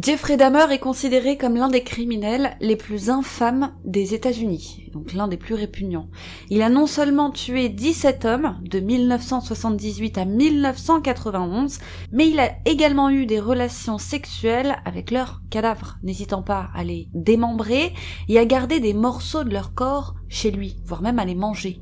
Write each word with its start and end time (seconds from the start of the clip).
Jeffrey 0.00 0.38
Dahmer 0.38 0.72
est 0.72 0.78
considéré 0.78 1.36
comme 1.36 1.56
l'un 1.56 1.68
des 1.68 1.82
criminels 1.82 2.56
les 2.62 2.76
plus 2.76 3.10
infâmes 3.10 3.74
des 3.84 4.14
États-Unis, 4.14 4.88
donc 4.94 5.12
l'un 5.12 5.28
des 5.28 5.36
plus 5.36 5.52
répugnants. 5.54 6.08
Il 6.48 6.62
a 6.62 6.70
non 6.70 6.86
seulement 6.86 7.30
tué 7.30 7.68
17 7.68 8.24
hommes 8.24 8.58
de 8.62 8.80
1978 8.80 10.16
à 10.16 10.24
1991, 10.24 11.78
mais 12.10 12.26
il 12.26 12.40
a 12.40 12.52
également 12.64 13.10
eu 13.10 13.26
des 13.26 13.38
relations 13.38 13.98
sexuelles 13.98 14.76
avec 14.86 15.10
leurs 15.10 15.42
cadavres, 15.50 15.98
n'hésitant 16.02 16.42
pas 16.42 16.70
à 16.74 16.84
les 16.84 17.10
démembrer 17.12 17.92
et 18.30 18.38
à 18.38 18.46
garder 18.46 18.80
des 18.80 18.94
morceaux 18.94 19.44
de 19.44 19.52
leur 19.52 19.74
corps 19.74 20.14
chez 20.32 20.50
lui, 20.50 20.76
voire 20.86 21.02
même 21.02 21.18
à 21.18 21.26
les 21.26 21.34
manger. 21.34 21.78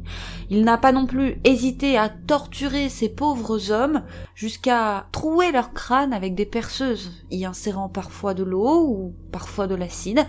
Il 0.51 0.65
n'a 0.65 0.77
pas 0.77 0.91
non 0.91 1.07
plus 1.07 1.41
hésité 1.45 1.97
à 1.97 2.09
torturer 2.09 2.89
ces 2.89 3.09
pauvres 3.09 3.71
hommes 3.71 4.03
jusqu'à 4.35 5.07
trouer 5.13 5.53
leur 5.53 5.73
crâne 5.73 6.13
avec 6.13 6.35
des 6.35 6.47
perceuses, 6.47 7.13
y 7.31 7.45
insérant 7.45 7.89
parfois 7.89 8.35
de 8.35 8.43
l'eau 8.43 8.87
ou 8.89 9.15
parfois 9.31 9.69
de 9.69 9.77
l'acide, 9.77 10.27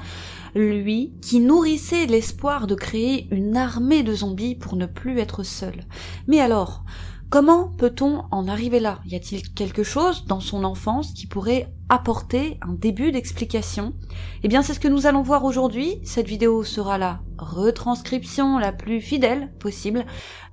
lui 0.53 1.13
qui 1.21 1.39
nourrissait 1.39 2.05
l'espoir 2.05 2.67
de 2.67 2.75
créer 2.75 3.27
une 3.31 3.57
armée 3.57 4.03
de 4.03 4.13
zombies 4.13 4.55
pour 4.55 4.75
ne 4.75 4.85
plus 4.85 5.17
être 5.19 5.41
seul. 5.41 5.81
Mais 6.27 6.39
alors, 6.39 6.83
Comment 7.31 7.69
peut-on 7.77 8.25
en 8.29 8.49
arriver 8.49 8.81
là? 8.81 8.99
Y 9.05 9.15
a-t-il 9.15 9.53
quelque 9.53 9.83
chose 9.83 10.25
dans 10.25 10.41
son 10.41 10.65
enfance 10.65 11.13
qui 11.13 11.27
pourrait 11.27 11.73
apporter 11.87 12.57
un 12.61 12.73
début 12.73 13.13
d'explication? 13.13 13.93
Eh 14.43 14.49
bien, 14.49 14.61
c'est 14.61 14.73
ce 14.73 14.81
que 14.81 14.89
nous 14.89 15.07
allons 15.07 15.21
voir 15.21 15.45
aujourd'hui. 15.45 16.01
Cette 16.03 16.27
vidéo 16.27 16.65
sera 16.65 16.97
la 16.97 17.21
retranscription 17.37 18.57
la 18.59 18.73
plus 18.73 18.99
fidèle 18.99 19.53
possible 19.59 20.05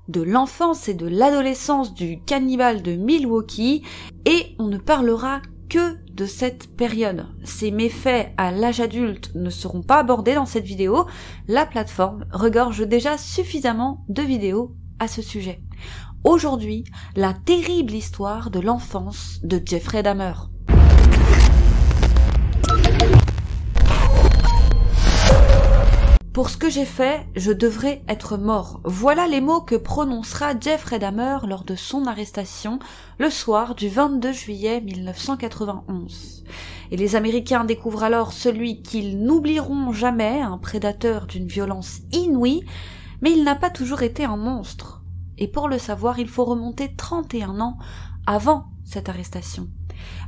de 0.06 0.22
l'enfance 0.22 0.88
et 0.88 0.94
de 0.94 1.08
l'adolescence 1.08 1.94
du 1.94 2.22
cannibale 2.22 2.80
de 2.80 2.92
Milwaukee 2.92 3.82
et 4.24 4.54
on 4.60 4.68
ne 4.68 4.78
parlera 4.78 5.42
que 5.68 5.96
de 6.12 6.26
cette 6.26 6.76
période. 6.76 7.26
Ces 7.42 7.72
méfaits 7.72 8.32
à 8.36 8.52
l'âge 8.52 8.78
adulte 8.78 9.32
ne 9.34 9.50
seront 9.50 9.82
pas 9.82 9.98
abordés 9.98 10.36
dans 10.36 10.46
cette 10.46 10.64
vidéo. 10.64 11.06
La 11.48 11.66
plateforme 11.66 12.26
regorge 12.32 12.86
déjà 12.86 13.18
suffisamment 13.18 14.04
de 14.08 14.22
vidéos 14.22 14.76
à 15.00 15.08
ce 15.08 15.22
sujet. 15.22 15.60
Aujourd'hui, 16.24 16.82
la 17.14 17.32
terrible 17.32 17.92
histoire 17.92 18.50
de 18.50 18.58
l'enfance 18.58 19.38
de 19.44 19.62
Jeffrey 19.64 20.02
Dahmer. 20.02 20.32
Pour 26.32 26.50
ce 26.50 26.56
que 26.56 26.68
j'ai 26.68 26.84
fait, 26.84 27.24
je 27.36 27.52
devrais 27.52 28.02
être 28.08 28.36
mort. 28.36 28.80
Voilà 28.84 29.28
les 29.28 29.40
mots 29.40 29.60
que 29.60 29.76
prononcera 29.76 30.58
Jeffrey 30.58 30.98
Dahmer 30.98 31.38
lors 31.46 31.62
de 31.62 31.76
son 31.76 32.04
arrestation 32.06 32.80
le 33.18 33.30
soir 33.30 33.76
du 33.76 33.88
22 33.88 34.32
juillet 34.32 34.80
1991. 34.80 36.44
Et 36.90 36.96
les 36.96 37.14
Américains 37.14 37.64
découvrent 37.64 38.02
alors 38.02 38.32
celui 38.32 38.82
qu'ils 38.82 39.22
n'oublieront 39.22 39.92
jamais, 39.92 40.40
un 40.40 40.58
prédateur 40.58 41.26
d'une 41.26 41.46
violence 41.46 42.00
inouïe, 42.10 42.64
mais 43.22 43.30
il 43.30 43.44
n'a 43.44 43.54
pas 43.54 43.70
toujours 43.70 44.02
été 44.02 44.24
un 44.24 44.36
monstre 44.36 44.97
et 45.38 45.48
pour 45.48 45.68
le 45.68 45.78
savoir, 45.78 46.18
il 46.18 46.28
faut 46.28 46.44
remonter 46.44 46.94
31 46.94 47.60
ans 47.60 47.78
avant 48.26 48.66
cette 48.84 49.08
arrestation. 49.08 49.68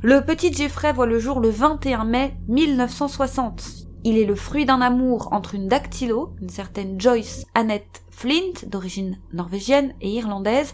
Le 0.01 0.21
petit 0.21 0.51
Jeffrey 0.51 0.93
voit 0.93 1.05
le 1.05 1.19
jour 1.19 1.39
le 1.39 1.49
21 1.49 2.05
mai 2.05 2.35
1960. 2.47 3.87
Il 4.03 4.17
est 4.17 4.25
le 4.25 4.35
fruit 4.35 4.65
d'un 4.65 4.81
amour 4.81 5.29
entre 5.31 5.53
une 5.53 5.67
dactylo, 5.67 6.33
une 6.41 6.49
certaine 6.49 6.99
Joyce 6.99 7.45
Annette 7.53 8.03
Flint, 8.09 8.65
d'origine 8.67 9.19
norvégienne 9.31 9.93
et 10.01 10.09
irlandaise, 10.09 10.73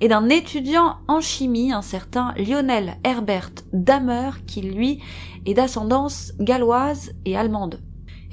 et 0.00 0.08
d'un 0.08 0.28
étudiant 0.28 0.96
en 1.06 1.20
chimie, 1.20 1.72
un 1.72 1.82
certain 1.82 2.34
Lionel 2.36 2.96
Herbert 3.04 3.52
Damer, 3.72 4.44
qui 4.46 4.62
lui 4.62 5.00
est 5.46 5.54
d'ascendance 5.54 6.32
galloise 6.40 7.12
et 7.24 7.36
allemande. 7.36 7.80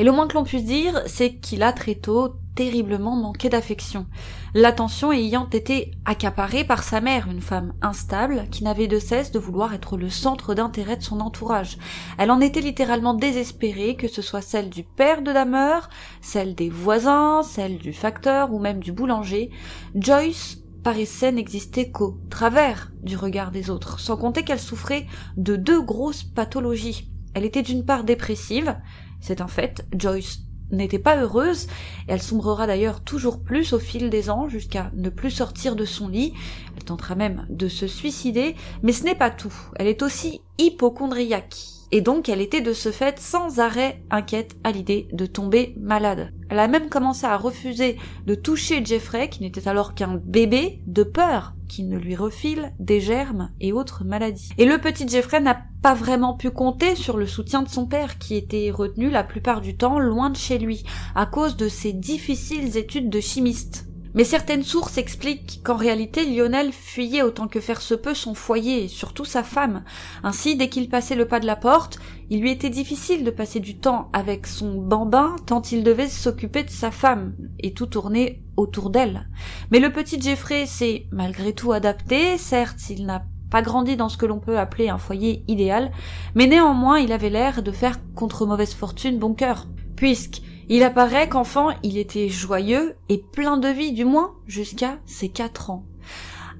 Et 0.01 0.03
le 0.03 0.11
moins 0.11 0.27
que 0.27 0.33
l'on 0.33 0.43
puisse 0.43 0.65
dire, 0.65 0.99
c'est 1.05 1.35
qu'il 1.35 1.61
a 1.61 1.73
très 1.73 1.93
tôt 1.93 2.33
terriblement 2.55 3.15
manqué 3.15 3.49
d'affection, 3.49 4.07
l'attention 4.55 5.11
ayant 5.11 5.47
été 5.47 5.91
accaparée 6.05 6.63
par 6.63 6.81
sa 6.81 7.01
mère, 7.01 7.27
une 7.29 7.39
femme 7.39 7.73
instable, 7.83 8.47
qui 8.49 8.63
n'avait 8.63 8.87
de 8.87 8.97
cesse 8.97 9.31
de 9.31 9.37
vouloir 9.37 9.75
être 9.75 9.97
le 9.97 10.09
centre 10.09 10.55
d'intérêt 10.55 10.97
de 10.97 11.03
son 11.03 11.19
entourage. 11.19 11.77
Elle 12.17 12.31
en 12.31 12.41
était 12.41 12.61
littéralement 12.61 13.13
désespérée, 13.13 13.95
que 13.95 14.07
ce 14.07 14.23
soit 14.23 14.41
celle 14.41 14.71
du 14.71 14.81
père 14.81 15.21
de 15.21 15.31
Damer, 15.31 15.87
celle 16.19 16.55
des 16.55 16.69
voisins, 16.71 17.43
celle 17.43 17.77
du 17.77 17.93
facteur 17.93 18.51
ou 18.51 18.57
même 18.57 18.79
du 18.79 18.91
boulanger. 18.91 19.51
Joyce 19.93 20.63
paraissait 20.83 21.31
n'exister 21.31 21.91
qu'au 21.91 22.17
travers 22.31 22.91
du 23.03 23.17
regard 23.17 23.51
des 23.51 23.69
autres, 23.69 23.99
sans 23.99 24.17
compter 24.17 24.41
qu'elle 24.41 24.59
souffrait 24.59 25.05
de 25.37 25.55
deux 25.55 25.83
grosses 25.83 26.23
pathologies. 26.23 27.07
Elle 27.35 27.45
était 27.45 27.61
d'une 27.61 27.85
part 27.85 28.03
dépressive, 28.03 28.75
c'est 29.21 29.41
un 29.41 29.47
fait, 29.47 29.85
Joyce 29.95 30.39
n'était 30.71 30.99
pas 30.99 31.17
heureuse, 31.21 31.67
elle 32.07 32.21
sombrera 32.21 32.65
d'ailleurs 32.67 33.01
toujours 33.01 33.43
plus 33.43 33.73
au 33.73 33.79
fil 33.79 34.09
des 34.09 34.29
ans 34.29 34.47
jusqu'à 34.49 34.91
ne 34.95 35.09
plus 35.09 35.31
sortir 35.31 35.75
de 35.75 35.85
son 35.85 36.07
lit, 36.07 36.33
elle 36.75 36.83
tentera 36.83 37.15
même 37.15 37.45
de 37.49 37.67
se 37.67 37.87
suicider, 37.87 38.55
mais 38.83 38.93
ce 38.93 39.03
n'est 39.03 39.15
pas 39.15 39.31
tout, 39.31 39.53
elle 39.75 39.87
est 39.87 40.01
aussi 40.01 40.41
hypochondriaque 40.57 41.80
et 41.91 42.01
donc 42.01 42.29
elle 42.29 42.41
était 42.41 42.61
de 42.61 42.73
ce 42.73 42.91
fait 42.91 43.19
sans 43.19 43.59
arrêt 43.59 44.03
inquiète 44.09 44.55
à 44.63 44.71
l'idée 44.71 45.07
de 45.11 45.25
tomber 45.25 45.75
malade. 45.79 46.33
Elle 46.49 46.59
a 46.59 46.67
même 46.67 46.89
commencé 46.89 47.25
à 47.25 47.37
refuser 47.37 47.97
de 48.25 48.35
toucher 48.35 48.83
Jeffrey, 48.83 49.29
qui 49.29 49.41
n'était 49.41 49.67
alors 49.67 49.93
qu'un 49.93 50.19
bébé, 50.23 50.81
de 50.87 51.03
peur 51.03 51.53
qu'il 51.67 51.87
ne 51.87 51.97
lui 51.97 52.17
refile 52.17 52.73
des 52.79 52.99
germes 52.99 53.51
et 53.61 53.71
autres 53.71 54.03
maladies. 54.03 54.49
Et 54.57 54.65
le 54.65 54.77
petit 54.77 55.07
Jeffrey 55.07 55.39
n'a 55.39 55.57
pas 55.81 55.93
vraiment 55.93 56.33
pu 56.33 56.49
compter 56.49 56.95
sur 56.95 57.15
le 57.15 57.25
soutien 57.25 57.61
de 57.63 57.69
son 57.69 57.85
père, 57.85 58.17
qui 58.17 58.35
était 58.35 58.71
retenu 58.71 59.09
la 59.09 59.23
plupart 59.23 59.61
du 59.61 59.77
temps 59.77 59.97
loin 59.97 60.29
de 60.29 60.35
chez 60.35 60.57
lui, 60.57 60.83
à 61.15 61.25
cause 61.25 61.55
de 61.55 61.69
ses 61.69 61.93
difficiles 61.93 62.75
études 62.75 63.09
de 63.09 63.21
chimiste. 63.21 63.87
Mais 64.13 64.23
certaines 64.23 64.63
sources 64.63 64.97
expliquent 64.97 65.61
qu'en 65.63 65.75
réalité 65.75 66.25
Lionel 66.25 66.73
fuyait 66.73 67.21
autant 67.21 67.47
que 67.47 67.59
faire 67.61 67.81
se 67.81 67.93
peut 67.93 68.13
son 68.13 68.33
foyer 68.33 68.87
surtout 68.87 69.25
sa 69.25 69.43
femme. 69.43 69.83
Ainsi, 70.23 70.55
dès 70.55 70.69
qu'il 70.69 70.89
passait 70.89 71.15
le 71.15 71.27
pas 71.27 71.39
de 71.39 71.45
la 71.45 71.55
porte, 71.55 71.99
il 72.29 72.41
lui 72.41 72.51
était 72.51 72.69
difficile 72.69 73.23
de 73.23 73.31
passer 73.31 73.59
du 73.59 73.77
temps 73.77 74.09
avec 74.13 74.47
son 74.47 74.75
bambin 74.75 75.35
tant 75.45 75.61
il 75.61 75.83
devait 75.83 76.07
s'occuper 76.07 76.63
de 76.63 76.69
sa 76.69 76.91
femme 76.91 77.33
et 77.59 77.73
tout 77.73 77.85
tourner 77.85 78.43
autour 78.57 78.89
d'elle. 78.89 79.29
Mais 79.71 79.79
le 79.79 79.91
petit 79.91 80.19
Jeffrey 80.19 80.65
s'est 80.65 81.07
malgré 81.11 81.53
tout 81.53 81.71
adapté, 81.71 82.37
certes 82.37 82.89
il 82.89 83.05
n'a 83.05 83.23
pas 83.49 83.61
grandi 83.61 83.97
dans 83.97 84.09
ce 84.09 84.17
que 84.17 84.25
l'on 84.25 84.39
peut 84.39 84.57
appeler 84.57 84.89
un 84.89 84.97
foyer 84.97 85.43
idéal, 85.47 85.91
mais 86.35 86.47
néanmoins 86.47 86.99
il 86.99 87.11
avait 87.11 87.29
l'air 87.29 87.61
de 87.61 87.71
faire 87.71 87.99
contre 88.15 88.45
mauvaise 88.45 88.73
fortune 88.73 89.19
bon 89.19 89.33
cœur, 89.33 89.67
puisque 90.01 90.41
il 90.67 90.81
apparaît 90.81 91.29
qu'enfant, 91.29 91.69
il 91.83 91.99
était 91.99 92.27
joyeux 92.27 92.95
et 93.07 93.19
plein 93.19 93.57
de 93.57 93.67
vie, 93.67 93.91
du 93.91 94.03
moins 94.03 94.33
jusqu'à 94.47 94.97
ses 95.05 95.29
quatre 95.29 95.69
ans. 95.69 95.85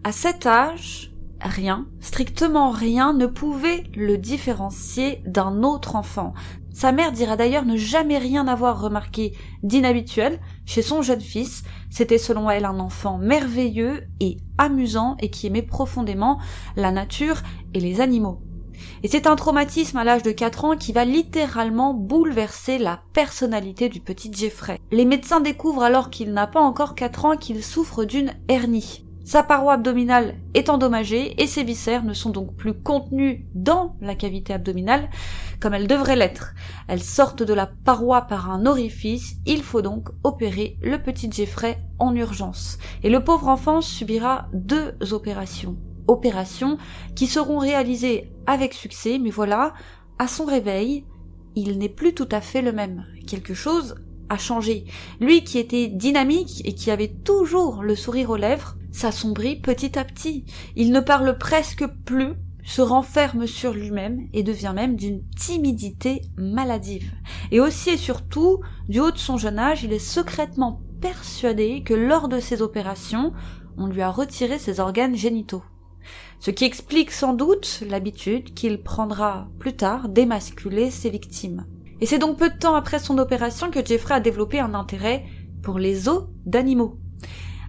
À 0.04 0.12
cet 0.12 0.46
âge, 0.46 1.12
rien, 1.42 1.88
strictement 2.02 2.70
rien, 2.70 3.14
ne 3.14 3.26
pouvait 3.26 3.82
le 3.96 4.20
différencier 4.20 5.24
d'un 5.26 5.64
autre 5.64 5.96
enfant. 5.96 6.36
Sa 6.72 6.92
mère 6.92 7.12
dira 7.12 7.36
d'ailleurs 7.36 7.66
ne 7.66 7.78
jamais 7.78 8.20
rien 8.20 8.48
avoir 8.48 8.80
remarqué 8.80 9.36
d'inhabituel 9.64 10.40
chez 10.68 10.84
son 10.84 11.02
jeune 11.02 11.20
fils. 11.20 11.64
C'était 11.90 12.20
selon 12.20 12.48
elle 12.48 12.66
un 12.66 12.80
enfant 12.80 13.18
merveilleux 13.18 14.04
et 14.20 14.38
amusant 14.60 15.18
et 15.20 15.32
qui 15.32 15.48
aimait 15.48 15.64
profondément 15.64 16.40
la 16.76 16.92
nature 16.92 17.42
et 17.74 17.80
les 17.80 18.02
animaux. 18.02 18.44
Et 19.04 19.08
c'est 19.08 19.28
un 19.28 19.36
traumatisme 19.36 19.98
à 19.98 20.04
l'âge 20.04 20.24
de 20.24 20.32
4 20.32 20.66
ans 20.66 20.78
qui 20.78 20.94
va 20.94 21.06
littéralement 21.06 21.94
bouleverser 21.94 22.78
la 22.78 23.02
personnalité 23.14 23.90
du 23.90 24.00
petit 24.00 24.32
Jeffrey. 24.32 24.80
Les 24.92 25.06
médecins 25.06 25.40
découvrent 25.40 25.84
alors 25.84 26.10
qu'il 26.10 26.34
n'a 26.34 26.48
pas 26.48 26.62
encore 26.62 26.96
4 26.96 27.26
ans 27.26 27.38
qu'il 27.38 27.64
souffre 27.64 28.04
d'une 28.04 28.34
hernie. 28.48 29.06
Sa 29.24 29.44
paroi 29.44 29.74
abdominale 29.74 30.36
est 30.56 30.70
endommagée 30.70 31.42
et 31.42 31.48
ses 31.48 31.64
viscères 31.64 32.04
ne 32.04 32.14
sont 32.14 32.32
donc 32.32 32.56
plus 32.56 32.74
contenus 32.74 33.42
dans 33.54 33.96
la 34.02 34.16
cavité 34.16 34.54
abdominale 34.54 35.10
comme 35.60 35.76
elles 35.76 35.88
devraient 35.88 36.16
l'être. 36.16 36.54
Elles 36.88 37.04
sortent 37.04 37.44
de 37.44 37.54
la 37.54 37.68
paroi 37.68 38.24
par 38.24 38.50
un 38.50 38.66
orifice, 38.66 39.36
il 39.46 39.62
faut 39.62 39.82
donc 39.82 40.10
opérer 40.24 40.78
le 40.82 41.02
petit 41.02 41.32
Jeffrey 41.32 41.80
en 42.00 42.16
urgence. 42.16 42.80
Et 43.04 43.10
le 43.10 43.24
pauvre 43.24 43.48
enfant 43.48 43.80
subira 43.80 44.48
deux 44.54 44.96
opérations 45.12 45.78
opérations 46.08 46.78
qui 47.16 47.28
seront 47.28 47.58
réalisées 47.58 48.32
avec 48.46 48.74
succès, 48.74 49.20
mais 49.20 49.30
voilà, 49.30 49.74
à 50.20 50.28
son 50.28 50.46
réveil, 50.46 51.06
il 51.56 51.78
n'est 51.78 51.90
plus 51.90 52.14
tout 52.14 52.30
à 52.32 52.42
fait 52.42 52.62
le 52.62 52.72
même. 52.72 53.06
Quelque 53.28 53.54
chose 53.54 53.96
a 54.30 54.38
changé. 54.38 54.86
Lui 55.20 55.44
qui 55.44 55.58
était 55.60 55.88
dynamique 55.88 56.62
et 56.66 56.74
qui 56.74 56.90
avait 56.92 57.10
toujours 57.10 57.84
le 57.84 57.96
sourire 57.96 58.30
aux 58.30 58.38
lèvres, 58.38 58.76
s'assombrit 58.92 59.60
petit 59.60 59.98
à 59.98 60.04
petit. 60.04 60.46
Il 60.76 60.92
ne 60.92 61.00
parle 61.00 61.38
presque 61.38 61.86
plus, 62.06 62.34
se 62.64 62.82
renferme 62.82 63.48
sur 63.48 63.74
lui-même 63.74 64.28
et 64.34 64.44
devient 64.44 64.74
même 64.76 64.96
d'une 64.96 65.24
timidité 65.38 66.22
maladive. 66.38 67.12
Et 67.52 67.60
aussi 67.60 67.92
et 67.92 67.98
surtout, 67.98 68.60
du 68.88 69.00
haut 69.00 69.12
de 69.12 69.18
son 69.18 69.38
jeune 69.38 69.60
âge, 69.60 69.84
il 69.84 69.94
est 69.94 70.00
secrètement 70.00 70.82
persuadé 71.02 71.84
que 71.84 71.94
lors 71.94 72.30
de 72.30 72.40
ses 72.40 72.62
opérations, 72.62 73.34
on 73.78 73.88
lui 73.88 74.02
a 74.02 74.12
retiré 74.12 74.60
ses 74.60 74.80
organes 74.80 75.16
génitaux. 75.16 75.64
Ce 76.40 76.52
qui 76.52 76.66
explique 76.66 77.12
sans 77.12 77.34
doute 77.34 77.84
l'habitude 77.88 78.54
qu'il 78.54 78.82
prendra 78.82 79.48
plus 79.60 79.76
tard 79.76 80.10
d'émasculer 80.10 80.92
ses 80.92 81.10
victimes. 81.10 81.66
Et 82.00 82.06
c'est 82.06 82.20
donc 82.20 82.38
peu 82.38 82.50
de 82.50 82.58
temps 82.58 82.76
après 82.76 83.00
son 83.00 83.18
opération 83.20 83.70
que 83.70 83.86
Jeffrey 83.86 84.16
a 84.16 84.20
développé 84.20 84.60
un 84.60 84.74
intérêt 84.74 85.26
pour 85.62 85.78
les 85.78 86.10
os 86.10 86.26
d'animaux. 86.46 86.98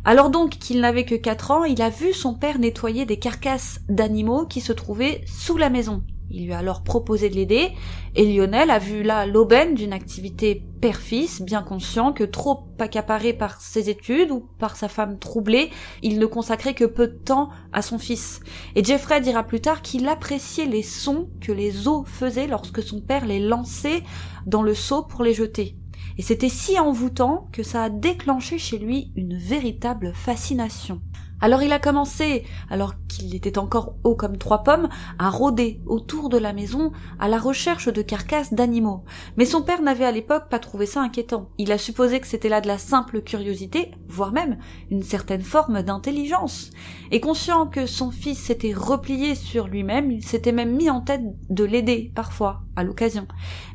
Alors 0.04 0.30
donc 0.30 0.50
qu'il 0.52 0.80
n'avait 0.80 1.04
que 1.04 1.14
4 1.14 1.50
ans, 1.50 1.64
il 1.64 1.80
a 1.82 1.90
vu 1.90 2.12
son 2.12 2.34
père 2.34 2.58
nettoyer 2.58 3.04
des 3.04 3.18
carcasses 3.18 3.80
d'animaux 3.88 4.46
qui 4.46 4.60
se 4.60 4.72
trouvaient 4.72 5.22
sous 5.26 5.56
la 5.56 5.70
maison. 5.70 6.02
Il 6.30 6.46
lui 6.46 6.52
a 6.52 6.58
alors 6.58 6.82
proposé 6.82 7.28
de 7.28 7.34
l'aider, 7.34 7.72
et 8.14 8.24
Lionel 8.24 8.70
a 8.70 8.78
vu 8.78 9.02
là 9.02 9.26
l'aubaine 9.26 9.74
d'une 9.74 9.92
activité 9.92 10.64
père-fils, 10.80 11.42
bien 11.42 11.62
conscient 11.62 12.12
que 12.12 12.24
trop 12.24 12.64
accaparé 12.78 13.32
par 13.32 13.60
ses 13.60 13.90
études 13.90 14.30
ou 14.30 14.40
par 14.58 14.76
sa 14.76 14.88
femme 14.88 15.18
troublée, 15.18 15.70
il 16.02 16.18
ne 16.18 16.26
consacrait 16.26 16.74
que 16.74 16.84
peu 16.84 17.06
de 17.06 17.18
temps 17.18 17.50
à 17.72 17.82
son 17.82 17.98
fils. 17.98 18.40
Et 18.74 18.82
Jeffrey 18.82 19.20
dira 19.20 19.44
plus 19.44 19.60
tard 19.60 19.82
qu'il 19.82 20.08
appréciait 20.08 20.66
les 20.66 20.82
sons 20.82 21.28
que 21.40 21.52
les 21.52 21.86
os 21.86 22.04
faisaient 22.06 22.46
lorsque 22.46 22.82
son 22.82 23.00
père 23.00 23.26
les 23.26 23.40
lançait 23.40 24.02
dans 24.46 24.62
le 24.62 24.74
seau 24.74 25.02
pour 25.02 25.22
les 25.22 25.34
jeter. 25.34 25.76
Et 26.18 26.22
c'était 26.22 26.48
si 26.48 26.78
envoûtant 26.78 27.48
que 27.52 27.62
ça 27.62 27.84
a 27.84 27.90
déclenché 27.90 28.58
chez 28.58 28.78
lui 28.78 29.12
une 29.16 29.36
véritable 29.36 30.12
fascination. 30.14 31.00
Alors 31.42 31.60
il 31.64 31.72
a 31.72 31.80
commencé, 31.80 32.44
alors 32.70 32.94
qu'il 33.08 33.34
était 33.34 33.58
encore 33.58 33.96
haut 34.04 34.14
comme 34.14 34.38
trois 34.38 34.62
pommes, 34.62 34.88
à 35.18 35.28
rôder 35.28 35.80
autour 35.86 36.28
de 36.28 36.38
la 36.38 36.52
maison 36.52 36.92
à 37.18 37.26
la 37.26 37.36
recherche 37.36 37.88
de 37.88 38.00
carcasses 38.00 38.54
d'animaux. 38.54 39.02
Mais 39.36 39.44
son 39.44 39.62
père 39.62 39.82
n'avait 39.82 40.04
à 40.04 40.12
l'époque 40.12 40.48
pas 40.48 40.60
trouvé 40.60 40.86
ça 40.86 41.02
inquiétant. 41.02 41.50
Il 41.58 41.72
a 41.72 41.78
supposé 41.78 42.20
que 42.20 42.28
c'était 42.28 42.48
là 42.48 42.60
de 42.60 42.68
la 42.68 42.78
simple 42.78 43.22
curiosité, 43.22 43.90
voire 44.06 44.30
même 44.30 44.56
une 44.92 45.02
certaine 45.02 45.42
forme 45.42 45.82
d'intelligence. 45.82 46.70
Et 47.10 47.18
conscient 47.18 47.66
que 47.66 47.86
son 47.86 48.12
fils 48.12 48.38
s'était 48.38 48.72
replié 48.72 49.34
sur 49.34 49.66
lui-même, 49.66 50.12
il 50.12 50.24
s'était 50.24 50.52
même 50.52 50.76
mis 50.76 50.90
en 50.90 51.00
tête 51.00 51.22
de 51.50 51.64
l'aider, 51.64 52.12
parfois, 52.14 52.62
à 52.76 52.84
l'occasion. 52.84 53.26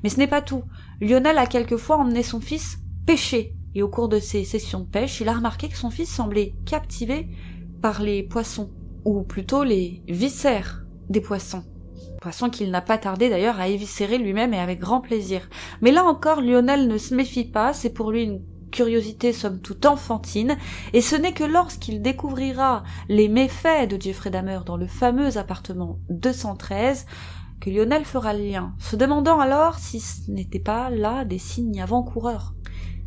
Mais 0.04 0.10
ce 0.10 0.20
n'est 0.20 0.28
pas 0.28 0.42
tout. 0.42 0.64
Lionel 1.02 1.38
a 1.38 1.46
quelquefois 1.46 1.98
emmené 1.98 2.24
son 2.24 2.40
fils 2.40 2.78
pêcher. 3.06 3.54
Et 3.76 3.84
au 3.84 3.90
cours 3.90 4.08
de 4.08 4.20
ses 4.20 4.46
sessions 4.46 4.80
de 4.80 4.86
pêche, 4.86 5.20
il 5.20 5.30
a 5.30 5.34
remarqué 5.34 5.68
que 5.68 5.78
son 5.78 5.92
fils 5.92 6.10
semblait 6.10 6.56
captivé 6.66 7.28
par 7.82 8.02
les 8.02 8.24
poissons, 8.24 8.72
ou 9.06 9.24
plutôt 9.24 9.64
les 9.64 10.04
viscères 10.08 10.86
des 11.10 11.22
poissons. 11.22 11.64
Poisson 12.22 12.50
qu'il 12.50 12.72
n'a 12.72 12.82
pas 12.82 12.98
tardé 12.98 13.30
d'ailleurs 13.30 13.60
à 13.60 13.68
éviscérer 13.68 14.18
lui-même 14.18 14.54
et 14.54 14.60
avec 14.60 14.80
grand 14.80 15.02
plaisir. 15.02 15.50
Mais 15.82 15.92
là 15.92 16.04
encore, 16.04 16.42
Lionel 16.42 16.88
ne 16.88 16.98
se 16.98 17.14
méfie 17.14 17.46
pas, 17.46 17.74
c'est 17.74 17.92
pour 17.92 18.12
lui 18.12 18.24
une 18.24 18.42
curiosité 18.72 19.34
somme 19.34 19.62
toute 19.62 19.86
enfantine, 19.86 20.58
et 20.94 21.02
ce 21.02 21.16
n'est 21.16 21.34
que 21.34 21.44
lorsqu'il 21.44 22.02
découvrira 22.02 22.84
les 23.08 23.30
méfaits 23.30 23.90
de 23.90 24.02
Jeffrey 24.02 24.30
Dahmer 24.30 24.60
dans 24.66 24.78
le 24.78 24.88
fameux 24.88 25.38
appartement 25.38 26.00
213 26.10 27.06
que 27.60 27.70
Lionel 27.70 28.06
fera 28.06 28.34
le 28.34 28.44
lien, 28.44 28.74
se 28.78 28.96
demandant 28.96 29.40
alors 29.40 29.80
si 29.80 30.00
ce 30.00 30.30
n'était 30.30 30.60
pas 30.60 30.90
là 30.90 31.26
des 31.26 31.40
signes 31.40 31.82
avant-coureurs. 31.82 32.54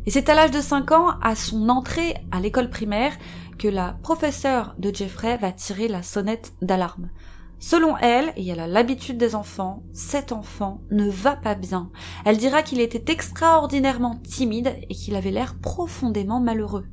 Et 0.05 0.11
c'est 0.11 0.29
à 0.29 0.33
l'âge 0.33 0.51
de 0.51 0.61
5 0.61 0.91
ans, 0.91 1.09
à 1.21 1.35
son 1.35 1.69
entrée 1.69 2.15
à 2.31 2.39
l'école 2.39 2.69
primaire, 2.69 3.13
que 3.61 3.67
la 3.67 3.95
professeure 4.01 4.73
de 4.79 4.93
Jeffrey 4.93 5.37
va 5.37 5.51
tirer 5.51 5.87
la 5.87 6.01
sonnette 6.01 6.53
d'alarme. 6.63 7.11
Selon 7.59 7.95
elle, 7.97 8.33
et 8.35 8.47
elle 8.47 8.59
a 8.59 8.65
l'habitude 8.65 9.19
des 9.19 9.35
enfants, 9.35 9.83
cet 9.93 10.31
enfant 10.31 10.81
ne 10.89 11.07
va 11.07 11.35
pas 11.35 11.53
bien. 11.53 11.91
Elle 12.25 12.37
dira 12.37 12.63
qu'il 12.63 12.79
était 12.79 13.11
extraordinairement 13.11 14.15
timide 14.27 14.75
et 14.89 14.95
qu'il 14.95 15.15
avait 15.15 15.29
l'air 15.29 15.59
profondément 15.59 16.39
malheureux. 16.39 16.87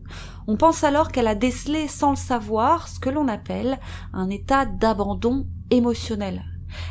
On 0.46 0.58
pense 0.58 0.84
alors 0.84 1.10
qu'elle 1.10 1.26
a 1.26 1.34
décelé 1.34 1.88
sans 1.88 2.10
le 2.10 2.16
savoir 2.16 2.86
ce 2.88 3.00
que 3.00 3.08
l'on 3.08 3.28
appelle 3.28 3.78
un 4.12 4.28
état 4.28 4.66
d'abandon 4.66 5.46
émotionnel. 5.70 6.44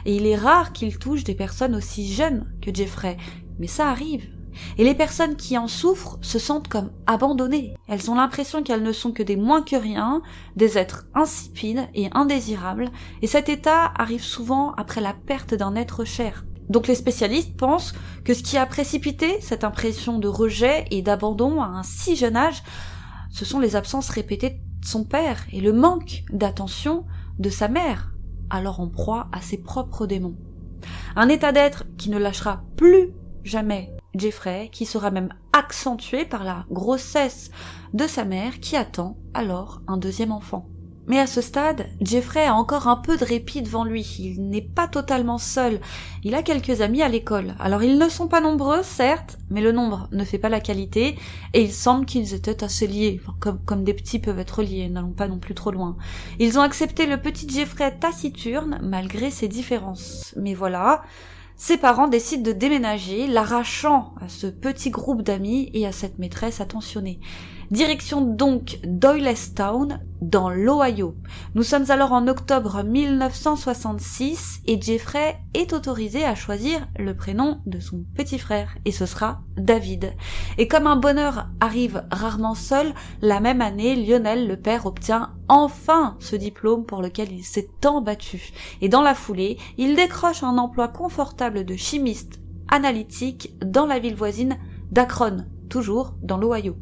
Et 0.05 0.15
il 0.15 0.25
est 0.25 0.35
rare 0.35 0.73
qu'il 0.73 0.97
touche 0.97 1.23
des 1.23 1.35
personnes 1.35 1.75
aussi 1.75 2.11
jeunes 2.11 2.51
que 2.63 2.73
Jeffrey, 2.73 3.15
mais 3.59 3.67
ça 3.67 3.89
arrive. 3.89 4.36
Et 4.77 4.83
les 4.83 4.95
personnes 4.95 5.35
qui 5.35 5.57
en 5.57 5.67
souffrent 5.67 6.17
se 6.21 6.39
sentent 6.39 6.67
comme 6.67 6.91
abandonnées. 7.05 7.75
Elles 7.87 8.09
ont 8.11 8.15
l'impression 8.15 8.63
qu'elles 8.63 8.83
ne 8.83 8.91
sont 8.91 9.11
que 9.11 9.23
des 9.23 9.35
moins 9.35 9.61
que 9.61 9.75
rien, 9.75 10.21
des 10.55 10.77
êtres 10.77 11.05
insipides 11.13 11.87
et 11.93 12.09
indésirables, 12.13 12.91
et 13.21 13.27
cet 13.27 13.49
état 13.49 13.91
arrive 13.95 14.23
souvent 14.23 14.73
après 14.73 15.01
la 15.01 15.13
perte 15.13 15.53
d'un 15.53 15.75
être 15.75 16.05
cher. 16.05 16.45
Donc 16.69 16.87
les 16.87 16.95
spécialistes 16.95 17.55
pensent 17.55 17.93
que 18.25 18.33
ce 18.33 18.43
qui 18.43 18.57
a 18.57 18.65
précipité 18.65 19.39
cette 19.41 19.63
impression 19.63 20.19
de 20.19 20.27
rejet 20.27 20.85
et 20.91 21.01
d'abandon 21.01 21.61
à 21.61 21.67
un 21.67 21.83
si 21.83 22.15
jeune 22.15 22.35
âge, 22.35 22.63
ce 23.29 23.45
sont 23.45 23.59
les 23.59 23.75
absences 23.75 24.09
répétées 24.09 24.49
de 24.49 24.85
son 24.85 25.03
père 25.03 25.45
et 25.51 25.61
le 25.61 25.73
manque 25.73 26.23
d'attention 26.31 27.05
de 27.39 27.49
sa 27.49 27.67
mère, 27.67 28.13
alors 28.49 28.79
en 28.79 28.87
proie 28.87 29.27
à 29.31 29.41
ses 29.41 29.57
propres 29.57 30.07
démons. 30.07 30.37
Un 31.15 31.29
état 31.29 31.51
d'être 31.51 31.85
qui 31.97 32.09
ne 32.09 32.17
lâchera 32.17 32.63
plus 32.75 33.09
jamais 33.43 33.96
Jeffrey, 34.15 34.69
qui 34.71 34.85
sera 34.85 35.11
même 35.11 35.33
accentué 35.53 36.25
par 36.25 36.43
la 36.43 36.65
grossesse 36.69 37.51
de 37.93 38.07
sa 38.07 38.25
mère 38.25 38.59
qui 38.59 38.75
attend 38.75 39.17
alors 39.33 39.81
un 39.87 39.97
deuxième 39.97 40.31
enfant. 40.31 40.67
Mais 41.07 41.19
à 41.19 41.27
ce 41.27 41.39
stade, 41.39 41.87
Jeffrey 42.01 42.45
a 42.45 42.53
encore 42.53 42.89
un 42.89 42.97
peu 42.97 43.15
de 43.15 43.23
répit 43.23 43.61
devant 43.61 43.85
lui. 43.85 44.17
Il 44.19 44.49
n'est 44.49 44.61
pas 44.61 44.89
totalement 44.89 45.37
seul. 45.37 45.79
Il 46.25 46.35
a 46.35 46.43
quelques 46.43 46.81
amis 46.81 47.01
à 47.01 47.07
l'école. 47.07 47.55
Alors 47.59 47.81
ils 47.81 47.97
ne 47.97 48.09
sont 48.09 48.27
pas 48.27 48.41
nombreux, 48.41 48.83
certes, 48.83 49.37
mais 49.49 49.61
le 49.61 49.71
nombre 49.71 50.09
ne 50.11 50.25
fait 50.25 50.37
pas 50.37 50.49
la 50.49 50.59
qualité, 50.59 51.17
et 51.53 51.61
il 51.61 51.71
semble 51.71 52.05
qu'ils 52.05 52.33
étaient 52.33 52.61
assez 52.61 52.87
liés, 52.87 53.21
comme, 53.39 53.59
comme 53.63 53.85
des 53.85 53.93
petits 53.93 54.19
peuvent 54.19 54.39
être 54.39 54.61
liés, 54.61 54.89
n'allons 54.89 55.13
pas 55.13 55.29
non 55.29 55.39
plus 55.39 55.55
trop 55.55 55.71
loin. 55.71 55.95
Ils 56.39 56.59
ont 56.59 56.61
accepté 56.61 57.05
le 57.05 57.21
petit 57.21 57.47
Jeffrey 57.47 57.97
taciturne, 57.97 58.79
malgré 58.83 59.31
ses 59.31 59.47
différences. 59.47 60.33
Mais 60.35 60.55
voilà, 60.55 61.03
ses 61.57 61.77
parents 61.77 62.07
décident 62.07 62.43
de 62.43 62.51
déménager, 62.51 63.25
l'arrachant 63.25 64.13
à 64.21 64.29
ce 64.29 64.45
petit 64.45 64.91
groupe 64.91 65.23
d'amis 65.23 65.71
et 65.73 65.87
à 65.87 65.91
cette 65.91 66.19
maîtresse 66.19 66.61
attentionnée. 66.61 67.19
Direction 67.69 68.21
donc 68.21 68.79
Doylestown, 68.85 69.99
dans 70.21 70.49
l'Ohio. 70.49 71.15
Nous 71.53 71.63
sommes 71.63 71.91
alors 71.91 72.13
en 72.13 72.27
octobre 72.27 72.81
1966 72.81 74.61
et 74.65 74.81
Jeffrey 74.81 75.37
est 75.53 75.73
autorisé 75.73 76.23
à 76.23 76.33
choisir 76.33 76.87
le 76.97 77.13
prénom 77.13 77.59
de 77.65 77.81
son 77.81 78.05
petit 78.15 78.39
frère 78.39 78.69
et 78.85 78.93
ce 78.93 79.05
sera 79.05 79.41
David. 79.57 80.13
Et 80.57 80.69
comme 80.69 80.87
un 80.87 80.95
bonheur 80.95 81.49
arrive 81.59 82.05
rarement 82.09 82.55
seul, 82.55 82.93
la 83.21 83.41
même 83.41 83.61
année, 83.61 83.97
Lionel, 83.97 84.47
le 84.47 84.55
père, 84.55 84.85
obtient 84.85 85.33
enfin 85.49 86.15
ce 86.19 86.37
diplôme 86.37 86.85
pour 86.85 87.01
lequel 87.01 87.33
il 87.33 87.43
s'est 87.43 87.69
tant 87.81 88.01
battu. 88.01 88.53
Et 88.79 88.87
dans 88.87 89.01
la 89.01 89.13
foulée, 89.13 89.57
il 89.77 89.95
décroche 89.95 90.41
un 90.41 90.57
emploi 90.57 90.87
confortable 90.87 91.65
de 91.65 91.75
chimiste 91.75 92.39
analytique 92.69 93.53
dans 93.59 93.85
la 93.85 93.99
ville 93.99 94.15
voisine 94.15 94.57
d'Akron, 94.91 95.45
toujours 95.69 96.13
dans 96.21 96.37
l'Ohio. 96.37 96.77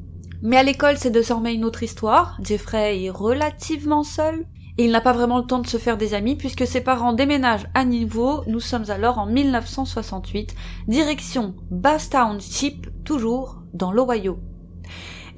Mais 0.46 0.58
à 0.58 0.64
l'école, 0.64 0.96
c'est 1.00 1.10
désormais 1.10 1.56
une 1.56 1.66
autre 1.66 1.82
histoire. 1.82 2.38
Jeffrey 2.40 3.06
est 3.06 3.10
relativement 3.10 4.04
seul. 4.04 4.46
Et 4.78 4.86
il 4.86 4.92
n'a 4.92 5.02
pas 5.02 5.12
vraiment 5.12 5.40
le 5.40 5.48
temps 5.48 5.58
de 5.58 5.66
se 5.66 5.78
faire 5.78 5.98
des 5.98 6.14
amis 6.14 6.36
puisque 6.36 6.68
ses 6.68 6.82
parents 6.82 7.14
déménagent 7.14 7.66
à 7.74 7.84
niveau. 7.84 8.44
Nous 8.46 8.60
sommes 8.60 8.92
alors 8.92 9.18
en 9.18 9.26
1968, 9.26 10.54
direction 10.88 11.56
Bass 11.72 12.12
Township, 12.12 12.88
toujours 13.04 13.64
dans 13.74 13.92
l'Ohio. 13.92 14.38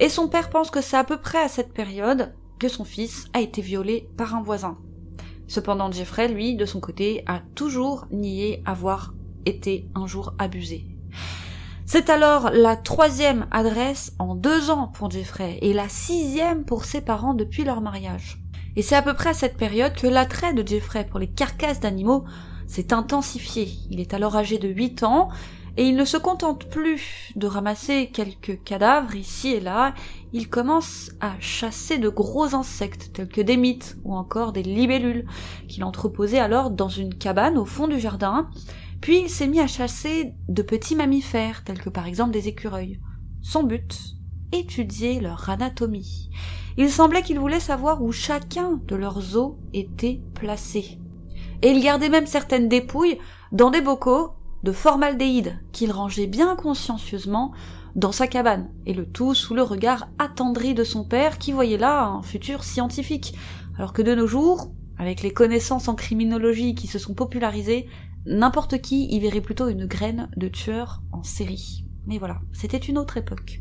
Et 0.01 0.09
son 0.09 0.27
père 0.27 0.49
pense 0.49 0.71
que 0.71 0.81
c'est 0.81 0.97
à 0.97 1.05
peu 1.05 1.15
près 1.15 1.41
à 1.41 1.47
cette 1.47 1.71
période 1.71 2.33
que 2.59 2.67
son 2.67 2.83
fils 2.83 3.27
a 3.33 3.39
été 3.39 3.61
violé 3.61 4.09
par 4.17 4.35
un 4.35 4.41
voisin. 4.41 4.77
Cependant, 5.47 5.89
Jeffrey, 5.89 6.27
lui, 6.27 6.57
de 6.57 6.65
son 6.65 6.81
côté, 6.81 7.23
a 7.27 7.39
toujours 7.55 8.07
nié 8.11 8.61
avoir 8.65 9.13
été 9.45 9.87
un 9.95 10.05
jour 10.05 10.33
abusé. 10.37 10.85
C'est 11.89 12.09
alors 12.09 12.49
la 12.51 12.75
troisième 12.75 13.47
adresse 13.49 14.11
en 14.19 14.35
deux 14.35 14.71
ans 14.71 14.87
pour 14.87 15.09
Jeffrey 15.09 15.57
et 15.61 15.71
la 15.71 15.87
sixième 15.87 16.65
pour 16.65 16.83
ses 16.83 16.99
parents 16.99 17.33
depuis 17.33 17.63
leur 17.63 17.79
mariage. 17.79 18.43
Et 18.75 18.81
c'est 18.81 18.97
à 18.97 19.01
peu 19.01 19.13
près 19.13 19.29
à 19.29 19.33
cette 19.33 19.55
période 19.55 19.93
que 19.93 20.05
l'attrait 20.05 20.53
de 20.53 20.67
Jeffrey 20.67 21.07
pour 21.09 21.17
les 21.17 21.29
carcasses 21.29 21.79
d'animaux 21.79 22.25
s'est 22.67 22.91
intensifié. 22.91 23.69
Il 23.89 24.01
est 24.01 24.13
alors 24.13 24.35
âgé 24.35 24.57
de 24.57 24.67
huit 24.67 25.03
ans 25.03 25.29
et 25.77 25.85
il 25.85 25.95
ne 25.95 26.03
se 26.03 26.17
contente 26.17 26.65
plus 26.65 27.31
de 27.37 27.47
ramasser 27.47 28.09
quelques 28.11 28.61
cadavres 28.65 29.15
ici 29.15 29.53
et 29.53 29.61
là, 29.61 29.93
il 30.33 30.49
commence 30.49 31.11
à 31.21 31.39
chasser 31.39 31.99
de 31.99 32.09
gros 32.09 32.53
insectes 32.53 33.11
tels 33.13 33.29
que 33.29 33.39
des 33.39 33.55
mites 33.55 33.95
ou 34.03 34.13
encore 34.13 34.51
des 34.51 34.63
libellules 34.63 35.25
qu'il 35.69 35.85
entreposait 35.85 36.39
alors 36.39 36.69
dans 36.69 36.89
une 36.89 37.13
cabane 37.13 37.57
au 37.57 37.65
fond 37.65 37.87
du 37.87 37.97
jardin 37.97 38.49
puis 39.01 39.21
il 39.21 39.29
s'est 39.29 39.47
mis 39.47 39.59
à 39.59 39.67
chasser 39.67 40.33
de 40.47 40.61
petits 40.61 40.95
mammifères, 40.95 41.63
tels 41.63 41.79
que 41.79 41.89
par 41.89 42.07
exemple 42.07 42.31
des 42.31 42.47
écureuils. 42.47 42.99
Son 43.41 43.63
but 43.63 44.17
étudier 44.51 45.19
leur 45.19 45.49
anatomie. 45.49 46.29
Il 46.77 46.89
semblait 46.89 47.23
qu'il 47.23 47.39
voulait 47.39 47.59
savoir 47.59 48.01
où 48.03 48.11
chacun 48.11 48.79
de 48.87 48.95
leurs 48.95 49.35
os 49.35 49.55
était 49.73 50.21
placé. 50.33 50.99
Et 51.61 51.69
il 51.69 51.83
gardait 51.83 52.09
même 52.09 52.27
certaines 52.27 52.69
dépouilles 52.69 53.17
dans 53.51 53.71
des 53.71 53.81
bocaux 53.81 54.31
de 54.63 54.71
formaldéhyde 54.71 55.59
qu'il 55.71 55.91
rangeait 55.91 56.27
bien 56.27 56.55
consciencieusement 56.55 57.51
dans 57.95 58.11
sa 58.11 58.27
cabane, 58.27 58.69
et 58.85 58.93
le 58.93 59.07
tout 59.07 59.33
sous 59.33 59.55
le 59.55 59.63
regard 59.63 60.07
attendri 60.19 60.75
de 60.75 60.83
son 60.83 61.03
père 61.03 61.39
qui 61.39 61.51
voyait 61.51 61.79
là 61.79 62.05
un 62.05 62.21
futur 62.21 62.63
scientifique, 62.63 63.33
alors 63.75 63.91
que 63.91 64.03
de 64.03 64.13
nos 64.13 64.27
jours, 64.27 64.71
avec 64.99 65.23
les 65.23 65.31
connaissances 65.31 65.87
en 65.87 65.95
criminologie 65.95 66.75
qui 66.75 66.85
se 66.85 66.99
sont 66.99 67.15
popularisées, 67.15 67.87
n'importe 68.25 68.81
qui 68.81 69.05
y 69.05 69.19
verrait 69.19 69.41
plutôt 69.41 69.69
une 69.69 69.85
graine 69.85 70.29
de 70.35 70.47
tueur 70.47 71.01
en 71.11 71.23
série. 71.23 71.85
Mais 72.07 72.19
voilà, 72.19 72.39
c'était 72.53 72.77
une 72.77 72.97
autre 72.97 73.17
époque. 73.17 73.59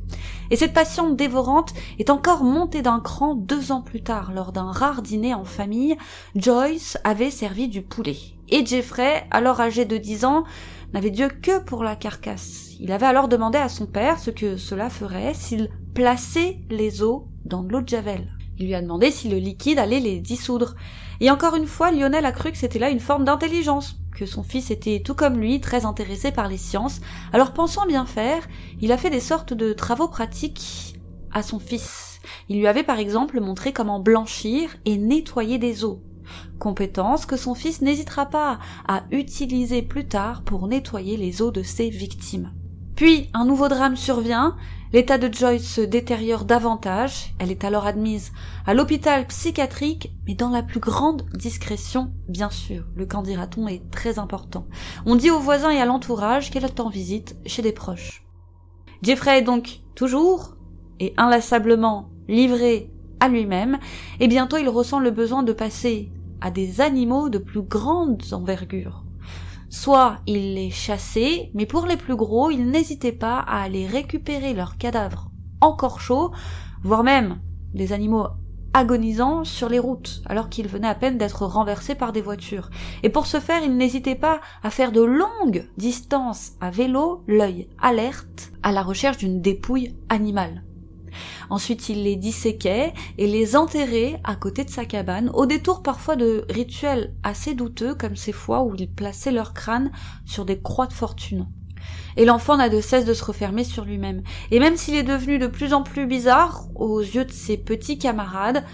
Et 0.51 0.57
cette 0.57 0.73
passion 0.73 1.13
dévorante 1.13 1.75
est 1.99 2.11
encore 2.11 2.45
montée 2.45 2.81
d'un 2.81 3.01
cran 3.01 3.35
deux 3.35 3.73
ans 3.73 3.83
plus 3.83 4.03
tard, 4.03 4.33
lors 4.33 4.53
d'un 4.53 4.71
rare 4.71 5.03
dîner 5.03 5.35
en 5.35 5.45
famille, 5.45 5.97
Joyce 6.37 6.97
avait 7.03 7.33
servi 7.33 7.67
du 7.69 7.83
poulet. 7.83 8.19
Et 8.49 8.65
Jeffrey, 8.65 9.27
alors 9.33 9.61
âgé 9.61 9.85
de 9.85 9.97
dix 9.97 10.25
ans, 10.25 10.45
n'avait 10.93 11.11
Dieu 11.11 11.29
que 11.29 11.59
pour 11.59 11.83
la 11.83 11.97
carcasse. 11.97 12.71
Il 12.79 12.93
avait 12.93 13.07
alors 13.07 13.27
demandé 13.27 13.59
à 13.59 13.69
son 13.69 13.87
père 13.87 14.21
ce 14.21 14.31
que 14.31 14.57
cela 14.57 14.91
ferait 14.91 15.35
s'il 15.35 15.69
plaçait 15.95 16.61
les 16.71 17.03
os 17.03 17.23
dans 17.45 17.65
de 17.65 17.73
l'eau 17.73 17.81
de 17.81 17.89
javel. 17.89 18.33
Il 18.59 18.67
lui 18.67 18.75
a 18.75 18.83
demandé 18.83 19.11
si 19.11 19.29
le 19.29 19.39
liquide 19.39 19.79
allait 19.81 20.01
les 20.01 20.21
dissoudre. 20.21 20.77
Et 21.21 21.31
encore 21.31 21.57
une 21.57 21.67
fois, 21.67 21.91
Lionel 21.91 22.25
a 22.25 22.33
cru 22.33 22.53
que 22.53 22.59
c'était 22.59 22.79
là 22.79 22.91
une 22.91 23.01
forme 23.01 23.25
d'intelligence, 23.25 23.99
que 24.17 24.27
son 24.27 24.43
fils 24.43 24.71
était 24.71 25.03
tout 25.05 25.15
comme 25.15 25.39
lui 25.39 25.61
très 25.61 25.85
intéressé 25.85 26.33
par 26.33 26.49
les 26.49 26.57
sciences, 26.57 27.01
alors 27.33 27.53
pensant 27.53 27.87
bien 27.87 28.07
faire, 28.07 28.49
il 28.81 28.91
a 28.91 28.97
fait 28.97 29.11
des 29.11 29.21
sortes 29.21 29.53
de 29.53 29.73
travaux 29.73 30.09
pratiques 30.09 30.97
à 31.33 31.43
son 31.43 31.59
fils. 31.59 32.21
Il 32.49 32.59
lui 32.59 32.67
avait 32.67 32.83
par 32.83 32.99
exemple 32.99 33.41
montré 33.41 33.73
comment 33.73 34.01
blanchir 34.01 34.71
et 34.87 34.97
nettoyer 34.97 35.59
des 35.59 35.85
os, 35.85 35.99
compétence 36.59 37.27
que 37.27 37.37
son 37.37 37.55
fils 37.55 37.83
n'hésitera 37.83 38.27
pas 38.27 38.59
à 38.89 39.05
utiliser 39.11 39.83
plus 39.83 40.07
tard 40.09 40.43
pour 40.43 40.67
nettoyer 40.67 41.17
les 41.17 41.43
os 41.43 41.53
de 41.53 41.63
ses 41.63 41.91
victimes. 41.91 42.53
Puis 42.97 43.29
un 43.35 43.45
nouveau 43.45 43.69
drame 43.69 43.97
survient, 43.97 44.57
L'état 44.97 45.19
de 45.19 45.31
Joyce 45.31 45.75
se 45.75 45.83
détériore 45.83 46.47
davantage, 46.47 47.35
elle 47.39 47.51
est 47.51 47.65
alors 47.65 47.85
admise 47.85 48.33
à 48.65 48.73
l'hôpital 48.73 49.27
psychiatrique, 49.27 50.11
mais 50.27 50.35
dans 50.35 50.49
la 50.49 50.63
plus 50.63 50.81
grande 50.81 51.27
discrétion, 51.35 52.15
bien 52.31 52.49
sûr. 52.49 52.85
Le 52.97 53.05
camp 53.05 53.21
dira-t-on 53.21 53.69
est 53.69 53.91
très 53.91 54.19
important. 54.19 54.67
On 55.05 55.15
dit 55.15 55.31
aux 55.31 55.39
voisins 55.39 55.69
et 55.69 55.83
à 55.83 55.85
l'entourage 55.85 56.51
qu'elle 56.51 56.65
est 56.65 56.89
visite 56.91 57.37
chez 57.45 57.61
des 57.61 57.73
proches. 57.73 58.25
Jeffrey 59.03 59.41
est 59.41 59.43
donc 59.43 59.81
toujours 59.95 60.57
et 60.99 61.13
inlassablement 61.19 62.09
livré 62.27 62.91
à 63.21 63.29
lui-même, 63.29 63.79
et 64.19 64.29
bientôt 64.29 64.57
il 64.57 64.71
ressent 64.71 64.99
le 64.99 65.11
besoin 65.11 65.43
de 65.43 65.53
passer 65.53 66.11
à 66.41 66.51
des 66.51 66.81
animaux 66.81 67.29
de 67.29 67.37
plus 67.37 67.61
grande 67.61 68.23
envergure. 68.33 69.06
Soit 69.79 70.21
il 70.27 70.55
les 70.55 70.71
chassait, 70.71 71.51
mais 71.53 71.67
pour 71.67 71.85
les 71.85 71.99
plus 71.99 72.17
gros, 72.17 72.51
il 72.51 72.71
n'hésitait 72.71 73.13
pas 73.13 73.41
à 73.41 73.61
aller 73.63 73.87
récupérer 73.87 74.55
leurs 74.55 74.79
cadavres 74.79 75.31
encore 75.61 76.01
chauds, 76.01 76.33
voire 76.83 77.05
même 77.05 77.41
des 77.75 77.93
animaux 77.93 78.27
agonisants 78.73 79.45
sur 79.45 79.69
les 79.69 79.79
routes, 79.79 80.23
alors 80.25 80.49
qu'ils 80.49 80.67
venaient 80.67 80.89
à 80.89 80.95
peine 80.95 81.19
d'être 81.19 81.45
renversés 81.45 81.95
par 81.95 82.13
des 82.15 82.23
voitures. 82.23 82.71
Et 83.03 83.11
pour 83.11 83.27
ce 83.27 83.39
faire, 83.39 83.63
il 83.63 83.77
n'hésitait 83.77 84.15
pas 84.15 84.41
à 84.63 84.71
faire 84.71 84.93
de 84.93 85.03
longues 85.03 85.69
distances 85.77 86.53
à 86.63 86.71
vélo, 86.71 87.23
l'œil 87.27 87.69
alerte, 87.79 88.53
à 88.63 88.73
la 88.73 88.83
recherche 88.83 89.19
d'une 89.19 89.43
dépouille 89.43 89.95
animale. 90.09 90.66
Ensuite, 91.51 91.89
il 91.89 92.05
les 92.05 92.17
disséquait 92.17 92.93
et 93.19 93.27
les 93.27 93.57
enterrait 93.57 94.21
à 94.25 94.37
côté 94.37 94.65
de 94.65 94.71
sa 94.71 94.85
cabane, 94.85 95.31
au 95.35 95.47
détour 95.47 95.83
parfois 95.83 96.17
de 96.17 96.45
rituels 96.51 97.15
assez 97.23 97.55
douteux 97.55 97.95
comme 97.95 98.17
ces 98.17 98.33
fois 98.33 98.63
où 98.63 98.75
il 98.75 98.91
plaçait 98.91 99.33
leur 99.33 99.55
crâne 99.55 99.91
sur 100.25 100.45
des 100.45 100.61
croix 100.61 100.87
de 100.87 100.93
fortune. 100.93 101.49
Et 102.17 102.25
l'enfant 102.25 102.57
n'a 102.57 102.69
de 102.69 102.81
cesse 102.81 103.05
de 103.05 103.15
se 103.15 103.25
refermer 103.25 103.65
sur 103.65 103.85
lui-même. 103.85 104.23
Et 104.51 104.59
même 104.59 104.77
s'il 104.77 104.95
est 104.95 105.03
devenu 105.03 105.39
de 105.39 105.47
plus 105.47 105.73
en 105.73 105.83
plus 105.83 106.07
bizarre 106.07 106.65
aux 106.75 107.01
yeux 107.01 107.25
de 107.25 107.33
ses 107.33 107.57
petits 107.57 107.99
camarades, 107.99 108.65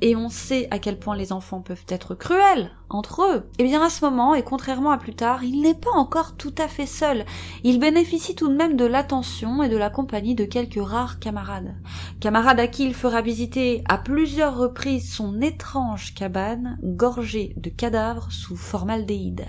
et 0.00 0.16
on 0.16 0.28
sait 0.28 0.68
à 0.70 0.78
quel 0.78 0.98
point 0.98 1.16
les 1.16 1.32
enfants 1.32 1.60
peuvent 1.60 1.84
être 1.88 2.14
cruels 2.14 2.70
entre 2.88 3.22
eux, 3.22 3.48
eh 3.58 3.64
bien 3.64 3.82
à 3.82 3.88
ce 3.88 4.04
moment, 4.04 4.34
et 4.34 4.42
contrairement 4.42 4.90
à 4.90 4.98
plus 4.98 5.14
tard, 5.14 5.44
il 5.44 5.60
n'est 5.60 5.74
pas 5.74 5.92
encore 5.94 6.36
tout 6.36 6.54
à 6.58 6.66
fait 6.66 6.86
seul. 6.86 7.24
Il 7.62 7.78
bénéficie 7.78 8.34
tout 8.34 8.48
de 8.48 8.56
même 8.56 8.76
de 8.76 8.84
l'attention 8.84 9.62
et 9.62 9.68
de 9.68 9.76
la 9.76 9.90
compagnie 9.90 10.34
de 10.34 10.44
quelques 10.44 10.84
rares 10.84 11.20
camarades. 11.20 11.74
Camarades 12.20 12.60
à 12.60 12.66
qui 12.66 12.84
il 12.84 12.94
fera 12.94 13.22
visiter 13.22 13.84
à 13.88 13.98
plusieurs 13.98 14.56
reprises 14.56 15.12
son 15.12 15.40
étrange 15.40 16.14
cabane 16.14 16.78
gorgée 16.82 17.54
de 17.56 17.70
cadavres 17.70 18.32
sous 18.32 18.56
formaldéhyde. 18.56 19.44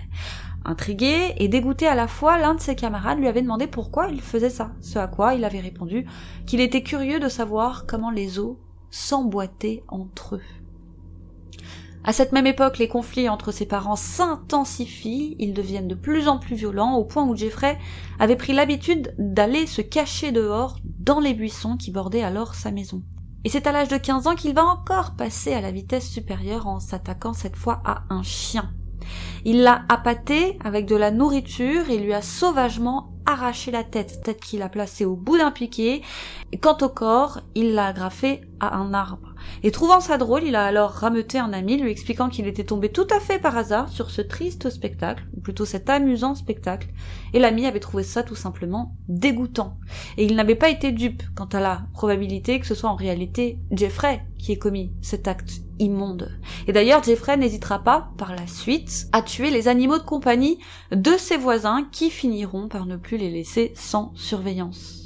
Intrigué 0.64 1.34
et 1.38 1.48
dégoûté 1.48 1.88
à 1.88 1.96
la 1.96 2.08
fois, 2.08 2.38
l'un 2.38 2.54
de 2.54 2.62
ses 2.62 2.76
camarades 2.76 3.18
lui 3.18 3.28
avait 3.28 3.42
demandé 3.42 3.66
pourquoi 3.66 4.10
il 4.10 4.22
faisait 4.22 4.52
ça, 4.52 4.72
ce 4.80 5.00
à 5.00 5.08
quoi 5.08 5.34
il 5.34 5.44
avait 5.44 5.60
répondu 5.60 6.06
qu'il 6.46 6.62
était 6.62 6.84
curieux 6.84 7.20
de 7.20 7.30
savoir 7.30 7.88
comment 7.88 8.12
les 8.12 8.38
os 8.38 8.58
s'emboîter 8.92 9.84
entre 9.88 10.36
eux. 10.36 10.42
À 12.04 12.14
cette 12.14 12.32
même 12.32 12.48
époque, 12.48 12.80
les 12.80 12.88
conflits 12.88 13.30
entre 13.30 13.52
ses 13.52 13.68
parents 13.68 13.96
s'intensifient, 13.96 15.36
ils 15.38 15.54
deviennent 15.54 15.88
de 15.88 15.96
plus 15.96 16.28
en 16.28 16.40
plus 16.40 16.56
violents, 16.56 16.96
au 16.96 17.06
point 17.06 17.24
où 17.26 17.36
Jeffrey 17.36 17.78
avait 18.20 18.36
pris 18.36 18.54
l'habitude 18.54 19.14
d'aller 19.20 19.68
se 19.68 19.82
cacher 19.82 20.32
dehors 20.32 20.80
dans 20.84 21.20
les 21.20 21.36
buissons 21.36 21.78
qui 21.78 21.92
bordaient 21.92 22.24
alors 22.24 22.56
sa 22.56 22.72
maison. 22.72 23.04
Et 23.44 23.50
c'est 23.50 23.68
à 23.68 23.72
l'âge 23.72 23.88
de 23.88 23.98
15 23.98 24.28
ans 24.28 24.36
qu'il 24.36 24.54
va 24.54 24.66
encore 24.66 25.16
passer 25.16 25.54
à 25.54 25.62
la 25.62 25.72
vitesse 25.72 26.10
supérieure 26.10 26.68
en 26.68 26.80
s'attaquant 26.80 27.34
cette 27.34 27.56
fois 27.56 27.82
à 27.86 28.04
un 28.10 28.24
chien. 28.24 28.72
Il 29.46 29.62
l'a 29.62 29.84
appâté 29.90 30.58
avec 30.64 30.88
de 30.88 30.96
la 30.96 31.12
nourriture 31.12 31.90
et 31.90 31.98
lui 31.98 32.14
a 32.14 32.22
sauvagement 32.22 33.11
arraché 33.26 33.72
la 33.72 33.84
tête, 33.84 34.22
tête 34.24 34.40
qu'il 34.40 34.62
a 34.62 34.70
placée 34.70 35.06
au 35.06 35.16
bout 35.16 35.38
d'un 35.38 35.52
piquet, 35.52 36.02
et 36.52 36.58
quant 36.58 36.78
au 36.82 36.90
corps, 36.90 37.42
il 37.56 37.74
l'a 37.74 37.88
agrafé 37.88 38.42
à 38.60 38.76
un 38.78 38.94
arbre. 38.94 39.36
Et 39.64 39.72
trouvant 39.72 40.00
ça 40.00 40.18
drôle, 40.18 40.44
il 40.44 40.56
a 40.56 40.66
alors 40.66 40.92
rameuté 40.92 41.40
un 41.40 41.54
ami, 41.54 41.78
lui 41.78 41.92
expliquant 41.92 42.30
qu'il 42.30 42.48
était 42.48 42.64
tombé 42.64 42.90
tout 42.90 43.08
à 43.10 43.20
fait 43.20 43.40
par 43.40 43.58
hasard 43.58 43.90
sur 43.90 44.12
ce 44.12 44.22
triste 44.22 44.70
spectacle, 44.70 45.26
ou 45.36 45.42
plutôt 45.42 45.66
cet 45.66 45.90
amusant 45.90 46.36
spectacle, 46.36 46.90
et 47.34 47.40
l'ami 47.40 47.66
avait 47.66 47.80
trouvé 47.80 48.04
ça 48.04 48.24
tout 48.24 48.36
simplement 48.36 48.96
dégoûtant. 49.08 49.78
Et 50.18 50.26
il 50.26 50.36
n'avait 50.36 50.56
pas 50.56 50.70
été 50.70 50.92
dupe 50.92 51.24
quant 51.36 51.46
à 51.46 51.60
la 51.60 51.84
probabilité 51.94 52.60
que 52.60 52.68
ce 52.68 52.76
soit 52.76 52.90
en 52.90 52.96
réalité 52.96 53.60
Jeffrey 53.72 54.26
qui 54.38 54.52
ait 54.52 54.58
commis 54.58 54.94
cet 55.02 55.28
acte 55.28 55.62
immonde. 55.82 56.32
Et 56.68 56.74
d'ailleurs, 56.74 57.04
Jeffrey 57.04 57.36
n'hésitera 57.38 57.80
pas, 57.80 58.12
par 58.18 58.36
la 58.36 58.48
suite, 58.48 59.08
à 59.12 59.22
tuer 59.22 59.50
les 59.50 59.68
animaux 59.68 59.98
de 59.98 60.04
compagnie 60.04 60.60
de 60.92 61.12
ses 61.18 61.38
voisins 61.38 61.88
qui 61.92 62.10
finiront 62.10 62.68
par 62.68 62.86
ne 62.86 62.96
plus 62.96 63.18
les 63.18 63.30
laisser 63.30 63.74
sans 63.76 64.12
surveillance. 64.16 65.02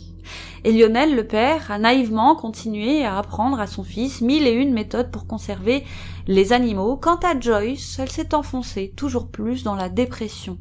Et 0.63 0.71
Lionel, 0.71 1.15
le 1.15 1.27
père, 1.27 1.69
a 1.69 1.77
naïvement 1.77 2.35
continué 2.35 3.05
à 3.05 3.17
apprendre 3.17 3.59
à 3.59 3.67
son 3.67 3.83
fils 3.83 4.21
mille 4.21 4.47
et 4.47 4.51
une 4.51 4.73
méthodes 4.73 5.11
pour 5.11 5.27
conserver 5.27 5.83
les 6.27 6.53
animaux. 6.53 6.97
Quant 6.97 7.17
à 7.17 7.39
Joyce, 7.39 7.99
elle 7.99 8.09
s'est 8.09 8.33
enfoncée 8.33 8.91
toujours 8.95 9.29
plus 9.29 9.63
dans 9.63 9.75
la 9.75 9.89
dépression. 9.89 10.57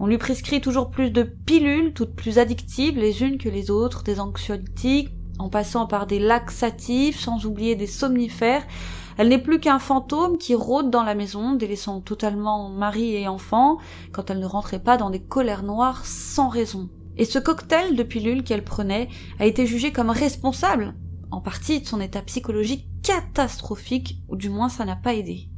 On 0.00 0.06
lui 0.06 0.18
prescrit 0.18 0.60
toujours 0.60 0.90
plus 0.90 1.10
de 1.10 1.22
pilules, 1.22 1.92
toutes 1.92 2.14
plus 2.14 2.38
addictives 2.38 2.98
les 2.98 3.22
unes 3.22 3.38
que 3.38 3.48
les 3.48 3.70
autres, 3.70 4.02
des 4.02 4.20
anxiolytiques, 4.20 5.10
en 5.38 5.48
passant 5.48 5.86
par 5.86 6.06
des 6.06 6.18
laxatifs, 6.18 7.20
sans 7.20 7.44
oublier 7.44 7.76
des 7.76 7.86
somnifères. 7.86 8.66
Elle 9.16 9.28
n'est 9.28 9.38
plus 9.38 9.60
qu'un 9.60 9.78
fantôme 9.78 10.36
qui 10.36 10.54
rôde 10.54 10.90
dans 10.90 11.02
la 11.02 11.14
maison, 11.14 11.54
délaissant 11.54 12.00
totalement 12.00 12.68
mari 12.68 13.14
et 13.14 13.28
enfant, 13.28 13.78
quand 14.12 14.30
elle 14.30 14.40
ne 14.40 14.46
rentrait 14.46 14.82
pas 14.82 14.96
dans 14.96 15.10
des 15.10 15.22
colères 15.22 15.62
noires 15.62 16.04
sans 16.04 16.48
raison. 16.48 16.90
Et 17.16 17.24
ce 17.24 17.38
cocktail 17.38 17.96
de 17.96 18.02
pilules 18.02 18.44
qu'elle 18.44 18.64
prenait 18.64 19.08
a 19.38 19.46
été 19.46 19.66
jugé 19.66 19.90
comme 19.90 20.10
responsable, 20.10 20.94
en 21.30 21.40
partie, 21.40 21.80
de 21.80 21.86
son 21.86 22.00
état 22.00 22.20
psychologique 22.22 22.88
catastrophique, 23.02 24.20
ou 24.28 24.36
du 24.36 24.50
moins 24.50 24.68
ça 24.68 24.84
n'a 24.84 24.96
pas 24.96 25.14
aidé. 25.14 25.48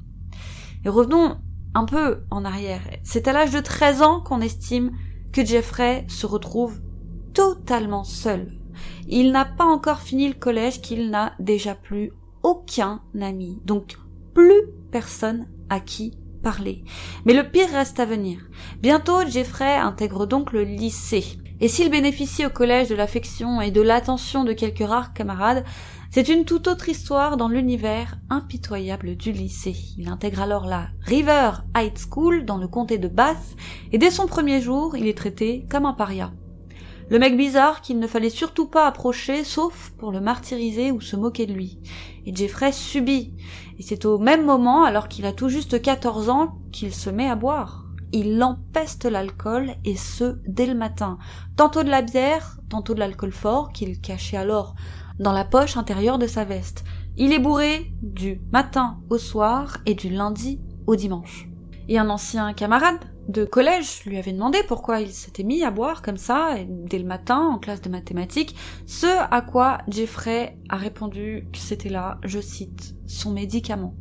Et 0.84 0.88
revenons 0.88 1.38
un 1.74 1.84
peu 1.84 2.24
en 2.30 2.44
arrière. 2.44 2.82
C'est 3.02 3.26
à 3.26 3.32
l'âge 3.32 3.50
de 3.50 3.60
13 3.60 4.02
ans 4.02 4.20
qu'on 4.20 4.40
estime 4.40 4.92
que 5.32 5.44
Jeffrey 5.44 6.06
se 6.08 6.26
retrouve 6.26 6.80
totalement 7.34 8.04
seul. 8.04 8.52
Il 9.08 9.32
n'a 9.32 9.44
pas 9.44 9.64
encore 9.64 10.00
fini 10.00 10.28
le 10.28 10.34
collège 10.34 10.80
qu'il 10.80 11.10
n'a 11.10 11.34
déjà 11.38 11.74
plus 11.74 12.12
aucun 12.48 13.02
ami, 13.20 13.60
donc 13.66 13.98
plus 14.32 14.62
personne 14.90 15.48
à 15.68 15.80
qui 15.80 16.16
parler. 16.42 16.82
Mais 17.26 17.34
le 17.34 17.50
pire 17.50 17.68
reste 17.70 18.00
à 18.00 18.06
venir. 18.06 18.40
Bientôt, 18.80 19.20
Jeffrey 19.26 19.76
intègre 19.76 20.26
donc 20.26 20.52
le 20.52 20.62
lycée. 20.62 21.24
Et 21.60 21.68
s'il 21.68 21.90
bénéficie 21.90 22.46
au 22.46 22.50
collège 22.50 22.88
de 22.88 22.94
l'affection 22.94 23.60
et 23.60 23.70
de 23.70 23.82
l'attention 23.82 24.44
de 24.44 24.54
quelques 24.54 24.88
rares 24.88 25.12
camarades, 25.12 25.62
c'est 26.10 26.30
une 26.30 26.46
toute 26.46 26.68
autre 26.68 26.88
histoire 26.88 27.36
dans 27.36 27.48
l'univers 27.48 28.16
impitoyable 28.30 29.14
du 29.16 29.30
lycée. 29.30 29.76
Il 29.98 30.08
intègre 30.08 30.40
alors 30.40 30.64
la 30.64 30.88
River 31.02 31.50
High 31.76 31.92
School 31.98 32.46
dans 32.46 32.56
le 32.56 32.66
comté 32.66 32.96
de 32.96 33.08
Bath, 33.08 33.56
et 33.92 33.98
dès 33.98 34.10
son 34.10 34.26
premier 34.26 34.62
jour, 34.62 34.96
il 34.96 35.06
est 35.06 35.18
traité 35.18 35.66
comme 35.70 35.84
un 35.84 35.92
paria. 35.92 36.32
Le 37.10 37.18
mec 37.18 37.36
bizarre 37.36 37.80
qu'il 37.80 37.98
ne 37.98 38.06
fallait 38.06 38.30
surtout 38.30 38.66
pas 38.66 38.86
approcher 38.86 39.44
sauf 39.44 39.92
pour 39.98 40.12
le 40.12 40.20
martyriser 40.20 40.92
ou 40.92 41.00
se 41.00 41.16
moquer 41.16 41.46
de 41.46 41.54
lui. 41.54 41.78
Et 42.26 42.34
Jeffrey 42.34 42.72
subit. 42.72 43.34
Et 43.78 43.82
c'est 43.82 44.04
au 44.04 44.18
même 44.18 44.44
moment, 44.44 44.84
alors 44.84 45.08
qu'il 45.08 45.24
a 45.24 45.32
tout 45.32 45.48
juste 45.48 45.80
14 45.80 46.28
ans, 46.28 46.58
qu'il 46.70 46.94
se 46.94 47.08
met 47.08 47.28
à 47.28 47.34
boire 47.34 47.88
il 48.12 48.42
empeste 48.42 49.04
l'alcool 49.04 49.74
et 49.84 49.96
ce 49.96 50.38
dès 50.46 50.66
le 50.66 50.74
matin. 50.74 51.18
Tantôt 51.56 51.82
de 51.82 51.90
la 51.90 52.02
bière, 52.02 52.58
tantôt 52.68 52.94
de 52.94 53.00
l'alcool 53.00 53.32
fort 53.32 53.72
qu'il 53.72 54.00
cachait 54.00 54.36
alors 54.36 54.74
dans 55.18 55.32
la 55.32 55.44
poche 55.44 55.76
intérieure 55.76 56.18
de 56.18 56.26
sa 56.26 56.44
veste. 56.44 56.84
Il 57.16 57.32
est 57.32 57.38
bourré 57.38 57.92
du 58.02 58.40
matin 58.52 58.98
au 59.10 59.18
soir 59.18 59.78
et 59.86 59.94
du 59.94 60.08
lundi 60.08 60.60
au 60.86 60.96
dimanche. 60.96 61.48
Et 61.88 61.98
un 61.98 62.08
ancien 62.08 62.52
camarade 62.52 63.00
de 63.28 63.44
collège 63.44 64.04
lui 64.06 64.16
avait 64.16 64.32
demandé 64.32 64.58
pourquoi 64.66 65.00
il 65.00 65.12
s'était 65.12 65.42
mis 65.42 65.62
à 65.62 65.70
boire 65.70 66.00
comme 66.02 66.16
ça 66.16 66.56
dès 66.66 66.98
le 66.98 67.04
matin 67.04 67.38
en 67.38 67.58
classe 67.58 67.82
de 67.82 67.90
mathématiques, 67.90 68.56
ce 68.86 69.06
à 69.06 69.42
quoi 69.42 69.78
Jeffrey 69.88 70.58
a 70.70 70.76
répondu 70.76 71.46
que 71.52 71.58
c'était 71.58 71.90
là, 71.90 72.18
je 72.24 72.40
cite, 72.40 72.94
son 73.06 73.32
médicament. 73.32 73.94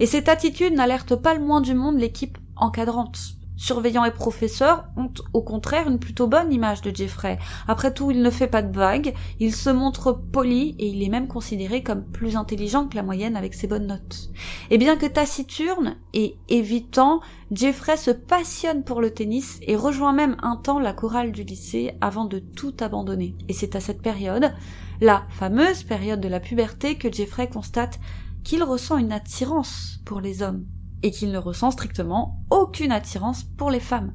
Et 0.00 0.06
cette 0.06 0.28
attitude 0.28 0.74
n'alerte 0.74 1.16
pas 1.16 1.34
le 1.34 1.44
moins 1.44 1.60
du 1.60 1.74
monde 1.74 1.98
l'équipe 1.98 2.38
encadrante. 2.54 3.37
Surveillants 3.58 4.04
et 4.04 4.12
professeurs 4.12 4.84
ont 4.96 5.10
au 5.32 5.42
contraire 5.42 5.88
une 5.88 5.98
plutôt 5.98 6.28
bonne 6.28 6.52
image 6.52 6.80
de 6.80 6.94
Jeffrey. 6.94 7.40
Après 7.66 7.92
tout, 7.92 8.12
il 8.12 8.22
ne 8.22 8.30
fait 8.30 8.46
pas 8.46 8.62
de 8.62 8.74
vagues, 8.74 9.14
il 9.40 9.52
se 9.52 9.68
montre 9.68 10.12
poli 10.12 10.76
et 10.78 10.86
il 10.86 11.02
est 11.02 11.08
même 11.08 11.26
considéré 11.26 11.82
comme 11.82 12.04
plus 12.04 12.36
intelligent 12.36 12.86
que 12.86 12.94
la 12.94 13.02
moyenne 13.02 13.36
avec 13.36 13.54
ses 13.54 13.66
bonnes 13.66 13.88
notes. 13.88 14.30
Et 14.70 14.78
bien 14.78 14.96
que 14.96 15.06
taciturne 15.06 15.96
et 16.14 16.36
évitant, 16.48 17.20
Jeffrey 17.50 17.96
se 17.96 18.12
passionne 18.12 18.84
pour 18.84 19.00
le 19.00 19.10
tennis 19.10 19.58
et 19.62 19.74
rejoint 19.74 20.12
même 20.12 20.36
un 20.40 20.54
temps 20.54 20.78
la 20.78 20.92
chorale 20.92 21.32
du 21.32 21.42
lycée 21.42 21.96
avant 22.00 22.26
de 22.26 22.38
tout 22.38 22.74
abandonner. 22.78 23.34
Et 23.48 23.52
c'est 23.52 23.74
à 23.74 23.80
cette 23.80 24.02
période, 24.02 24.52
la 25.00 25.26
fameuse 25.30 25.82
période 25.82 26.20
de 26.20 26.28
la 26.28 26.38
puberté, 26.38 26.94
que 26.94 27.12
Jeffrey 27.12 27.48
constate 27.48 27.98
qu'il 28.44 28.62
ressent 28.62 28.98
une 28.98 29.12
attirance 29.12 29.98
pour 30.04 30.20
les 30.20 30.42
hommes 30.42 30.64
et 31.02 31.10
qu'il 31.10 31.30
ne 31.30 31.38
ressent 31.38 31.70
strictement 31.70 32.40
aucune 32.50 32.92
attirance 32.92 33.44
pour 33.44 33.70
les 33.70 33.80
femmes. 33.80 34.14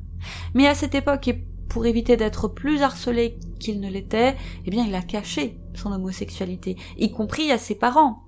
Mais 0.53 0.67
à 0.67 0.75
cette 0.75 0.95
époque, 0.95 1.27
et 1.27 1.45
pour 1.69 1.85
éviter 1.85 2.17
d'être 2.17 2.47
plus 2.47 2.83
harcelé 2.83 3.39
qu'il 3.59 3.79
ne 3.79 3.89
l'était, 3.89 4.35
eh 4.65 4.69
bien 4.69 4.85
il 4.85 4.93
a 4.95 5.01
caché 5.01 5.59
son 5.73 5.91
homosexualité, 5.91 6.77
y 6.97 7.11
compris 7.11 7.51
à 7.51 7.57
ses 7.57 7.75
parents. 7.75 8.23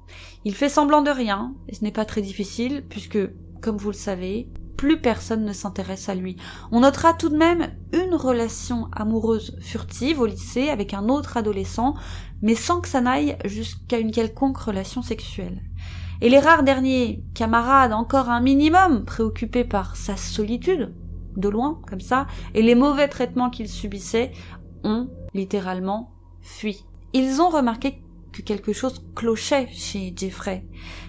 Il 0.46 0.56
fait 0.56 0.70
semblant 0.70 1.02
de 1.02 1.12
rien, 1.12 1.54
et 1.68 1.76
ce 1.76 1.84
n'est 1.84 1.92
pas 1.92 2.06
très 2.06 2.22
difficile, 2.22 2.84
puisque, 2.90 3.20
comme 3.62 3.78
vous 3.78 3.92
le 3.92 3.96
savez, 3.96 4.50
plus 4.78 5.00
personne 5.00 5.46
ne 5.46 5.54
s'intéresse 5.54 6.10
à 6.10 6.16
lui. 6.16 6.38
On 6.72 6.82
notera 6.82 7.14
tout 7.14 7.30
de 7.30 7.38
même 7.38 7.72
une 7.94 8.16
relation 8.16 8.88
amoureuse 8.92 9.56
furtive 9.60 10.20
au 10.20 10.26
lycée 10.26 10.70
avec 10.70 10.94
un 10.94 11.08
autre 11.08 11.38
adolescent, 11.38 11.96
mais 12.42 12.56
sans 12.56 12.82
que 12.82 12.88
ça 12.88 13.02
n'aille 13.02 13.38
jusqu'à 13.46 14.00
une 14.00 14.12
quelconque 14.12 14.58
relation 14.58 15.02
sexuelle 15.02 15.62
et 16.22 16.30
les 16.30 16.40
rares 16.40 16.64
derniers 16.64 17.24
camarades 17.34 17.94
encore 17.94 18.30
un 18.30 18.42
minimum 18.42 19.06
préoccupés 19.06 19.64
par 19.64 19.96
sa 19.96 20.18
solitude, 20.18 20.94
de 21.36 21.50
loin, 21.50 21.82
comme 21.88 22.02
ça, 22.02 22.28
et 22.54 22.62
les 22.62 22.76
mauvais 22.76 23.08
traitements 23.08 23.50
qu'il 23.50 23.68
subissait, 23.68 24.32
ont 24.84 25.10
littéralement 25.34 26.12
fui. 26.42 26.86
Ils 27.14 27.42
ont 27.42 27.50
remarqué 27.50 28.02
que 28.32 28.42
quelque 28.42 28.74
chose 28.74 29.06
clochait 29.16 29.70
chez 29.72 30.14
Jeffrey. 30.16 30.66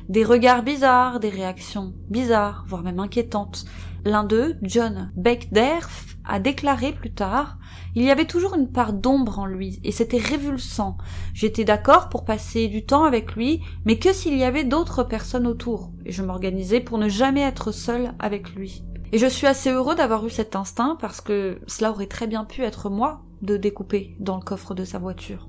Des 0.08 0.24
regards 0.24 0.62
bizarres, 0.62 1.20
des 1.20 1.28
réactions 1.28 1.94
bizarres, 2.08 2.64
voire 2.68 2.82
même 2.82 3.00
inquiétantes. 3.00 3.64
L'un 4.04 4.22
d'eux, 4.22 4.56
John 4.62 5.12
Beckderf, 5.16 6.15
a 6.26 6.38
déclaré 6.38 6.92
plus 6.92 7.12
tard 7.12 7.58
il 7.96 8.02
y 8.02 8.10
avait 8.10 8.26
toujours 8.26 8.54
une 8.54 8.70
part 8.70 8.92
d'ombre 8.92 9.38
en 9.38 9.46
lui, 9.46 9.80
et 9.82 9.90
c'était 9.90 10.18
révulsant. 10.18 10.98
J'étais 11.32 11.64
d'accord 11.64 12.10
pour 12.10 12.26
passer 12.26 12.68
du 12.68 12.84
temps 12.84 13.04
avec 13.04 13.34
lui, 13.34 13.62
mais 13.86 13.98
que 13.98 14.12
s'il 14.12 14.36
y 14.36 14.44
avait 14.44 14.64
d'autres 14.64 15.02
personnes 15.02 15.46
autour, 15.46 15.92
et 16.04 16.12
je 16.12 16.22
m'organisais 16.22 16.80
pour 16.80 16.98
ne 16.98 17.08
jamais 17.08 17.40
être 17.40 17.72
seul 17.72 18.12
avec 18.18 18.54
lui. 18.54 18.84
Et 19.12 19.18
je 19.18 19.26
suis 19.26 19.46
assez 19.46 19.70
heureux 19.70 19.94
d'avoir 19.94 20.26
eu 20.26 20.30
cet 20.30 20.56
instinct 20.56 20.98
parce 21.00 21.22
que 21.22 21.58
cela 21.66 21.90
aurait 21.90 22.06
très 22.06 22.26
bien 22.26 22.44
pu 22.44 22.62
être 22.62 22.90
moi 22.90 23.22
de 23.40 23.56
découper 23.56 24.14
dans 24.20 24.36
le 24.36 24.42
coffre 24.42 24.74
de 24.74 24.84
sa 24.84 24.98
voiture. 24.98 25.48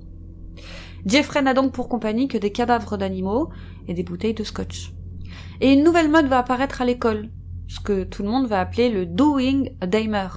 Jeffrey 1.04 1.42
n'a 1.42 1.52
donc 1.52 1.72
pour 1.72 1.90
compagnie 1.90 2.28
que 2.28 2.38
des 2.38 2.52
cadavres 2.52 2.96
d'animaux 2.96 3.50
et 3.88 3.94
des 3.94 4.04
bouteilles 4.04 4.32
de 4.32 4.44
scotch. 4.44 4.94
Et 5.60 5.72
une 5.72 5.84
nouvelle 5.84 6.10
mode 6.10 6.28
va 6.28 6.38
apparaître 6.38 6.80
à 6.80 6.86
l'école, 6.86 7.28
ce 7.68 7.80
que 7.80 8.04
tout 8.04 8.22
le 8.22 8.28
monde 8.28 8.46
va 8.46 8.60
appeler 8.60 8.88
le 8.88 9.06
doing 9.06 9.64
a 9.80 9.86
damer, 9.86 10.28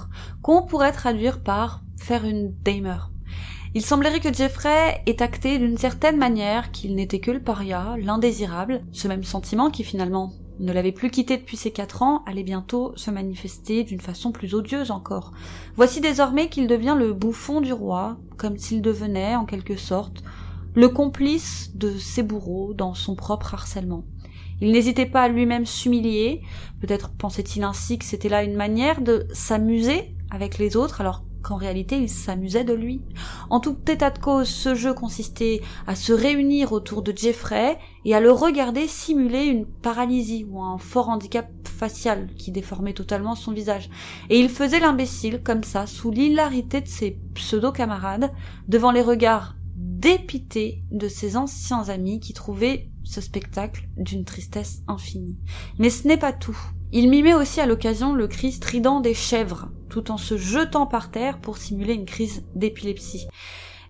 qu'on 0.42 0.62
pourrait 0.62 0.92
traduire 0.92 1.42
par 1.42 1.82
faire 1.98 2.24
une 2.24 2.54
damer. 2.62 2.98
Il 3.74 3.82
semblerait 3.82 4.20
que 4.20 4.32
Jeffrey 4.32 5.02
ait 5.06 5.22
acté 5.22 5.58
d'une 5.58 5.78
certaine 5.78 6.18
manière 6.18 6.72
qu'il 6.72 6.94
n'était 6.94 7.20
que 7.20 7.30
le 7.30 7.42
paria, 7.42 7.96
l'indésirable, 7.98 8.82
ce 8.92 9.08
même 9.08 9.24
sentiment 9.24 9.70
qui 9.70 9.82
finalement 9.82 10.34
ne 10.60 10.72
l'avait 10.72 10.92
plus 10.92 11.10
quitté 11.10 11.38
depuis 11.38 11.56
ses 11.56 11.70
quatre 11.70 12.02
ans 12.02 12.22
allait 12.26 12.42
bientôt 12.42 12.92
se 12.96 13.10
manifester 13.10 13.82
d'une 13.84 14.00
façon 14.00 14.30
plus 14.30 14.54
odieuse 14.54 14.90
encore. 14.90 15.32
Voici 15.76 16.02
désormais 16.02 16.48
qu'il 16.48 16.66
devient 16.66 16.96
le 16.98 17.14
bouffon 17.14 17.62
du 17.62 17.72
roi, 17.72 18.18
comme 18.36 18.58
s'il 18.58 18.82
devenait, 18.82 19.36
en 19.36 19.46
quelque 19.46 19.76
sorte, 19.76 20.22
le 20.74 20.88
complice 20.88 21.74
de 21.74 21.96
ses 21.96 22.22
bourreaux 22.22 22.74
dans 22.74 22.94
son 22.94 23.14
propre 23.14 23.54
harcèlement. 23.54 24.04
Il 24.62 24.70
n'hésitait 24.70 25.06
pas 25.06 25.22
à 25.22 25.28
lui-même 25.28 25.66
s'humilier, 25.66 26.40
peut-être 26.80 27.10
pensait-il 27.10 27.64
ainsi 27.64 27.98
que 27.98 28.04
c'était 28.04 28.28
là 28.28 28.44
une 28.44 28.54
manière 28.54 29.00
de 29.00 29.26
s'amuser 29.32 30.14
avec 30.30 30.56
les 30.56 30.76
autres 30.76 31.00
alors 31.00 31.24
qu'en 31.42 31.56
réalité 31.56 31.96
il 31.96 32.08
s'amusait 32.08 32.62
de 32.62 32.72
lui. 32.72 33.02
En 33.50 33.58
tout 33.58 33.76
état 33.88 34.10
de 34.10 34.20
cause, 34.20 34.46
ce 34.46 34.76
jeu 34.76 34.94
consistait 34.94 35.62
à 35.88 35.96
se 35.96 36.12
réunir 36.12 36.70
autour 36.70 37.02
de 37.02 37.12
Jeffrey 37.12 37.76
et 38.04 38.14
à 38.14 38.20
le 38.20 38.30
regarder 38.30 38.86
simuler 38.86 39.46
une 39.46 39.66
paralysie 39.66 40.46
ou 40.48 40.62
un 40.62 40.78
fort 40.78 41.08
handicap 41.08 41.50
facial 41.66 42.28
qui 42.38 42.52
déformait 42.52 42.92
totalement 42.92 43.34
son 43.34 43.50
visage. 43.50 43.90
Et 44.30 44.38
il 44.38 44.48
faisait 44.48 44.78
l'imbécile 44.78 45.42
comme 45.42 45.64
ça, 45.64 45.88
sous 45.88 46.12
l'hilarité 46.12 46.80
de 46.80 46.86
ses 46.86 47.18
pseudo-camarades, 47.34 48.30
devant 48.68 48.92
les 48.92 49.02
regards 49.02 49.56
dépités 49.82 50.84
de 50.90 51.08
ses 51.08 51.36
anciens 51.36 51.88
amis 51.88 52.20
qui 52.20 52.32
trouvaient 52.32 52.90
ce 53.02 53.20
spectacle 53.20 53.88
d'une 53.96 54.24
tristesse 54.24 54.82
infinie. 54.86 55.38
Mais 55.78 55.90
ce 55.90 56.06
n'est 56.06 56.16
pas 56.16 56.32
tout. 56.32 56.58
Il 56.92 57.10
mimait 57.10 57.34
aussi 57.34 57.60
à 57.60 57.66
l'occasion 57.66 58.12
le 58.12 58.28
cri 58.28 58.52
strident 58.52 59.00
des 59.00 59.14
chèvres, 59.14 59.70
tout 59.88 60.10
en 60.10 60.18
se 60.18 60.36
jetant 60.36 60.86
par 60.86 61.10
terre 61.10 61.40
pour 61.40 61.58
simuler 61.58 61.94
une 61.94 62.06
crise 62.06 62.44
d'épilepsie. 62.54 63.26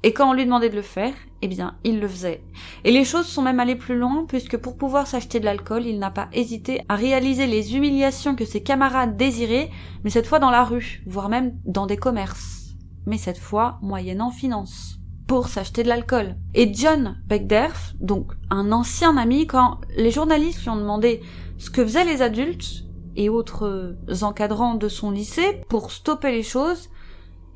Et 0.02 0.12
quand 0.12 0.30
on 0.30 0.32
lui 0.32 0.44
demandait 0.44 0.70
de 0.70 0.76
le 0.76 0.82
faire, 0.82 1.14
eh 1.42 1.48
bien, 1.48 1.76
il 1.84 2.00
le 2.00 2.08
faisait. 2.08 2.42
Et 2.84 2.90
les 2.90 3.04
choses 3.04 3.26
sont 3.26 3.42
même 3.42 3.60
allées 3.60 3.76
plus 3.76 3.96
loin, 3.96 4.24
puisque 4.26 4.56
pour 4.56 4.76
pouvoir 4.76 5.06
s'acheter 5.06 5.40
de 5.40 5.44
l'alcool, 5.44 5.86
il 5.86 5.98
n'a 5.98 6.10
pas 6.10 6.28
hésité 6.32 6.80
à 6.88 6.96
réaliser 6.96 7.46
les 7.46 7.76
humiliations 7.76 8.34
que 8.34 8.44
ses 8.44 8.62
camarades 8.62 9.16
désiraient, 9.16 9.70
mais 10.02 10.10
cette 10.10 10.26
fois 10.26 10.40
dans 10.40 10.50
la 10.50 10.64
rue, 10.64 11.02
voire 11.06 11.28
même 11.28 11.56
dans 11.64 11.86
des 11.86 11.98
commerces. 11.98 12.74
Mais 13.06 13.18
cette 13.18 13.38
fois 13.38 13.78
moyennant 13.82 14.30
finance 14.30 15.01
pour 15.26 15.48
s'acheter 15.48 15.82
de 15.82 15.88
l'alcool. 15.88 16.36
Et 16.54 16.72
John 16.72 17.16
Beckderf, 17.26 17.94
donc 18.00 18.32
un 18.50 18.72
ancien 18.72 19.16
ami, 19.16 19.46
quand 19.46 19.80
les 19.96 20.10
journalistes 20.10 20.62
lui 20.62 20.70
ont 20.70 20.76
demandé 20.76 21.20
ce 21.58 21.70
que 21.70 21.84
faisaient 21.84 22.04
les 22.04 22.22
adultes 22.22 22.84
et 23.16 23.28
autres 23.28 23.96
encadrants 24.22 24.74
de 24.74 24.88
son 24.88 25.10
lycée 25.10 25.62
pour 25.68 25.92
stopper 25.92 26.32
les 26.32 26.42
choses, 26.42 26.88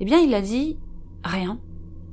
eh 0.01 0.05
bien 0.05 0.21
il 0.21 0.35
a 0.35 0.41
dit 0.41 0.79
rien. 1.25 1.59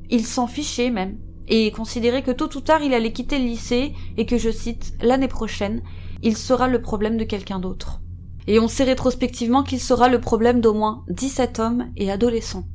Il 0.10 0.26
s'en 0.26 0.48
fichait 0.48 0.90
même 0.90 1.18
et 1.48 1.72
considérait 1.72 2.24
que 2.24 2.32
tôt 2.32 2.50
ou 2.56 2.62
tard 2.62 2.82
il 2.84 2.94
allait 2.94 3.12
quitter 3.12 3.38
le 3.40 3.46
lycée 3.46 3.94
et 4.18 4.26
que, 4.26 4.38
je 4.38 4.50
cite, 4.50 4.94
l'année 5.02 5.28
prochaine, 5.28 5.82
il 6.22 6.38
sera 6.38 6.68
le 6.68 6.82
problème 6.82 7.18
de 7.18 7.26
quelqu'un 7.26 7.60
d'autre. 7.60 8.02
Et 8.48 8.60
on 8.60 8.68
sait 8.68 8.84
rétrospectivement 8.84 9.64
qu'il 9.64 9.80
sera 9.80 10.10
le 10.10 10.20
problème 10.20 10.62
d'au 10.62 10.74
moins 10.74 11.04
17 11.10 11.60
hommes 11.60 11.92
et 11.96 12.12
adolescents. 12.12 12.66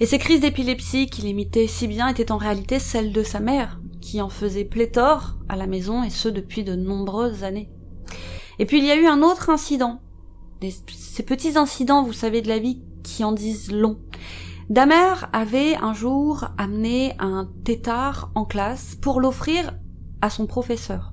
Et 0.00 0.06
ces 0.06 0.16
crises 0.16 0.40
d'épilepsie 0.40 1.10
qu'il 1.10 1.26
imitait 1.26 1.66
si 1.66 1.86
bien 1.86 2.08
étaient 2.08 2.32
en 2.32 2.38
réalité 2.38 2.78
celles 2.78 3.12
de 3.12 3.22
sa 3.22 3.38
mère, 3.38 3.78
qui 4.00 4.22
en 4.22 4.30
faisait 4.30 4.64
pléthore 4.64 5.36
à 5.50 5.56
la 5.56 5.66
maison 5.66 6.02
et 6.02 6.08
ce 6.08 6.30
depuis 6.30 6.64
de 6.64 6.74
nombreuses 6.74 7.44
années. 7.44 7.70
Et 8.58 8.64
puis 8.64 8.78
il 8.78 8.86
y 8.86 8.90
a 8.90 8.96
eu 8.96 9.06
un 9.06 9.22
autre 9.22 9.50
incident. 9.50 10.00
ces 10.62 11.22
petits 11.22 11.58
incidents, 11.58 12.02
vous 12.02 12.14
savez, 12.14 12.40
de 12.40 12.48
la 12.48 12.58
vie 12.58 12.82
qui 13.02 13.24
en 13.24 13.32
disent 13.32 13.70
long. 13.70 13.98
Damer 14.70 15.26
avait 15.34 15.76
un 15.76 15.92
jour 15.92 16.46
amené 16.56 17.14
un 17.18 17.50
tétard 17.64 18.30
en 18.34 18.46
classe 18.46 18.96
pour 19.02 19.20
l'offrir 19.20 19.72
à 20.22 20.30
son 20.30 20.46
professeur. 20.46 21.12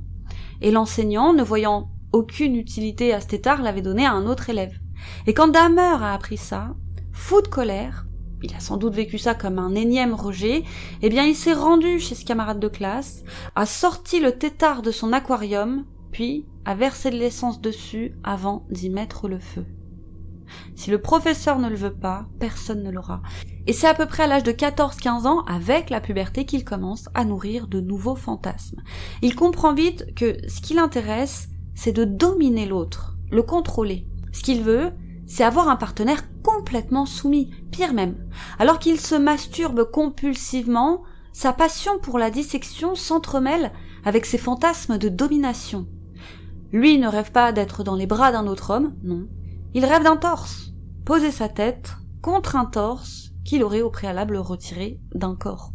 Et 0.62 0.72
l'enseignant, 0.72 1.34
ne 1.34 1.44
voyant 1.44 1.90
aucune 2.14 2.56
utilité 2.56 3.14
à 3.14 3.20
ce 3.20 3.28
tétard, 3.28 3.62
l'avait 3.62 3.82
donné 3.82 4.06
à 4.06 4.14
un 4.14 4.28
autre 4.28 4.50
élève. 4.50 4.80
Et 5.26 5.34
quand 5.34 5.50
Damer 5.50 6.04
a 6.04 6.14
appris 6.14 6.38
ça, 6.38 6.76
fou 7.12 7.42
de 7.42 7.48
colère, 7.48 8.07
il 8.44 8.54
a 8.56 8.60
sans 8.60 8.78
doute 8.78 8.94
vécu 8.94 9.18
ça 9.18 9.34
comme 9.34 9.60
un 9.60 9.76
énième 9.76 10.14
rejet, 10.14 10.64
eh 11.02 11.10
bien 11.10 11.26
il 11.26 11.36
s'est 11.36 11.54
rendu 11.54 12.00
chez 12.00 12.16
ce 12.16 12.26
camarade 12.26 12.60
de 12.60 12.68
classe, 12.68 13.24
a 13.56 13.66
sorti 13.66 14.20
le 14.20 14.38
tétard 14.38 14.82
de 14.82 14.92
son 14.92 15.14
aquarium, 15.14 15.86
puis 16.12 16.46
a 16.66 16.76
versé 16.76 17.10
de 17.10 17.18
l'essence 17.18 17.62
dessus 17.62 18.16
avant 18.24 18.66
d'y 18.70 18.90
mettre 18.90 19.28
le 19.28 19.40
feu. 19.40 19.66
Si 20.76 20.92
le 20.92 21.02
professeur 21.02 21.60
ne 21.60 21.70
le 21.70 21.76
veut 21.76 21.94
pas, 21.94 22.26
personne 22.40 22.84
ne 22.84 22.92
l'aura. 22.92 23.22
Et 23.66 23.74
c'est 23.74 23.88
à 23.88 23.94
peu 23.94 24.06
près 24.06 24.24
à 24.24 24.28
l'âge 24.28 24.44
de 24.44 24.52
14-15 24.52 25.28
ans, 25.28 25.44
avec 25.46 25.90
la 25.90 26.00
puberté, 26.00 26.46
qu'il 26.46 26.64
commence 26.64 27.10
à 27.14 27.26
nourrir 27.26 27.68
de 27.68 27.82
nouveaux 27.82 28.16
fantasmes. 28.16 28.82
Il 29.22 29.36
comprend 29.36 29.74
vite 29.74 30.14
que 30.16 30.38
ce 30.48 30.62
qui 30.62 30.74
l'intéresse, 30.74 31.50
c'est 31.76 31.92
de 31.92 32.06
dominer 32.06 32.66
l'autre, 32.66 33.18
le 33.30 33.44
contrôler. 33.44 34.08
Ce 34.32 34.42
qu'il 34.42 34.64
veut, 34.64 34.94
c'est 35.28 35.44
avoir 35.44 35.68
un 35.68 35.76
partenaire 35.76 36.24
complètement 36.42 37.06
soumis, 37.06 37.52
pire 37.72 37.94
même. 37.94 38.16
Alors 38.58 38.80
qu'il 38.80 39.00
se 39.00 39.16
masturbe 39.16 39.84
compulsivement, 39.92 41.04
sa 41.34 41.54
passion 41.54 42.00
pour 42.00 42.18
la 42.18 42.32
dissection 42.32 42.96
s'entremêle 42.96 43.72
avec 44.06 44.26
ses 44.26 44.38
fantasmes 44.38 44.98
de 44.98 45.10
domination. 45.10 45.88
Lui 46.72 46.98
ne 46.98 47.08
rêve 47.08 47.32
pas 47.32 47.52
d'être 47.52 47.84
dans 47.84 47.96
les 47.96 48.08
bras 48.08 48.32
d'un 48.32 48.48
autre 48.48 48.72
homme, 48.74 48.96
non. 49.04 49.28
Il 49.74 49.86
rêve 49.86 50.04
d'un 50.04 50.18
torse, 50.18 50.74
poser 51.06 51.32
sa 51.32 51.50
tête 51.50 51.96
contre 52.22 52.56
un 52.56 52.66
torse 52.66 53.32
qu'il 53.46 53.64
aurait 53.64 53.82
au 53.82 53.90
préalable 53.90 54.38
retiré 54.38 55.00
d'un 55.14 55.36
corps. 55.36 55.74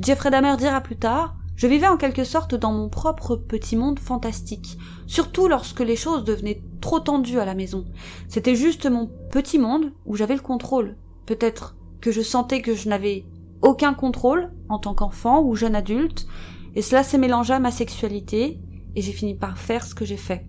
Jeffrey 0.00 0.30
Dahmer 0.30 0.56
dira 0.56 0.80
plus 0.80 0.96
tard 0.96 1.36
je 1.62 1.68
vivais 1.68 1.86
en 1.86 1.96
quelque 1.96 2.24
sorte 2.24 2.56
dans 2.56 2.72
mon 2.72 2.88
propre 2.88 3.36
petit 3.36 3.76
monde 3.76 4.00
fantastique, 4.00 4.78
surtout 5.06 5.46
lorsque 5.46 5.78
les 5.78 5.94
choses 5.94 6.24
devenaient 6.24 6.60
trop 6.80 6.98
tendues 6.98 7.38
à 7.38 7.44
la 7.44 7.54
maison. 7.54 7.84
C'était 8.26 8.56
juste 8.56 8.90
mon 8.90 9.08
petit 9.30 9.60
monde 9.60 9.92
où 10.04 10.16
j'avais 10.16 10.34
le 10.34 10.40
contrôle. 10.40 10.96
Peut-être 11.24 11.76
que 12.00 12.10
je 12.10 12.20
sentais 12.20 12.62
que 12.62 12.74
je 12.74 12.88
n'avais 12.88 13.26
aucun 13.60 13.94
contrôle 13.94 14.50
en 14.68 14.80
tant 14.80 14.92
qu'enfant 14.92 15.40
ou 15.40 15.54
jeune 15.54 15.76
adulte, 15.76 16.26
et 16.74 16.82
cela 16.82 17.04
s'est 17.04 17.16
mélangé 17.16 17.54
à 17.54 17.60
ma 17.60 17.70
sexualité, 17.70 18.58
et 18.96 19.00
j'ai 19.00 19.12
fini 19.12 19.36
par 19.36 19.56
faire 19.56 19.84
ce 19.84 19.94
que 19.94 20.04
j'ai 20.04 20.16
fait. 20.16 20.48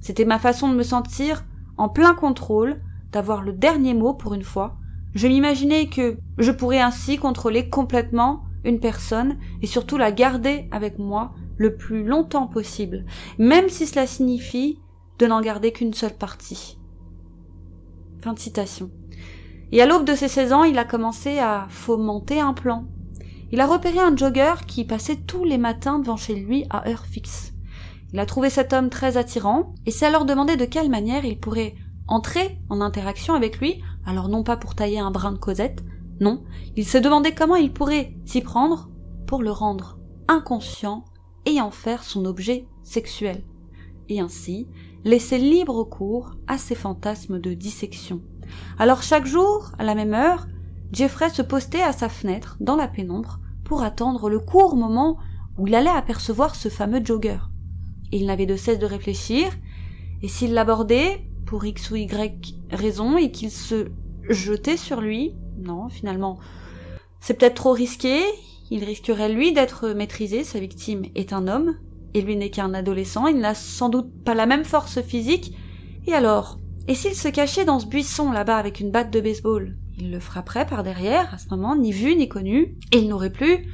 C'était 0.00 0.24
ma 0.24 0.40
façon 0.40 0.68
de 0.68 0.74
me 0.74 0.82
sentir 0.82 1.44
en 1.76 1.88
plein 1.88 2.14
contrôle, 2.14 2.80
d'avoir 3.12 3.42
le 3.42 3.52
dernier 3.52 3.94
mot 3.94 4.12
pour 4.12 4.34
une 4.34 4.42
fois. 4.42 4.74
Je 5.14 5.28
m'imaginais 5.28 5.86
que 5.86 6.18
je 6.36 6.50
pourrais 6.50 6.80
ainsi 6.80 7.16
contrôler 7.16 7.68
complètement 7.68 8.47
une 8.64 8.80
personne 8.80 9.38
et 9.62 9.66
surtout 9.66 9.98
la 9.98 10.12
garder 10.12 10.68
avec 10.70 10.98
moi 10.98 11.34
le 11.56 11.76
plus 11.76 12.04
longtemps 12.04 12.46
possible, 12.46 13.04
même 13.38 13.68
si 13.68 13.86
cela 13.86 14.06
signifie 14.06 14.80
de 15.18 15.26
n'en 15.26 15.40
garder 15.40 15.72
qu'une 15.72 15.94
seule 15.94 16.16
partie. 16.16 16.78
Fin 18.22 18.32
de 18.32 18.38
citation. 18.38 18.90
Et 19.72 19.82
à 19.82 19.86
l'aube 19.86 20.06
de 20.06 20.14
ses 20.14 20.28
16 20.28 20.52
ans, 20.52 20.64
il 20.64 20.78
a 20.78 20.84
commencé 20.84 21.38
à 21.38 21.66
fomenter 21.68 22.40
un 22.40 22.54
plan. 22.54 22.86
Il 23.50 23.60
a 23.60 23.66
repéré 23.66 23.98
un 23.98 24.16
jogger 24.16 24.54
qui 24.66 24.84
passait 24.84 25.16
tous 25.16 25.44
les 25.44 25.58
matins 25.58 25.98
devant 25.98 26.16
chez 26.16 26.34
lui 26.34 26.64
à 26.70 26.88
heure 26.88 27.06
fixe. 27.06 27.52
Il 28.12 28.18
a 28.18 28.26
trouvé 28.26 28.48
cet 28.48 28.72
homme 28.72 28.88
très 28.88 29.16
attirant, 29.16 29.74
et 29.84 29.90
s'est 29.90 30.06
alors 30.06 30.24
demandé 30.24 30.56
de 30.56 30.64
quelle 30.64 30.88
manière 30.88 31.24
il 31.24 31.38
pourrait 31.38 31.74
entrer 32.06 32.58
en 32.70 32.80
interaction 32.80 33.34
avec 33.34 33.58
lui, 33.58 33.82
alors 34.06 34.28
non 34.28 34.42
pas 34.42 34.56
pour 34.56 34.74
tailler 34.74 34.98
un 34.98 35.10
brin 35.10 35.32
de 35.32 35.38
Cosette, 35.38 35.84
non, 36.20 36.42
il 36.76 36.86
se 36.86 36.98
demandait 36.98 37.34
comment 37.34 37.56
il 37.56 37.72
pourrait 37.72 38.14
s'y 38.24 38.40
prendre 38.40 38.90
pour 39.26 39.42
le 39.42 39.50
rendre 39.50 39.98
inconscient 40.26 41.04
et 41.46 41.60
en 41.60 41.70
faire 41.70 42.02
son 42.02 42.24
objet 42.24 42.66
sexuel, 42.82 43.44
et 44.08 44.20
ainsi 44.20 44.68
laisser 45.04 45.38
libre 45.38 45.84
cours 45.84 46.32
à 46.46 46.58
ses 46.58 46.74
fantasmes 46.74 47.40
de 47.40 47.54
dissection. 47.54 48.20
Alors 48.78 49.02
chaque 49.02 49.26
jour, 49.26 49.72
à 49.78 49.84
la 49.84 49.94
même 49.94 50.14
heure, 50.14 50.46
Jeffrey 50.92 51.30
se 51.30 51.42
postait 51.42 51.82
à 51.82 51.92
sa 51.92 52.08
fenêtre, 52.08 52.56
dans 52.60 52.76
la 52.76 52.88
pénombre, 52.88 53.40
pour 53.64 53.82
attendre 53.82 54.28
le 54.28 54.38
court 54.38 54.76
moment 54.76 55.18
où 55.58 55.66
il 55.66 55.74
allait 55.74 55.90
apercevoir 55.90 56.54
ce 56.54 56.68
fameux 56.68 57.04
jogger. 57.04 57.38
il 58.10 58.26
n'avait 58.26 58.46
de 58.46 58.56
cesse 58.56 58.78
de 58.78 58.86
réfléchir, 58.86 59.50
et 60.22 60.28
s'il 60.28 60.54
l'abordait, 60.54 61.28
pour 61.46 61.64
X 61.64 61.90
ou 61.90 61.96
Y 61.96 62.56
raison, 62.70 63.16
et 63.18 63.30
qu'il 63.30 63.50
se 63.50 63.88
jetait 64.28 64.76
sur 64.76 65.00
lui, 65.00 65.34
non, 65.58 65.88
finalement, 65.88 66.38
c'est 67.20 67.34
peut-être 67.34 67.54
trop 67.54 67.72
risqué. 67.72 68.20
Il 68.70 68.84
risquerait 68.84 69.32
lui 69.32 69.52
d'être 69.52 69.88
maîtrisé, 69.88 70.44
sa 70.44 70.60
victime 70.60 71.02
est 71.14 71.32
un 71.32 71.48
homme, 71.48 71.76
et 72.14 72.22
lui 72.22 72.36
n'est 72.36 72.50
qu'un 72.50 72.74
adolescent, 72.74 73.26
il 73.26 73.38
n'a 73.38 73.54
sans 73.54 73.88
doute 73.88 74.10
pas 74.24 74.34
la 74.34 74.46
même 74.46 74.64
force 74.64 75.00
physique. 75.02 75.54
Et 76.06 76.14
alors? 76.14 76.58
Et 76.86 76.94
s'il 76.94 77.14
se 77.14 77.28
cachait 77.28 77.64
dans 77.64 77.80
ce 77.80 77.86
buisson 77.86 78.32
là-bas 78.32 78.56
avec 78.56 78.80
une 78.80 78.90
batte 78.90 79.10
de 79.10 79.20
baseball? 79.20 79.76
Il 79.98 80.10
le 80.10 80.20
frapperait 80.20 80.66
par 80.66 80.82
derrière, 80.82 81.34
à 81.34 81.38
ce 81.38 81.48
moment, 81.48 81.76
ni 81.76 81.92
vu 81.92 82.14
ni 82.14 82.28
connu, 82.28 82.76
et 82.92 82.98
il 82.98 83.08
n'aurait 83.08 83.32
plus 83.32 83.66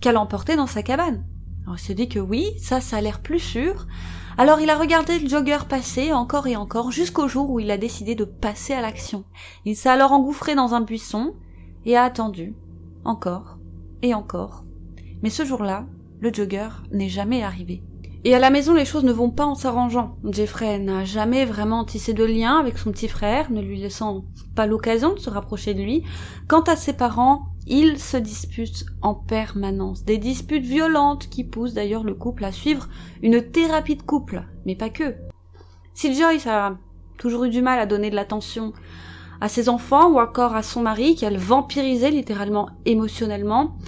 qu'à 0.00 0.12
l'emporter 0.12 0.56
dans 0.56 0.66
sa 0.66 0.82
cabane. 0.82 1.24
Alors 1.64 1.76
il 1.78 1.82
se 1.82 1.92
dit 1.92 2.08
que 2.08 2.18
oui, 2.18 2.46
ça, 2.58 2.80
ça 2.80 2.98
a 2.98 3.00
l'air 3.00 3.20
plus 3.20 3.38
sûr. 3.38 3.86
Alors 4.40 4.62
il 4.62 4.70
a 4.70 4.78
regardé 4.78 5.18
le 5.18 5.28
jogger 5.28 5.58
passer 5.68 6.14
encore 6.14 6.46
et 6.46 6.56
encore 6.56 6.90
jusqu'au 6.90 7.28
jour 7.28 7.50
où 7.50 7.60
il 7.60 7.70
a 7.70 7.76
décidé 7.76 8.14
de 8.14 8.24
passer 8.24 8.72
à 8.72 8.80
l'action. 8.80 9.24
Il 9.66 9.76
s'est 9.76 9.90
alors 9.90 10.12
engouffré 10.12 10.54
dans 10.54 10.72
un 10.72 10.80
buisson 10.80 11.34
et 11.84 11.94
a 11.94 12.04
attendu, 12.04 12.54
encore 13.04 13.58
et 14.00 14.14
encore. 14.14 14.64
Mais 15.22 15.28
ce 15.28 15.44
jour-là, 15.44 15.84
le 16.20 16.32
jogger 16.32 16.70
n'est 16.90 17.10
jamais 17.10 17.42
arrivé. 17.42 17.82
Et 18.22 18.34
à 18.34 18.38
la 18.38 18.50
maison, 18.50 18.74
les 18.74 18.84
choses 18.84 19.04
ne 19.04 19.12
vont 19.12 19.30
pas 19.30 19.46
en 19.46 19.54
s'arrangeant. 19.54 20.16
Jeffrey 20.30 20.78
n'a 20.78 21.04
jamais 21.04 21.46
vraiment 21.46 21.86
tissé 21.86 22.12
de 22.12 22.24
lien 22.24 22.58
avec 22.58 22.76
son 22.76 22.92
petit 22.92 23.08
frère, 23.08 23.50
ne 23.50 23.62
lui 23.62 23.80
laissant 23.80 24.24
pas 24.54 24.66
l'occasion 24.66 25.14
de 25.14 25.18
se 25.18 25.30
rapprocher 25.30 25.72
de 25.72 25.80
lui. 25.80 26.04
Quant 26.46 26.60
à 26.60 26.76
ses 26.76 26.92
parents, 26.92 27.46
ils 27.66 27.98
se 27.98 28.18
disputent 28.18 28.84
en 29.00 29.14
permanence. 29.14 30.04
Des 30.04 30.18
disputes 30.18 30.66
violentes 30.66 31.28
qui 31.30 31.44
poussent 31.44 31.72
d'ailleurs 31.72 32.04
le 32.04 32.14
couple 32.14 32.44
à 32.44 32.52
suivre 32.52 32.88
une 33.22 33.40
thérapie 33.40 33.96
de 33.96 34.02
couple, 34.02 34.44
mais 34.66 34.76
pas 34.76 34.90
que. 34.90 35.14
Si 35.94 36.14
Joyce 36.14 36.46
a 36.46 36.76
toujours 37.16 37.44
eu 37.44 37.50
du 37.50 37.62
mal 37.62 37.78
à 37.78 37.86
donner 37.86 38.10
de 38.10 38.16
l'attention 38.16 38.74
à 39.40 39.48
ses 39.48 39.70
enfants 39.70 40.10
ou 40.10 40.20
encore 40.20 40.54
à 40.54 40.62
son 40.62 40.82
mari 40.82 41.14
qu'elle 41.14 41.38
vampirisait 41.38 42.10
littéralement 42.10 42.68
émotionnellement, 42.84 43.78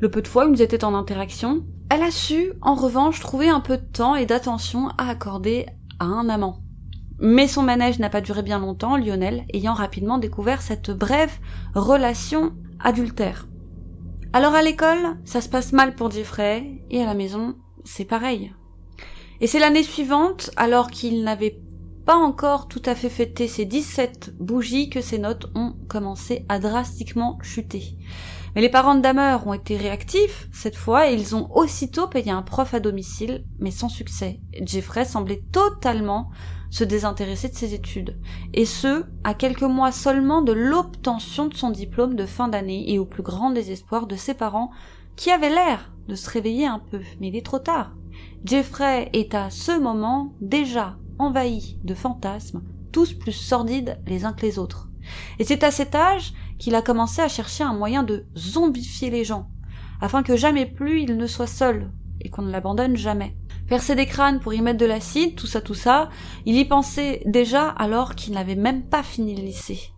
le 0.00 0.10
peu 0.10 0.20
de 0.20 0.28
fois 0.28 0.46
où 0.46 0.52
ils 0.52 0.60
étaient 0.60 0.84
en 0.84 0.94
interaction, 0.94 1.64
elle 1.90 2.02
a 2.02 2.12
su, 2.12 2.52
en 2.62 2.76
revanche, 2.76 3.20
trouver 3.20 3.48
un 3.48 3.60
peu 3.60 3.76
de 3.76 3.84
temps 3.84 4.14
et 4.14 4.24
d'attention 4.24 4.88
à 4.96 5.08
accorder 5.10 5.66
à 5.98 6.04
un 6.04 6.28
amant. 6.28 6.62
Mais 7.18 7.48
son 7.48 7.62
manège 7.62 7.98
n'a 7.98 8.08
pas 8.08 8.20
duré 8.20 8.42
bien 8.42 8.60
longtemps, 8.60 8.96
Lionel 8.96 9.44
ayant 9.52 9.74
rapidement 9.74 10.18
découvert 10.18 10.62
cette 10.62 10.90
brève 10.92 11.36
relation 11.74 12.52
adultère. 12.78 13.48
Alors 14.32 14.54
à 14.54 14.62
l'école, 14.62 15.18
ça 15.24 15.40
se 15.40 15.48
passe 15.48 15.72
mal 15.72 15.96
pour 15.96 16.12
Jeffrey, 16.12 16.80
et 16.90 17.02
à 17.02 17.06
la 17.06 17.14
maison, 17.14 17.56
c'est 17.84 18.04
pareil. 18.04 18.54
Et 19.40 19.48
c'est 19.48 19.58
l'année 19.58 19.82
suivante, 19.82 20.52
alors 20.56 20.92
qu'il 20.92 21.24
n'avait 21.24 21.60
pas 22.06 22.16
encore 22.16 22.68
tout 22.68 22.82
à 22.86 22.94
fait 22.94 23.08
fêté 23.08 23.48
ses 23.48 23.64
17 23.64 24.36
bougies, 24.38 24.90
que 24.90 25.00
ses 25.00 25.18
notes 25.18 25.50
ont 25.56 25.74
commencé 25.88 26.46
à 26.48 26.60
drastiquement 26.60 27.36
chuter. 27.42 27.96
Mais 28.54 28.60
les 28.60 28.68
parents 28.68 28.94
de 28.94 29.00
Damer 29.00 29.46
ont 29.46 29.54
été 29.54 29.76
réactifs 29.76 30.48
cette 30.52 30.76
fois 30.76 31.10
et 31.10 31.14
ils 31.14 31.36
ont 31.36 31.48
aussitôt 31.54 32.08
payé 32.08 32.30
un 32.30 32.42
prof 32.42 32.74
à 32.74 32.80
domicile, 32.80 33.44
mais 33.58 33.70
sans 33.70 33.88
succès. 33.88 34.40
Jeffrey 34.62 35.04
semblait 35.04 35.42
totalement 35.52 36.30
se 36.70 36.84
désintéresser 36.84 37.48
de 37.48 37.54
ses 37.54 37.74
études, 37.74 38.16
et 38.54 38.64
ce, 38.64 39.04
à 39.24 39.34
quelques 39.34 39.62
mois 39.62 39.90
seulement 39.90 40.40
de 40.40 40.52
l'obtention 40.52 41.46
de 41.46 41.54
son 41.54 41.70
diplôme 41.70 42.14
de 42.14 42.26
fin 42.26 42.48
d'année 42.48 42.92
et 42.92 42.98
au 42.98 43.04
plus 43.04 43.24
grand 43.24 43.50
désespoir 43.50 44.06
de 44.06 44.14
ses 44.14 44.34
parents, 44.34 44.70
qui 45.16 45.30
avaient 45.30 45.50
l'air 45.50 45.92
de 46.08 46.14
se 46.14 46.30
réveiller 46.30 46.66
un 46.66 46.78
peu, 46.78 47.00
mais 47.20 47.28
il 47.28 47.36
est 47.36 47.44
trop 47.44 47.58
tard. 47.58 47.96
Jeffrey 48.44 49.10
est 49.12 49.34
à 49.34 49.50
ce 49.50 49.78
moment 49.78 50.32
déjà 50.40 50.96
envahi 51.18 51.78
de 51.84 51.94
fantasmes, 51.94 52.62
tous 52.92 53.12
plus 53.12 53.32
sordides 53.32 54.00
les 54.06 54.24
uns 54.24 54.32
que 54.32 54.46
les 54.46 54.58
autres. 54.58 54.88
Et 55.38 55.44
c'est 55.44 55.64
à 55.64 55.70
cet 55.70 55.94
âge 55.94 56.32
qu'il 56.60 56.76
a 56.76 56.82
commencé 56.82 57.20
à 57.20 57.28
chercher 57.28 57.64
un 57.64 57.74
moyen 57.74 58.04
de 58.04 58.26
zombifier 58.36 59.10
les 59.10 59.24
gens, 59.24 59.48
afin 60.00 60.22
que 60.22 60.36
jamais 60.36 60.66
plus 60.66 61.02
il 61.02 61.16
ne 61.16 61.26
soit 61.26 61.48
seul, 61.48 61.90
et 62.20 62.28
qu'on 62.28 62.42
ne 62.42 62.52
l'abandonne 62.52 62.96
jamais 62.96 63.34
percer 63.70 63.94
des 63.94 64.04
crânes 64.04 64.40
pour 64.40 64.52
y 64.52 64.60
mettre 64.60 64.80
de 64.80 64.84
l'acide, 64.84 65.36
tout 65.36 65.46
ça, 65.46 65.60
tout 65.60 65.74
ça, 65.74 66.10
il 66.44 66.56
y 66.56 66.64
pensait 66.64 67.22
déjà 67.24 67.68
alors 67.68 68.16
qu'il 68.16 68.34
n'avait 68.34 68.56
même 68.56 68.82
pas 68.82 69.04
fini 69.04 69.36
le 69.36 69.42
lycée. 69.42 69.92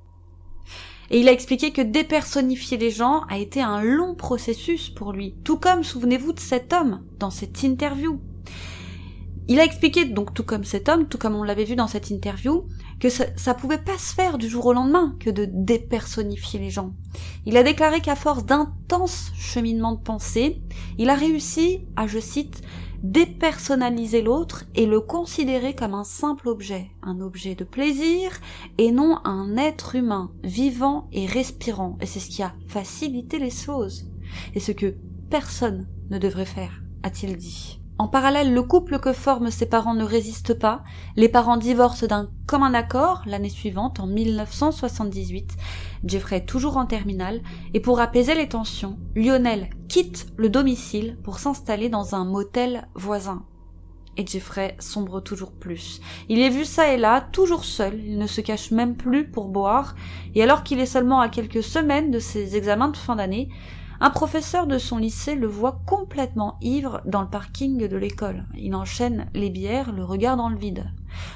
Et 1.11 1.20
il 1.20 1.29
a 1.29 1.33
expliqué 1.33 1.72
que 1.72 1.81
dépersonnifier 1.81 2.77
les 2.77 2.90
gens 2.90 3.22
a 3.31 3.38
été 3.38 3.62
un 3.62 3.83
long 3.83 4.14
processus 4.14 4.90
pour 4.90 5.12
lui, 5.12 5.35
tout 5.42 5.57
comme, 5.57 5.85
souvenez-vous 5.85 6.35
de 6.35 6.40
cet 6.40 6.75
homme, 6.75 7.03
dans 7.18 7.31
cette 7.31 7.62
interview. 7.62 8.20
Il 9.48 9.59
a 9.59 9.64
expliqué, 9.64 10.05
donc 10.05 10.35
tout 10.35 10.44
comme 10.44 10.64
cet 10.64 10.90
homme, 10.90 11.09
tout 11.09 11.18
comme 11.18 11.35
on 11.35 11.42
l'avait 11.42 11.64
vu 11.64 11.75
dans 11.75 11.88
cette 11.88 12.11
interview, 12.11 12.66
que 13.03 13.09
ça, 13.09 13.25
ça 13.35 13.53
pouvait 13.53 13.79
pas 13.79 13.99
se 13.99 14.15
faire 14.15 14.38
du 14.38 14.49
jour 14.49 14.67
au 14.67 14.73
lendemain 14.73 15.17
que 15.19 15.29
de 15.29 15.45
dépersonnifier 15.45 16.61
les 16.61 16.71
gens. 16.71 16.95
Il 17.47 17.57
a 17.57 17.65
déclaré 17.65 18.01
qu'à 18.01 18.15
force 18.15 18.47
d'intenses 18.47 19.33
cheminements 19.35 19.95
de 19.95 20.01
pensée, 20.01 20.62
il 20.99 21.11
a 21.11 21.17
réussi 21.17 21.85
à, 21.97 22.07
je 22.07 22.21
cite, 22.21 22.62
dépersonnaliser 23.03 24.23
l'autre 24.23 24.67
et 24.77 24.87
le 24.87 25.01
considérer 25.01 25.75
comme 25.75 25.95
un 25.95 26.05
simple 26.05 26.47
objet, 26.47 26.93
un 27.03 27.21
objet 27.21 27.57
de 27.57 27.65
plaisir 27.65 28.38
et 28.79 28.93
non 28.93 29.19
un 29.25 29.57
être 29.57 29.97
humain, 29.97 30.31
vivant 30.45 31.09
et 31.11 31.27
respirant. 31.27 31.99
Et 32.01 32.07
c'est 32.07 32.21
ce 32.21 32.31
qui 32.31 32.45
a 32.45 32.55
facilité 32.69 33.41
les 33.41 33.51
choses. 33.51 34.07
Et 34.55 34.61
ce 34.61 34.71
que 34.71 34.95
personne 35.29 35.88
ne 36.11 36.19
devrait 36.19 36.47
faire, 36.47 36.85
a-t-il 37.03 37.37
dit. 37.37 37.82
En 38.03 38.09
parallèle, 38.09 38.53
le 38.53 38.65
couple 38.65 38.99
que 38.99 39.12
forment 39.12 39.53
ses 39.53 39.67
parents 39.67 39.95
ne 39.95 40.03
résiste 40.03 40.55
pas. 40.55 40.83
Les 41.15 41.29
parents 41.29 41.57
divorcent 41.57 42.09
d'un 42.09 42.29
commun 42.49 42.75
accord 42.75 43.23
l'année 43.27 43.49
suivante, 43.49 44.01
en 44.01 44.09
1978. 44.09 45.53
Jeffrey 46.03 46.45
toujours 46.45 46.79
en 46.79 46.87
terminale, 46.87 47.43
et 47.75 47.79
pour 47.79 48.01
apaiser 48.01 48.35
les 48.35 48.49
tensions, 48.49 48.99
Lionel 49.15 49.71
quitte 49.88 50.27
le 50.37 50.49
domicile 50.49 51.17
pour 51.23 51.38
s'installer 51.38 51.88
dans 51.88 52.17
un 52.17 52.25
motel 52.25 52.88
voisin. 52.97 53.45
Et 54.17 54.27
Jeffrey 54.27 54.75
sombre 54.81 55.21
toujours 55.21 55.53
plus. 55.53 56.01
Il 56.29 56.41
est 56.41 56.51
vu 56.51 56.65
ça 56.65 56.93
et 56.93 56.97
là, 56.97 57.21
toujours 57.21 57.65
seul, 57.65 58.01
il 58.05 58.19
ne 58.19 58.27
se 58.27 58.41
cache 58.41 58.73
même 58.73 58.97
plus 58.97 59.31
pour 59.31 59.47
boire, 59.47 59.95
et 60.35 60.43
alors 60.43 60.65
qu'il 60.65 60.81
est 60.81 60.87
seulement 60.87 61.21
à 61.21 61.29
quelques 61.29 61.62
semaines 61.62 62.11
de 62.11 62.19
ses 62.19 62.57
examens 62.57 62.88
de 62.88 62.97
fin 62.97 63.15
d'année, 63.15 63.49
un 64.03 64.11
professeur 64.11 64.67
de 64.67 64.79
son 64.79 64.99
lycée 64.99 65.37
le 65.37 65.47
voit 65.47 65.81
complètement 65.87 66.59
ivre 66.61 67.03
dans 67.07 67.23
le 67.23 67.29
parking 67.29 67.87
de 67.87 67.97
l'école. 67.97 68.45
Il 68.59 68.75
enchaîne 68.75 69.31
les 69.33 69.49
bières, 69.49 69.93
le 69.93 70.03
regard 70.03 70.37
dans 70.37 70.49
le 70.49 70.59
vide. 70.59 70.91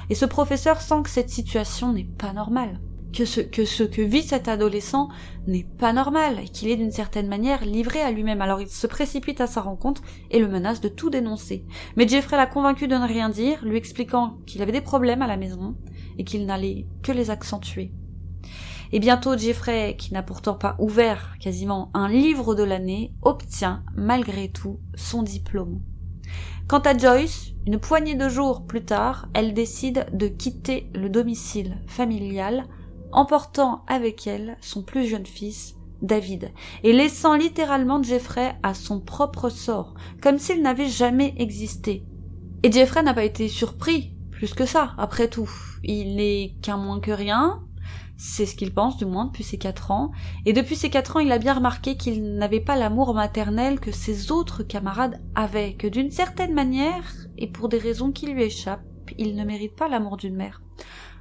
Et 0.09 0.15
ce 0.15 0.25
professeur 0.25 0.81
sent 0.81 1.03
que 1.03 1.09
cette 1.09 1.29
situation 1.29 1.93
n'est 1.93 2.03
pas 2.03 2.33
normale 2.33 2.81
que 3.13 3.23
ce, 3.23 3.39
que 3.39 3.63
ce 3.63 3.83
que 3.83 4.01
vit 4.01 4.21
cet 4.21 4.49
adolescent 4.49 5.07
n'est 5.47 5.63
pas 5.63 5.93
normal, 5.93 6.43
qu'il 6.51 6.67
est 6.67 6.75
d'une 6.75 6.91
certaine 6.91 7.29
manière 7.29 7.63
livré 7.63 8.01
à 8.01 8.11
lui-même. 8.11 8.41
Alors 8.41 8.59
il 8.59 8.67
se 8.67 8.85
précipite 8.85 9.39
à 9.39 9.47
sa 9.47 9.61
rencontre 9.61 10.01
et 10.29 10.39
le 10.39 10.49
menace 10.49 10.81
de 10.81 10.89
tout 10.89 11.09
dénoncer. 11.09 11.65
Mais 11.95 12.05
Jeffrey 12.05 12.35
l'a 12.35 12.47
convaincu 12.47 12.89
de 12.89 12.95
ne 12.95 13.07
rien 13.07 13.29
dire, 13.29 13.63
lui 13.63 13.77
expliquant 13.77 14.39
qu'il 14.45 14.61
avait 14.61 14.73
des 14.73 14.81
problèmes 14.81 15.21
à 15.21 15.27
la 15.27 15.37
maison 15.37 15.77
et 16.17 16.25
qu'il 16.25 16.45
n'allait 16.45 16.85
que 17.01 17.13
les 17.13 17.29
accentuer. 17.29 17.93
Et 18.91 18.99
bientôt 18.99 19.37
Jeffrey, 19.37 19.95
qui 19.97 20.13
n'a 20.13 20.23
pourtant 20.23 20.55
pas 20.55 20.75
ouvert 20.79 21.35
quasiment 21.39 21.91
un 21.93 22.09
livre 22.09 22.55
de 22.55 22.63
l'année, 22.63 23.13
obtient 23.21 23.83
malgré 23.95 24.49
tout 24.49 24.79
son 24.95 25.23
diplôme. 25.23 25.81
Quant 26.67 26.79
à 26.79 26.97
Joyce, 26.97 27.53
une 27.65 27.79
poignée 27.79 28.15
de 28.15 28.27
jours 28.27 28.65
plus 28.65 28.83
tard, 28.83 29.29
elle 29.33 29.53
décide 29.53 30.05
de 30.13 30.27
quitter 30.27 30.89
le 30.93 31.09
domicile 31.09 31.77
familial 31.87 32.65
emportant 33.11 33.83
avec 33.87 34.27
elle 34.27 34.57
son 34.61 34.83
plus 34.83 35.07
jeune 35.07 35.25
fils, 35.25 35.75
David, 36.01 36.51
et 36.83 36.93
laissant 36.93 37.35
littéralement 37.35 38.03
Jeffrey 38.03 38.55
à 38.63 38.73
son 38.73 38.99
propre 38.99 39.49
sort, 39.49 39.95
comme 40.21 40.37
s'il 40.37 40.61
n'avait 40.61 40.89
jamais 40.89 41.33
existé. 41.37 42.05
Et 42.63 42.71
Jeffrey 42.71 43.03
n'a 43.03 43.13
pas 43.13 43.23
été 43.23 43.47
surpris, 43.47 44.15
plus 44.31 44.53
que 44.53 44.65
ça, 44.65 44.93
après 44.97 45.29
tout. 45.29 45.49
Il 45.83 46.15
n'est 46.15 46.55
qu'un 46.61 46.77
moins 46.77 46.99
que 46.99 47.11
rien, 47.11 47.63
c'est 48.17 48.47
ce 48.47 48.55
qu'il 48.55 48.73
pense 48.73 48.97
du 48.97 49.05
moins 49.05 49.25
depuis 49.25 49.43
ses 49.43 49.57
quatre 49.57 49.91
ans, 49.91 50.11
et 50.45 50.53
depuis 50.53 50.75
ses 50.75 50.89
quatre 50.89 51.15
ans 51.15 51.19
il 51.19 51.31
a 51.31 51.37
bien 51.37 51.53
remarqué 51.53 51.95
qu'il 51.95 52.35
n'avait 52.35 52.59
pas 52.59 52.75
l'amour 52.75 53.13
maternel 53.13 53.79
que 53.79 53.91
ses 53.91 54.31
autres 54.31 54.63
camarades 54.63 55.21
avaient, 55.35 55.75
que 55.75 55.87
d'une 55.87 56.11
certaine 56.11 56.53
manière, 56.53 57.13
et 57.37 57.47
pour 57.47 57.69
des 57.69 57.77
raisons 57.77 58.11
qui 58.11 58.25
lui 58.25 58.43
échappent, 58.43 58.83
il 59.17 59.35
ne 59.35 59.45
mérite 59.45 59.75
pas 59.75 59.87
l'amour 59.87 60.17
d'une 60.17 60.35
mère. 60.35 60.61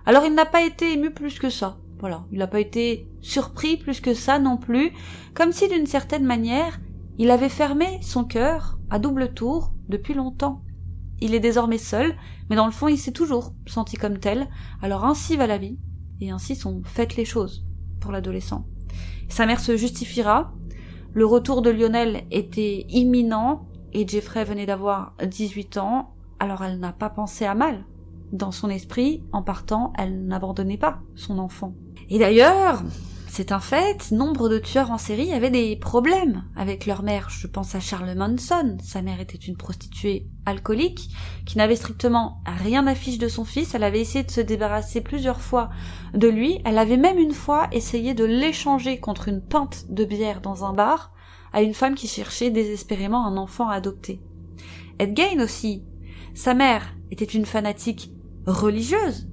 Alors 0.06 0.24
il 0.24 0.34
n'a 0.34 0.46
pas 0.46 0.62
été 0.62 0.92
ému 0.92 1.12
plus 1.12 1.38
que 1.38 1.50
ça. 1.50 1.78
Voilà, 1.98 2.26
il 2.30 2.38
n'a 2.38 2.46
pas 2.46 2.60
été 2.60 3.08
surpris 3.22 3.76
plus 3.76 4.00
que 4.00 4.12
ça 4.12 4.38
non 4.38 4.56
plus, 4.56 4.92
comme 5.34 5.52
si 5.52 5.68
d'une 5.68 5.86
certaine 5.86 6.24
manière, 6.24 6.78
il 7.18 7.30
avait 7.30 7.48
fermé 7.48 8.00
son 8.02 8.24
cœur 8.24 8.78
à 8.90 8.98
double 8.98 9.32
tour 9.32 9.72
depuis 9.88 10.14
longtemps. 10.14 10.62
Il 11.20 11.34
est 11.34 11.40
désormais 11.40 11.78
seul, 11.78 12.14
mais 12.50 12.56
dans 12.56 12.66
le 12.66 12.72
fond 12.72 12.88
il 12.88 12.98
s'est 12.98 13.12
toujours 13.12 13.54
senti 13.66 13.96
comme 13.96 14.18
tel, 14.18 14.48
alors 14.82 15.06
ainsi 15.06 15.36
va 15.36 15.46
la 15.46 15.56
vie, 15.56 15.78
et 16.20 16.30
ainsi 16.30 16.54
sont 16.54 16.82
faites 16.84 17.16
les 17.16 17.24
choses 17.24 17.64
pour 18.00 18.12
l'adolescent. 18.12 18.66
Sa 19.28 19.46
mère 19.46 19.60
se 19.60 19.76
justifiera, 19.76 20.52
le 21.12 21.26
retour 21.26 21.62
de 21.62 21.70
Lionel 21.70 22.24
était 22.30 22.86
imminent, 22.88 23.66
et 23.92 24.06
Jeffrey 24.06 24.44
venait 24.44 24.66
d'avoir 24.66 25.14
18 25.24 25.78
ans, 25.78 26.14
alors 26.38 26.62
elle 26.62 26.78
n'a 26.78 26.92
pas 26.92 27.08
pensé 27.08 27.44
à 27.44 27.54
mal 27.54 27.84
dans 28.32 28.52
son 28.52 28.68
esprit, 28.68 29.22
en 29.32 29.42
partant, 29.42 29.92
elle 29.96 30.26
n'abandonnait 30.26 30.76
pas 30.76 31.00
son 31.14 31.38
enfant. 31.38 31.74
Et 32.10 32.18
d'ailleurs, 32.18 32.82
c'est 33.36 33.52
un 33.52 33.60
fait, 33.60 34.12
nombre 34.12 34.48
de 34.48 34.58
tueurs 34.58 34.90
en 34.90 34.96
série 34.96 35.34
avaient 35.34 35.50
des 35.50 35.76
problèmes 35.76 36.44
avec 36.56 36.86
leur 36.86 37.02
mère. 37.02 37.28
Je 37.28 37.46
pense 37.46 37.74
à 37.74 37.80
Charles 37.80 38.14
Manson. 38.16 38.78
Sa 38.82 39.02
mère 39.02 39.20
était 39.20 39.36
une 39.36 39.58
prostituée 39.58 40.26
alcoolique 40.46 41.10
qui 41.44 41.58
n'avait 41.58 41.76
strictement 41.76 42.40
rien 42.46 42.86
à 42.86 42.94
fiche 42.94 43.18
de 43.18 43.28
son 43.28 43.44
fils. 43.44 43.74
Elle 43.74 43.84
avait 43.84 44.00
essayé 44.00 44.24
de 44.24 44.30
se 44.30 44.40
débarrasser 44.40 45.02
plusieurs 45.02 45.42
fois 45.42 45.68
de 46.14 46.28
lui. 46.28 46.62
Elle 46.64 46.78
avait 46.78 46.96
même 46.96 47.18
une 47.18 47.34
fois 47.34 47.68
essayé 47.72 48.14
de 48.14 48.24
l'échanger 48.24 49.00
contre 49.00 49.28
une 49.28 49.42
pinte 49.42 49.84
de 49.90 50.06
bière 50.06 50.40
dans 50.40 50.64
un 50.64 50.72
bar 50.72 51.12
à 51.52 51.60
une 51.60 51.74
femme 51.74 51.94
qui 51.94 52.08
cherchait 52.08 52.48
désespérément 52.48 53.26
un 53.26 53.36
enfant 53.36 53.68
adopté. 53.68 54.22
Ed 54.98 55.12
Gain 55.12 55.44
aussi. 55.44 55.84
Sa 56.32 56.54
mère 56.54 56.94
était 57.10 57.26
une 57.26 57.44
fanatique 57.44 58.12
religieuse. 58.46 59.28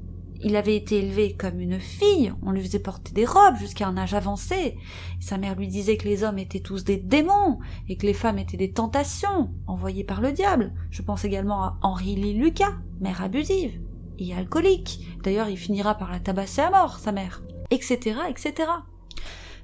Il 0.45 0.57
avait 0.57 0.75
été 0.75 0.99
élevé 0.99 1.33
comme 1.33 1.61
une 1.61 1.79
fille, 1.79 2.33
on 2.41 2.51
lui 2.51 2.61
faisait 2.61 2.79
porter 2.79 3.13
des 3.13 3.25
robes 3.25 3.55
jusqu'à 3.57 3.87
un 3.87 3.97
âge 3.97 4.13
avancé. 4.13 4.77
Sa 5.21 5.37
mère 5.37 5.55
lui 5.55 5.67
disait 5.67 5.95
que 5.95 6.07
les 6.07 6.23
hommes 6.23 6.37
étaient 6.37 6.59
tous 6.59 6.83
des 6.83 6.97
démons 6.97 7.59
et 7.87 7.95
que 7.95 8.05
les 8.05 8.13
femmes 8.13 8.39
étaient 8.39 8.57
des 8.57 8.73
tentations 8.73 9.51
envoyées 9.67 10.03
par 10.03 10.19
le 10.19 10.33
diable. 10.33 10.73
Je 10.91 11.01
pense 11.01 11.23
également 11.23 11.63
à 11.63 11.77
Henri 11.81 12.15
Lee 12.15 12.33
Lucas, 12.33 12.73
mère 12.99 13.21
abusive 13.21 13.79
et 14.19 14.33
alcoolique. 14.33 15.07
D'ailleurs, 15.23 15.49
il 15.49 15.57
finira 15.57 15.95
par 15.95 16.11
la 16.11 16.19
tabasser 16.19 16.61
à 16.61 16.69
mort, 16.69 16.99
sa 16.99 17.13
mère, 17.13 17.41
etc., 17.71 18.17
etc. 18.29 18.69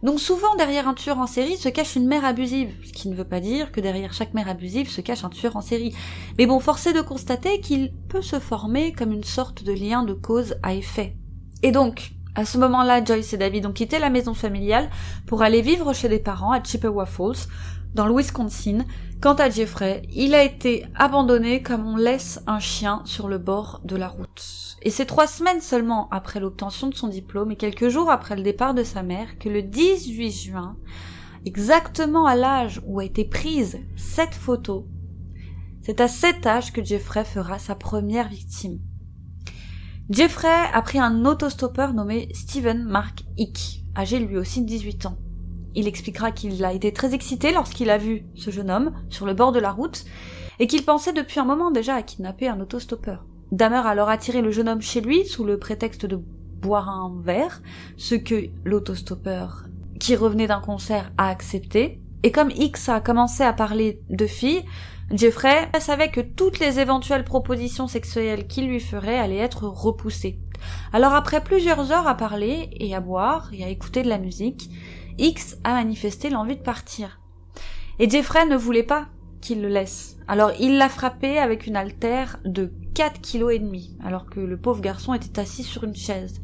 Donc 0.01 0.19
souvent 0.19 0.55
derrière 0.55 0.87
un 0.87 0.93
tueur 0.93 1.19
en 1.19 1.27
série 1.27 1.57
se 1.57 1.67
cache 1.67 1.95
une 1.95 2.07
mère 2.07 2.23
abusive, 2.23 2.73
ce 2.85 2.93
qui 2.93 3.09
ne 3.09 3.15
veut 3.15 3.25
pas 3.25 3.41
dire 3.41 3.71
que 3.71 3.81
derrière 3.81 4.13
chaque 4.13 4.33
mère 4.33 4.47
abusive 4.47 4.89
se 4.89 5.01
cache 5.01 5.25
un 5.25 5.29
tueur 5.29 5.57
en 5.57 5.61
série. 5.61 5.93
Mais 6.37 6.45
bon, 6.45 6.59
force 6.59 6.87
est 6.87 6.93
de 6.93 7.01
constater 7.01 7.59
qu'il 7.59 7.93
peut 8.07 8.21
se 8.21 8.39
former 8.39 8.93
comme 8.93 9.11
une 9.11 9.25
sorte 9.25 9.63
de 9.63 9.73
lien 9.73 10.03
de 10.03 10.13
cause 10.13 10.55
à 10.63 10.73
effet. 10.73 11.17
Et 11.63 11.71
donc, 11.71 12.11
à 12.35 12.45
ce 12.45 12.57
moment-là, 12.57 13.03
Joyce 13.03 13.33
et 13.33 13.37
David 13.37 13.65
ont 13.65 13.73
quitté 13.73 13.99
la 13.99 14.09
maison 14.09 14.33
familiale 14.33 14.89
pour 15.25 15.41
aller 15.41 15.61
vivre 15.61 15.91
chez 15.93 16.07
des 16.07 16.19
parents 16.19 16.53
à 16.53 16.63
Chippewa 16.63 17.05
Falls, 17.05 17.49
dans 17.93 18.05
le 18.05 18.15
Wisconsin. 18.15 18.85
Quant 19.21 19.33
à 19.33 19.49
Jeffrey, 19.49 20.03
il 20.13 20.33
a 20.33 20.43
été 20.43 20.85
abandonné 20.95 21.61
comme 21.61 21.85
on 21.85 21.97
laisse 21.97 22.41
un 22.47 22.59
chien 22.59 23.01
sur 23.05 23.27
le 23.27 23.37
bord 23.37 23.81
de 23.83 23.95
la 23.95 24.07
route. 24.07 24.77
Et 24.81 24.91
c'est 24.91 25.05
trois 25.05 25.27
semaines 25.27 25.61
seulement 25.61 26.07
après 26.11 26.39
l'obtention 26.39 26.87
de 26.87 26.95
son 26.95 27.07
diplôme 27.07 27.51
et 27.51 27.57
quelques 27.57 27.89
jours 27.89 28.09
après 28.09 28.35
le 28.35 28.43
départ 28.43 28.73
de 28.73 28.83
sa 28.83 29.03
mère 29.03 29.37
que 29.37 29.49
le 29.49 29.61
18 29.61 30.31
juin, 30.31 30.77
exactement 31.45 32.25
à 32.25 32.35
l'âge 32.35 32.81
où 32.85 32.99
a 32.99 33.05
été 33.05 33.25
prise 33.25 33.79
cette 33.97 34.35
photo, 34.35 34.87
c'est 35.81 36.01
à 36.01 36.07
cet 36.07 36.45
âge 36.45 36.71
que 36.71 36.83
Jeffrey 36.83 37.25
fera 37.25 37.59
sa 37.59 37.75
première 37.75 38.29
victime. 38.29 38.79
Jeffrey 40.09 40.47
a 40.73 40.81
pris 40.81 40.99
un 40.99 41.25
autostoppeur 41.25 41.93
nommé 41.93 42.29
Steven 42.33 42.83
Mark 42.83 43.23
Hick, 43.37 43.85
âgé 43.97 44.19
lui 44.19 44.37
aussi 44.37 44.61
de 44.61 44.67
18 44.67 45.05
ans. 45.07 45.17
Il 45.75 45.87
expliquera 45.87 46.31
qu'il 46.31 46.63
a 46.65 46.73
été 46.73 46.91
très 46.91 47.13
excité 47.13 47.51
lorsqu'il 47.51 47.89
a 47.89 47.97
vu 47.97 48.25
ce 48.35 48.51
jeune 48.51 48.71
homme 48.71 48.91
sur 49.09 49.25
le 49.25 49.33
bord 49.33 49.51
de 49.51 49.59
la 49.59 49.71
route 49.71 50.05
et 50.59 50.67
qu'il 50.67 50.83
pensait 50.83 51.13
depuis 51.13 51.39
un 51.39 51.45
moment 51.45 51.71
déjà 51.71 51.95
à 51.95 52.01
kidnapper 52.01 52.47
un 52.47 52.59
autostoppeur. 52.59 53.25
Damer 53.51 53.85
a 53.85 53.89
alors 53.89 54.09
attiré 54.09 54.41
le 54.41 54.51
jeune 54.51 54.69
homme 54.69 54.81
chez 54.81 55.01
lui 55.01 55.25
sous 55.25 55.43
le 55.43 55.57
prétexte 55.57 56.05
de 56.05 56.19
boire 56.61 56.89
un 56.89 57.15
verre, 57.23 57.61
ce 57.97 58.15
que 58.15 58.49
l'autostoppeur, 58.65 59.65
qui 59.99 60.15
revenait 60.15 60.47
d'un 60.47 60.59
concert, 60.59 61.11
a 61.17 61.29
accepté. 61.29 62.01
Et 62.23 62.31
comme 62.31 62.51
X 62.51 62.89
a 62.89 62.99
commencé 62.99 63.43
à 63.43 63.53
parler 63.53 64.01
de 64.09 64.27
filles, 64.27 64.65
Jeffrey 65.11 65.69
savait 65.79 66.11
que 66.11 66.21
toutes 66.21 66.59
les 66.59 66.79
éventuelles 66.79 67.23
propositions 67.23 67.87
sexuelles 67.87 68.45
qu'il 68.45 68.67
lui 68.67 68.79
ferait 68.79 69.17
allaient 69.17 69.37
être 69.37 69.63
repoussées. 69.63 70.39
Alors 70.93 71.13
après 71.13 71.41
plusieurs 71.43 71.91
heures 71.91 72.07
à 72.07 72.15
parler 72.15 72.69
et 72.73 72.93
à 72.93 72.99
boire 72.99 73.49
et 73.53 73.63
à 73.63 73.69
écouter 73.69 74.03
de 74.03 74.09
la 74.09 74.19
musique, 74.19 74.69
X 75.19 75.57
a 75.63 75.73
manifesté 75.73 76.29
l'envie 76.29 76.55
de 76.55 76.61
partir. 76.61 77.19
Et 77.99 78.09
Jeffrey 78.09 78.45
ne 78.45 78.55
voulait 78.55 78.83
pas 78.83 79.07
qu'il 79.41 79.61
le 79.61 79.67
laisse. 79.67 80.17
Alors 80.27 80.51
il 80.59 80.77
l'a 80.77 80.89
frappé 80.89 81.37
avec 81.37 81.67
une 81.67 81.75
altère 81.75 82.39
de 82.45 82.71
4 82.95 83.21
kilos 83.21 83.53
et 83.53 83.59
demi, 83.59 83.97
alors 84.03 84.25
que 84.25 84.39
le 84.39 84.57
pauvre 84.57 84.81
garçon 84.81 85.13
était 85.13 85.39
assis 85.39 85.63
sur 85.63 85.83
une 85.83 85.95
chaise. 85.95 86.41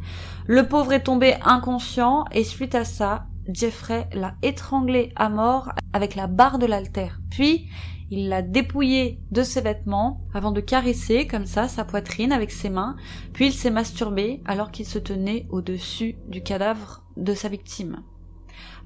Le 0.47 0.67
pauvre 0.67 0.93
est 0.93 1.03
tombé 1.03 1.35
inconscient 1.43 2.25
et 2.31 2.43
suite 2.43 2.75
à 2.75 2.85
ça, 2.85 3.27
Jeffrey 3.47 4.09
l'a 4.13 4.35
étranglé 4.41 5.13
à 5.15 5.29
mort 5.29 5.71
avec 5.93 6.15
la 6.15 6.27
barre 6.27 6.59
de 6.59 6.65
l'altère. 6.65 7.19
Puis, 7.29 7.67
il 8.11 8.29
l'a 8.29 8.41
dépouillé 8.41 9.19
de 9.31 9.43
ses 9.43 9.61
vêtements 9.61 10.21
avant 10.33 10.51
de 10.51 10.61
caresser 10.61 11.27
comme 11.27 11.45
ça 11.45 11.67
sa 11.67 11.85
poitrine 11.85 12.31
avec 12.31 12.51
ses 12.51 12.69
mains, 12.69 12.95
puis 13.33 13.47
il 13.47 13.53
s'est 13.53 13.71
masturbé 13.71 14.41
alors 14.45 14.71
qu'il 14.71 14.85
se 14.85 14.99
tenait 14.99 15.47
au-dessus 15.49 16.15
du 16.27 16.43
cadavre 16.43 17.03
de 17.17 17.33
sa 17.33 17.49
victime. 17.49 18.03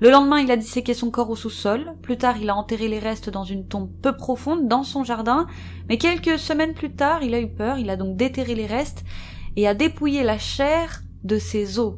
Le 0.01 0.09
lendemain, 0.09 0.39
il 0.39 0.49
a 0.49 0.55
disséqué 0.55 0.93
son 0.93 1.11
corps 1.11 1.29
au 1.29 1.35
sous-sol. 1.35 1.93
Plus 2.01 2.17
tard, 2.17 2.37
il 2.37 2.49
a 2.49 2.55
enterré 2.55 2.87
les 2.87 2.99
restes 2.99 3.29
dans 3.29 3.43
une 3.43 3.67
tombe 3.67 3.89
peu 4.01 4.15
profonde 4.15 4.67
dans 4.67 4.83
son 4.83 5.03
jardin. 5.03 5.45
Mais 5.89 5.97
quelques 5.97 6.39
semaines 6.39 6.73
plus 6.73 6.93
tard, 6.93 7.21
il 7.21 7.33
a 7.33 7.41
eu 7.41 7.49
peur. 7.49 7.77
Il 7.77 7.89
a 7.89 7.97
donc 7.97 8.15
déterré 8.15 8.55
les 8.55 8.65
restes 8.65 9.03
et 9.57 9.67
a 9.67 9.73
dépouillé 9.73 10.23
la 10.23 10.37
chair 10.37 11.01
de 11.23 11.37
ses 11.37 11.79
os. 11.79 11.95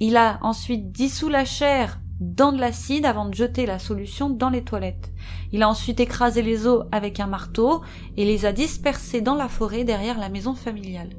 Il 0.00 0.16
a 0.16 0.38
ensuite 0.42 0.90
dissous 0.90 1.28
la 1.28 1.44
chair 1.44 2.00
dans 2.20 2.52
de 2.52 2.60
l'acide 2.60 3.06
avant 3.06 3.28
de 3.28 3.34
jeter 3.34 3.66
la 3.66 3.78
solution 3.78 4.30
dans 4.30 4.50
les 4.50 4.62
toilettes. 4.62 5.12
Il 5.52 5.62
a 5.62 5.68
ensuite 5.68 6.00
écrasé 6.00 6.42
les 6.42 6.66
os 6.66 6.84
avec 6.92 7.20
un 7.20 7.26
marteau 7.26 7.82
et 8.16 8.24
les 8.24 8.46
a 8.46 8.52
dispersés 8.52 9.20
dans 9.20 9.34
la 9.34 9.48
forêt 9.48 9.84
derrière 9.84 10.18
la 10.18 10.28
maison 10.28 10.54
familiale. 10.54 11.10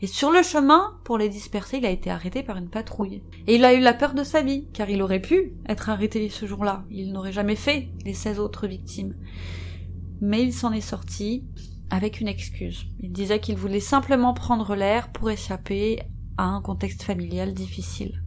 Et 0.00 0.06
sur 0.06 0.30
le 0.30 0.42
chemin, 0.42 0.96
pour 1.04 1.18
les 1.18 1.28
disperser, 1.28 1.78
il 1.78 1.86
a 1.86 1.90
été 1.90 2.10
arrêté 2.10 2.42
par 2.42 2.56
une 2.56 2.68
patrouille. 2.68 3.22
Et 3.46 3.56
il 3.56 3.64
a 3.64 3.74
eu 3.74 3.80
la 3.80 3.94
peur 3.94 4.14
de 4.14 4.24
sa 4.24 4.42
vie, 4.42 4.66
car 4.72 4.90
il 4.90 5.02
aurait 5.02 5.22
pu 5.22 5.54
être 5.68 5.88
arrêté 5.88 6.28
ce 6.28 6.46
jour-là. 6.46 6.84
Il 6.90 7.12
n'aurait 7.12 7.32
jamais 7.32 7.56
fait 7.56 7.88
les 8.04 8.14
16 8.14 8.38
autres 8.38 8.66
victimes. 8.66 9.14
Mais 10.20 10.42
il 10.42 10.52
s'en 10.52 10.72
est 10.72 10.80
sorti 10.80 11.44
avec 11.90 12.20
une 12.20 12.28
excuse. 12.28 12.86
Il 13.00 13.12
disait 13.12 13.40
qu'il 13.40 13.56
voulait 13.56 13.80
simplement 13.80 14.34
prendre 14.34 14.74
l'air 14.74 15.10
pour 15.12 15.30
échapper 15.30 16.00
à 16.36 16.44
un 16.44 16.60
contexte 16.60 17.02
familial 17.02 17.54
difficile. 17.54 18.23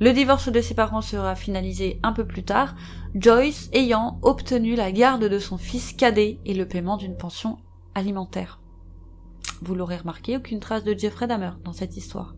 Le 0.00 0.12
divorce 0.12 0.48
de 0.48 0.60
ses 0.60 0.74
parents 0.74 1.02
sera 1.02 1.36
finalisé 1.36 2.00
un 2.02 2.12
peu 2.12 2.26
plus 2.26 2.42
tard, 2.42 2.74
Joyce 3.14 3.70
ayant 3.72 4.18
obtenu 4.22 4.74
la 4.74 4.90
garde 4.90 5.24
de 5.24 5.38
son 5.38 5.56
fils 5.56 5.92
cadet 5.92 6.38
et 6.44 6.54
le 6.54 6.66
paiement 6.66 6.96
d'une 6.96 7.16
pension 7.16 7.58
alimentaire. 7.94 8.60
Vous 9.62 9.74
l'aurez 9.74 9.96
remarqué, 9.96 10.36
aucune 10.36 10.60
trace 10.60 10.84
de 10.84 10.98
Jeffrey 10.98 11.26
Dahmer 11.26 11.52
dans 11.64 11.72
cette 11.72 11.96
histoire. 11.96 12.34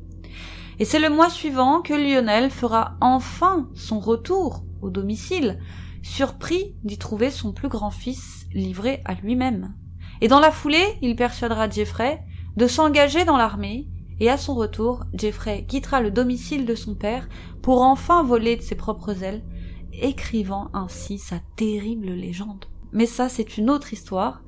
Et 0.79 0.85
c'est 0.85 0.99
le 0.99 1.09
mois 1.09 1.31
suivant 1.31 1.81
que 1.81 1.95
Lionel 1.95 2.51
fera 2.51 2.97
enfin 3.01 3.71
son 3.75 3.99
retour 3.99 4.65
au 4.83 4.91
domicile, 4.91 5.59
surpris 6.03 6.77
d'y 6.85 6.99
trouver 6.99 7.31
son 7.31 7.53
plus 7.53 7.69
grand 7.69 7.91
fils 7.91 8.47
livré 8.53 9.01
à 9.07 9.15
lui-même. 9.15 9.75
Et 10.21 10.29
dans 10.29 10.41
la 10.41 10.51
foulée, 10.51 10.99
il 11.01 11.17
persuadera 11.17 11.69
Jeffrey 11.69 12.23
de 12.57 12.67
s'engager 12.67 13.25
dans 13.25 13.37
l'armée, 13.37 13.89
et 14.21 14.31
à 14.31 14.39
son 14.39 14.55
retour, 14.55 15.05
Jeffrey 15.15 15.65
quittera 15.67 16.01
le 16.01 16.11
domicile 16.11 16.65
de 16.65 16.75
son 16.75 16.95
père 16.95 17.29
pour 17.63 17.83
enfin 17.83 18.23
voler 18.23 18.57
de 18.57 18.63
ses 18.63 18.75
propres 18.75 19.23
ailes, 19.23 19.45
écrivant 19.93 20.71
ainsi 20.73 21.19
sa 21.19 21.41
terrible 21.57 22.09
légende. 22.09 22.67
Mais 22.93 23.07
ça, 23.07 23.29
c'est 23.29 23.59
une 23.59 23.69
autre 23.69 23.93
histoire, 23.93 24.43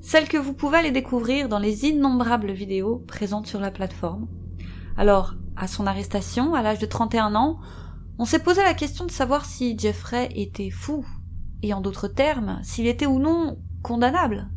celle 0.00 0.28
que 0.28 0.36
vous 0.36 0.52
pouvez 0.52 0.78
aller 0.78 0.90
découvrir 0.90 1.48
dans 1.48 1.58
les 1.58 1.86
innombrables 1.86 2.52
vidéos 2.52 3.02
présentes 3.06 3.46
sur 3.46 3.60
la 3.60 3.70
plateforme. 3.70 4.28
Alors, 4.96 5.34
à 5.56 5.66
son 5.66 5.86
arrestation, 5.86 6.54
à 6.54 6.62
l'âge 6.62 6.78
de 6.78 6.86
31 6.86 7.34
ans, 7.34 7.58
on 8.18 8.24
s'est 8.26 8.42
posé 8.42 8.62
la 8.62 8.74
question 8.74 9.06
de 9.06 9.10
savoir 9.10 9.44
si 9.44 9.78
Jeffrey 9.78 10.28
était 10.34 10.70
fou, 10.70 11.04
et 11.62 11.72
en 11.72 11.80
d'autres 11.80 12.08
termes, 12.08 12.60
s'il 12.62 12.86
était 12.86 13.06
ou 13.06 13.18
non 13.18 13.58
condamnable. 13.82 14.50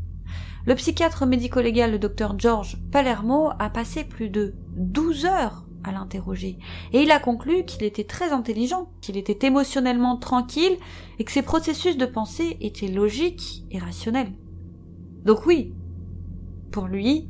Le 0.68 0.76
psychiatre 0.76 1.26
médico-légal, 1.26 1.92
le 1.94 1.98
docteur 1.98 2.38
George 2.38 2.78
Palermo, 2.92 3.52
a 3.58 3.70
passé 3.70 4.04
plus 4.04 4.30
de 4.30 4.54
12 4.76 5.24
heures 5.24 5.66
à 5.86 5.94
l'interroger, 5.94 6.60
et 6.92 7.04
il 7.04 7.12
a 7.12 7.20
conclu 7.20 7.64
qu'il 7.64 7.84
était 7.84 8.04
très 8.04 8.34
intelligent, 8.34 8.90
qu'il 9.00 9.16
était 9.16 9.48
émotionnellement 9.48 10.18
tranquille, 10.18 10.76
et 11.20 11.24
que 11.24 11.32
ses 11.32 11.42
processus 11.42 11.96
de 11.96 12.06
pensée 12.06 12.58
étaient 12.60 12.90
logiques 12.90 13.64
et 13.72 13.80
rationnels. 13.80 14.34
Donc 15.24 15.46
oui, 15.46 15.74
pour 16.70 16.88
lui, 16.88 17.30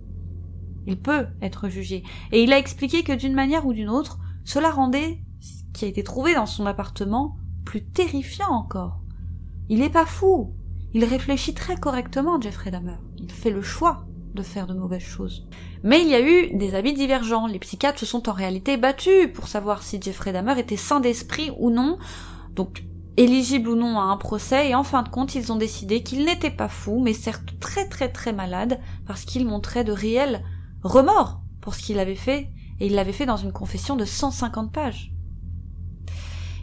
il 0.87 0.99
peut 0.99 1.27
être 1.43 1.69
jugé. 1.69 2.01
Et 2.31 2.41
il 2.41 2.51
a 2.51 2.57
expliqué 2.57 3.03
que 3.03 3.13
d'une 3.13 3.35
manière 3.35 3.67
ou 3.67 3.73
d'une 3.73 3.89
autre, 3.89 4.17
cela 4.45 4.71
rendait 4.71 5.19
ce 5.41 5.61
qui 5.75 5.85
a 5.85 5.89
été 5.89 6.03
trouvé 6.03 6.33
dans 6.33 6.47
son 6.47 6.65
appartement 6.65 7.37
plus 7.65 7.85
terrifiant 7.85 8.49
encore. 8.49 8.99
Il 9.69 9.81
n'est 9.81 9.91
pas 9.91 10.07
fou. 10.07 10.55
Il 10.97 11.05
réfléchit 11.05 11.53
très 11.53 11.75
correctement, 11.75 12.41
Jeffrey 12.41 12.71
Dahmer. 12.71 12.97
Il 13.19 13.31
fait 13.31 13.51
le 13.51 13.61
choix 13.61 14.07
de 14.33 14.41
faire 14.41 14.65
de 14.65 14.73
mauvaises 14.73 15.03
choses. 15.03 15.47
Mais 15.83 16.01
il 16.01 16.07
y 16.07 16.15
a 16.15 16.27
eu 16.27 16.57
des 16.57 16.73
avis 16.73 16.93
divergents. 16.93 17.45
Les 17.45 17.59
psychiatres 17.59 17.99
se 17.99 18.07
sont 18.07 18.27
en 18.27 18.31
réalité 18.31 18.77
battus 18.77 19.31
pour 19.31 19.47
savoir 19.47 19.83
si 19.83 20.01
Jeffrey 20.01 20.33
Dahmer 20.33 20.59
était 20.59 20.75
sain 20.75 20.99
d'esprit 20.99 21.51
ou 21.59 21.69
non. 21.69 21.99
Donc 22.55 22.83
éligible 23.15 23.69
ou 23.69 23.75
non 23.75 23.99
à 23.99 24.05
un 24.05 24.17
procès, 24.17 24.71
et 24.71 24.73
en 24.73 24.81
fin 24.81 25.03
de 25.03 25.09
compte, 25.09 25.35
ils 25.35 25.51
ont 25.51 25.55
décidé 25.55 26.01
qu'il 26.01 26.25
n'était 26.25 26.49
pas 26.49 26.67
fou, 26.67 26.99
mais 26.99 27.13
certes 27.13 27.59
très 27.59 27.87
très 27.87 28.09
très 28.09 28.33
malade, 28.33 28.79
parce 29.05 29.23
qu'il 29.23 29.45
montrait 29.45 29.83
de 29.83 29.91
réels 29.91 30.43
remords 30.81 31.43
pour 31.61 31.75
ce 31.75 31.83
qu'il 31.83 31.99
avait 31.99 32.15
fait, 32.15 32.49
et 32.79 32.87
il 32.87 32.95
l'avait 32.95 33.13
fait 33.13 33.27
dans 33.27 33.37
une 33.37 33.53
confession 33.53 33.97
de 33.97 34.05
150 34.05 34.71
pages. 34.71 35.13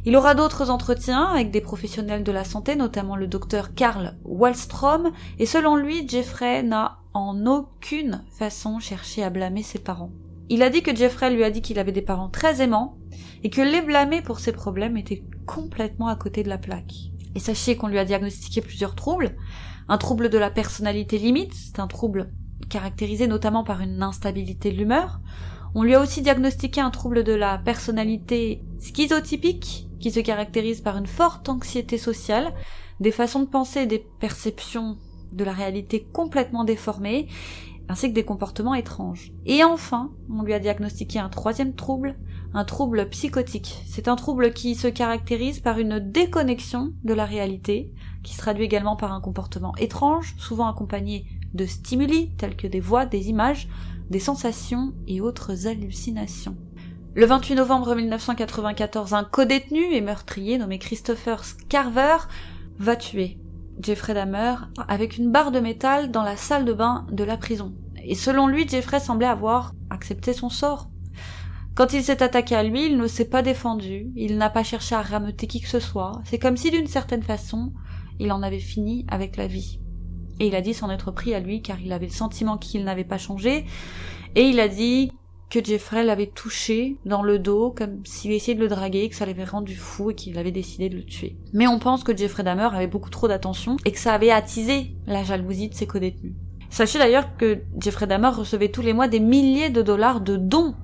Il 0.07 0.17
aura 0.17 0.35
d'autres 0.35 0.69
entretiens 0.69 1.25
avec 1.25 1.51
des 1.51 1.63
professionnels 1.63 2.25
de 2.25 2.33
la 2.33 2.45
santé, 2.45 2.77
notamment 2.77 3.17
le 3.17 3.27
docteur 3.27 3.75
Karl 3.75 4.17
Wallstrom, 4.25 5.13
et 5.39 5.47
selon 5.47 5.77
lui, 5.77 6.07
Jeffrey 6.07 6.63
n'a 6.63 6.99
en 7.15 7.47
aucune 7.47 8.23
façon 8.31 8.81
cherché 8.81 9.23
à 9.25 9.31
blâmer 9.31 9.63
ses 9.63 9.79
parents. 9.79 10.13
Il 10.51 10.63
a 10.63 10.69
dit 10.69 10.83
que 10.83 10.95
Jeffrey 10.95 11.31
lui 11.31 11.43
a 11.43 11.51
dit 11.51 11.63
qu'il 11.63 11.79
avait 11.79 11.91
des 11.91 12.03
parents 12.03 12.29
très 12.29 12.61
aimants, 12.61 12.99
et 13.43 13.49
que 13.49 13.63
les 13.63 13.81
blâmer 13.81 14.21
pour 14.21 14.41
ses 14.41 14.53
problèmes 14.53 14.99
était 14.99 15.25
complètement 15.47 16.09
à 16.09 16.17
côté 16.17 16.43
de 16.43 16.51
la 16.51 16.59
plaque. 16.59 16.93
Et 17.35 17.39
sachez 17.39 17.77
qu'on 17.77 17.89
lui 17.89 17.99
a 17.99 18.05
diagnostiqué 18.05 18.61
plusieurs 18.61 18.95
troubles. 18.95 19.37
Un 19.89 19.97
trouble 19.97 20.29
de 20.29 20.39
la 20.39 20.51
personnalité 20.51 21.19
limite, 21.19 21.55
c'est 21.55 21.81
un 21.81 21.87
trouble 21.87 22.31
caractérisé 22.69 23.27
notamment 23.27 23.65
par 23.65 23.81
une 23.81 24.03
instabilité 24.03 24.71
de 24.71 24.77
l'humeur. 24.77 25.21
On 25.75 25.83
lui 25.83 25.95
a 25.95 26.01
aussi 26.01 26.23
diagnostiqué 26.23 26.81
un 26.81 26.91
trouble 26.91 27.25
de 27.25 27.33
la 27.33 27.59
personnalité 27.59 28.63
schizotypique, 28.79 29.89
qui 30.05 30.11
se 30.11 30.21
caractérise 30.21 30.83
par 30.83 30.99
une 30.99 31.07
forte 31.07 31.49
anxiété 31.49 31.97
sociale, 31.97 32.53
des 33.01 33.11
façons 33.11 33.41
de 33.41 33.47
penser 33.47 33.81
et 33.81 33.87
des 33.87 34.05
perceptions 34.21 34.99
de 35.33 35.45
la 35.45 35.53
réalité 35.53 36.07
complètement 36.13 36.65
déformées, 36.65 37.27
ainsi 37.89 38.11
que 38.11 38.15
des 38.15 38.23
comportements 38.23 38.75
étranges. 38.75 39.33
Et 39.47 39.65
enfin, 39.65 40.13
on 40.29 40.43
lui 40.43 40.53
a 40.53 40.59
diagnostiqué 40.59 41.21
un 41.21 41.31
troisième 41.31 41.75
trouble, 41.75 42.19
un 42.53 42.67
trouble 42.67 43.09
psychotique. 43.09 43.83
C'est 43.87 44.07
un 44.07 44.17
trouble 44.17 44.53
qui 44.53 44.75
se 44.75 44.89
caractérise 44.89 45.61
par 45.61 45.79
une 45.79 46.01
déconnexion 46.01 46.93
de 47.03 47.15
la 47.15 47.25
réalité, 47.25 47.91
qui 48.23 48.35
se 48.35 48.39
traduit 48.41 48.67
également 48.67 48.97
par 48.97 49.15
un 49.15 49.23
comportement 49.23 49.75
étrange, 49.77 50.35
souvent 50.37 50.69
accompagné 50.69 51.25
de 51.55 51.65
stimuli 51.65 52.31
tels 52.37 52.57
que 52.57 52.67
des 52.67 52.81
voix, 52.81 53.07
des 53.07 53.31
images, 53.31 53.71
des 54.11 54.21
sensations 54.21 54.93
et 55.07 55.23
autres 55.23 55.67
hallucinations. 55.67 56.59
Le 57.17 57.27
28 57.27 57.55
novembre 57.55 57.95
1994, 57.95 59.15
un 59.15 59.23
codétenu 59.23 59.95
et 59.95 60.01
meurtrier 60.01 60.59
nommé 60.59 60.81
Christopher 60.81 61.45
Scarver 61.45 62.17
va 62.81 62.97
tuer 62.97 63.39
Jeffrey 63.81 64.15
Dahmer 64.15 64.57
avec 64.89 65.17
une 65.17 65.31
barre 65.31 65.53
de 65.53 65.61
métal 65.61 66.11
dans 66.11 66.25
la 66.25 66.37
salle 66.37 66.65
de 66.65 66.73
bain 66.73 67.07
de 67.13 67.23
la 67.23 67.37
prison. 67.37 67.73
Et 68.05 68.17
selon 68.17 68.49
lui, 68.49 68.69
Jeffrey 68.69 68.99
semblait 68.99 69.29
avoir 69.29 69.75
accepté 69.91 70.33
son 70.33 70.51
sort. 70.51 70.91
Quand 71.77 71.93
il 71.93 72.03
s'est 72.03 72.21
attaqué 72.21 72.57
à 72.57 72.65
lui, 72.65 72.87
il 72.87 72.97
ne 72.99 73.07
s'est 73.07 73.29
pas 73.29 73.43
défendu, 73.43 74.11
il 74.17 74.37
n'a 74.37 74.51
pas 74.51 74.65
cherché 74.65 74.97
à 74.97 75.03
rameuter 75.03 75.47
qui 75.47 75.61
que 75.61 75.69
ce 75.69 75.79
soit, 75.79 76.21
c'est 76.25 76.41
comme 76.41 76.57
si 76.57 76.73
d'une 76.73 76.89
certaine 76.89 77.23
façon, 77.23 77.73
il 78.19 78.33
en 78.33 78.43
avait 78.43 78.59
fini 78.59 79.07
avec 79.07 79.37
la 79.37 79.47
vie. 79.47 79.79
Et 80.41 80.49
il 80.49 80.57
a 80.57 80.61
dit 80.61 80.75
s'en 80.75 80.91
être 80.91 81.13
pris 81.13 81.33
à 81.33 81.39
lui 81.39 81.63
car 81.63 81.81
il 81.81 81.93
avait 81.93 82.07
le 82.07 82.13
sentiment 82.13 82.59
qu'il 82.59 82.83
n'avait 82.83 83.05
pas 83.05 83.19
changé, 83.19 83.67
et 84.35 84.49
il 84.49 84.59
a 84.59 84.67
dit 84.67 85.13
Jeffrey 85.63 86.05
l'avait 86.05 86.27
touché 86.27 86.97
dans 87.05 87.23
le 87.23 87.39
dos 87.39 87.71
comme 87.71 88.05
s'il 88.05 88.33
essayait 88.33 88.55
de 88.55 88.61
le 88.61 88.69
draguer, 88.69 89.09
que 89.09 89.15
ça 89.15 89.27
l'avait 89.27 89.45
rendu 89.45 89.75
fou 89.75 90.11
et 90.11 90.15
qu'il 90.15 90.39
avait 90.39 90.53
décidé 90.53 90.89
de 90.89 90.97
le 90.97 91.05
tuer. 91.05 91.37
Mais 91.53 91.67
on 91.67 91.79
pense 91.79 92.05
que 92.05 92.17
Jeffrey 92.17 92.43
Dahmer 92.43 92.69
avait 92.73 92.87
beaucoup 92.87 93.11
trop 93.11 93.29
d'attention 93.29 93.77
et 93.85 93.93
que 93.93 93.99
ça 93.99 94.15
avait 94.15 94.31
attisé 94.31 94.95
la 95.07 95.25
jalousie 95.25 95.69
de 95.69 95.75
ses 95.75 95.87
codétenus. 95.87 96.33
Sachez 96.71 96.99
d'ailleurs 96.99 97.37
que 97.37 97.61
Jeffrey 97.79 98.07
Dahmer 98.07 98.29
recevait 98.29 98.71
tous 98.71 98.83
les 98.83 98.93
mois 98.93 99.07
des 99.07 99.21
milliers 99.21 99.71
de 99.71 99.83
dollars 99.83 100.21
de 100.21 100.37
dons 100.37 100.75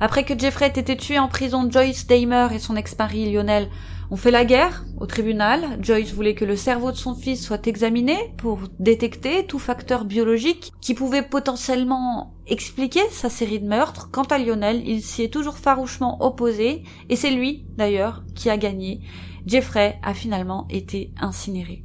après 0.00 0.24
que 0.24 0.38
Jeffrey 0.38 0.66
ait 0.66 0.80
été 0.80 0.96
tué 0.96 1.18
en 1.18 1.28
prison, 1.28 1.68
Joyce 1.70 2.06
Damer 2.06 2.52
et 2.52 2.58
son 2.58 2.76
ex-mari 2.76 3.30
Lionel 3.32 3.68
ont 4.10 4.16
fait 4.16 4.30
la 4.30 4.44
guerre 4.44 4.84
au 4.98 5.06
tribunal. 5.06 5.78
Joyce 5.80 6.12
voulait 6.12 6.34
que 6.34 6.44
le 6.44 6.56
cerveau 6.56 6.92
de 6.92 6.96
son 6.96 7.14
fils 7.14 7.44
soit 7.44 7.66
examiné 7.66 8.16
pour 8.36 8.60
détecter 8.78 9.44
tout 9.44 9.58
facteur 9.58 10.04
biologique 10.04 10.72
qui 10.80 10.94
pouvait 10.94 11.22
potentiellement 11.22 12.34
expliquer 12.46 13.02
sa 13.10 13.28
série 13.28 13.60
de 13.60 13.66
meurtres. 13.66 14.08
Quant 14.10 14.22
à 14.24 14.38
Lionel, 14.38 14.82
il 14.86 15.02
s'y 15.02 15.22
est 15.22 15.32
toujours 15.32 15.58
farouchement 15.58 16.24
opposé 16.24 16.84
et 17.08 17.16
c'est 17.16 17.30
lui, 17.30 17.66
d'ailleurs, 17.76 18.22
qui 18.34 18.50
a 18.50 18.56
gagné. 18.56 19.00
Jeffrey 19.46 19.98
a 20.02 20.14
finalement 20.14 20.66
été 20.70 21.12
incinéré. 21.20 21.84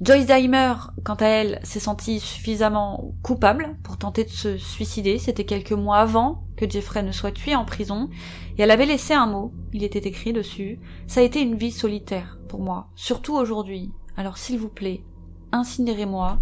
Joyce 0.00 0.26
Daimer, 0.26 0.74
quant 1.04 1.14
à 1.14 1.26
elle, 1.26 1.60
s'est 1.62 1.78
sentie 1.78 2.18
suffisamment 2.18 3.14
coupable 3.22 3.76
pour 3.84 3.96
tenter 3.96 4.24
de 4.24 4.28
se 4.30 4.56
suicider. 4.56 5.18
C'était 5.18 5.44
quelques 5.44 5.72
mois 5.72 5.98
avant 5.98 6.42
que 6.56 6.68
Jeffrey 6.68 7.04
ne 7.04 7.12
soit 7.12 7.30
tué 7.30 7.54
en 7.54 7.64
prison. 7.64 8.10
Et 8.58 8.62
elle 8.62 8.72
avait 8.72 8.86
laissé 8.86 9.14
un 9.14 9.26
mot. 9.26 9.52
Il 9.72 9.84
était 9.84 10.08
écrit 10.08 10.32
dessus. 10.32 10.80
Ça 11.06 11.20
a 11.20 11.22
été 11.22 11.40
une 11.40 11.54
vie 11.54 11.70
solitaire 11.70 12.38
pour 12.48 12.60
moi. 12.60 12.90
Surtout 12.96 13.34
aujourd'hui. 13.34 13.92
Alors 14.16 14.36
s'il 14.36 14.58
vous 14.58 14.68
plaît, 14.68 15.04
incinérez-moi. 15.52 16.40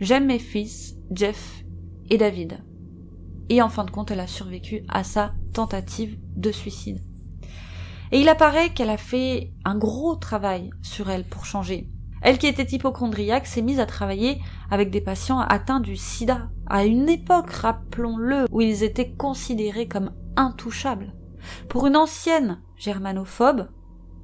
J'aime 0.00 0.26
mes 0.26 0.40
fils, 0.40 0.96
Jeff 1.12 1.64
et 2.08 2.18
David. 2.18 2.58
Et 3.50 3.62
en 3.62 3.68
fin 3.68 3.84
de 3.84 3.90
compte, 3.90 4.10
elle 4.10 4.20
a 4.20 4.26
survécu 4.26 4.82
à 4.88 5.04
sa 5.04 5.32
tentative 5.52 6.18
de 6.36 6.50
suicide. 6.50 7.00
Et 8.10 8.20
il 8.20 8.28
apparaît 8.28 8.70
qu'elle 8.70 8.90
a 8.90 8.96
fait 8.96 9.52
un 9.64 9.76
gros 9.76 10.16
travail 10.16 10.70
sur 10.82 11.08
elle 11.08 11.24
pour 11.24 11.44
changer. 11.44 11.88
Elle 12.22 12.38
qui 12.38 12.46
était 12.46 12.74
hypochondriaque 12.74 13.46
s'est 13.46 13.62
mise 13.62 13.80
à 13.80 13.86
travailler 13.86 14.40
avec 14.70 14.90
des 14.90 15.00
patients 15.00 15.40
atteints 15.40 15.80
du 15.80 15.96
sida, 15.96 16.50
à 16.66 16.84
une 16.84 17.08
époque, 17.08 17.50
rappelons-le, 17.50 18.46
où 18.50 18.60
ils 18.60 18.82
étaient 18.82 19.10
considérés 19.10 19.88
comme 19.88 20.12
intouchables. 20.36 21.14
Pour 21.68 21.86
une 21.86 21.96
ancienne 21.96 22.60
germanophobe, 22.76 23.68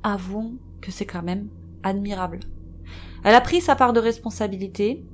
avouons 0.03 0.59
que 0.81 0.91
c'est 0.91 1.07
quand 1.07 1.23
même 1.23 1.49
admirable. 1.83 2.41
Elle 3.25 3.35
a 3.35 3.41
pris 3.41 3.61
sa 3.61 3.75
part 3.75 3.93
de 3.93 4.01
responsabilité. 4.01 5.05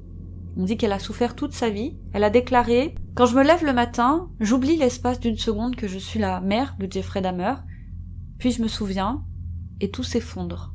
On 0.57 0.65
dit 0.65 0.77
qu'elle 0.77 0.93
a 0.93 0.99
souffert 0.99 1.35
toute 1.35 1.55
sa 1.55 1.71
vie. 1.71 1.97
Elle 2.13 2.25
a 2.25 2.31
déclaré 2.31 2.95
Quand 3.15 3.27
je 3.27 3.37
me 3.37 3.45
lève 3.45 3.65
le 3.65 3.73
matin, 3.73 4.29
j'oublie 4.41 4.77
l'espace 4.77 5.21
d'une 5.21 5.39
seconde 5.39 5.77
que 5.77 5.89
je 5.89 5.99
suis 5.99 6.21
la 6.21 6.41
mère 6.41 6.77
de 6.79 6.91
Jeffrey 6.91 7.23
Dahmer. 7.23 7.55
Puis 8.39 8.51
je 8.51 8.63
me 8.63 8.69
souviens, 8.69 9.25
et 9.81 9.91
tout 9.91 10.03
s'effondre. 10.03 10.75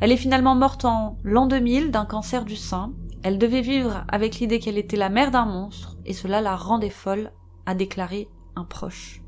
Elle 0.00 0.12
est 0.12 0.16
finalement 0.16 0.54
morte 0.54 0.86
en 0.86 1.18
l'an 1.24 1.46
2000 1.46 1.90
d'un 1.90 2.06
cancer 2.06 2.44
du 2.46 2.56
sein. 2.56 2.92
Elle 3.22 3.38
devait 3.38 3.60
vivre 3.60 4.04
avec 4.08 4.38
l'idée 4.38 4.58
qu'elle 4.58 4.78
était 4.78 4.96
la 4.96 5.10
mère 5.10 5.30
d'un 5.30 5.44
monstre, 5.44 5.96
et 6.06 6.14
cela 6.14 6.40
la 6.40 6.56
rendait 6.56 6.88
folle, 6.88 7.32
a 7.66 7.74
déclaré 7.74 8.28
un 8.56 8.64
proche. 8.64 9.20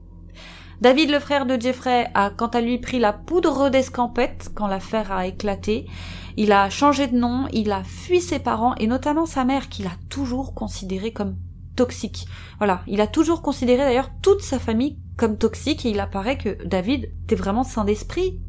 David, 0.80 1.10
le 1.10 1.20
frère 1.20 1.44
de 1.44 1.60
Jeffrey, 1.60 2.10
a 2.14 2.30
quant 2.30 2.48
à 2.48 2.60
lui 2.62 2.78
pris 2.78 2.98
la 2.98 3.12
poudre 3.12 3.68
d'escampette 3.68 4.50
quand 4.54 4.66
l'affaire 4.66 5.12
a 5.12 5.26
éclaté. 5.26 5.86
Il 6.38 6.52
a 6.52 6.70
changé 6.70 7.06
de 7.06 7.16
nom, 7.16 7.46
il 7.52 7.70
a 7.70 7.84
fui 7.84 8.20
ses 8.20 8.38
parents 8.38 8.74
et 8.76 8.86
notamment 8.86 9.26
sa 9.26 9.44
mère 9.44 9.68
qu'il 9.68 9.86
a 9.86 9.96
toujours 10.08 10.54
considéré 10.54 11.12
comme 11.12 11.36
toxique. 11.76 12.26
Voilà, 12.58 12.80
il 12.86 13.00
a 13.00 13.06
toujours 13.06 13.42
considéré 13.42 13.84
d'ailleurs 13.84 14.10
toute 14.22 14.40
sa 14.40 14.58
famille 14.58 14.98
comme 15.18 15.36
toxique 15.36 15.84
et 15.84 15.90
il 15.90 16.00
apparaît 16.00 16.38
que 16.38 16.64
David 16.64 17.12
était 17.24 17.36
vraiment 17.36 17.62
saint 17.62 17.84
d'esprit. 17.84 18.40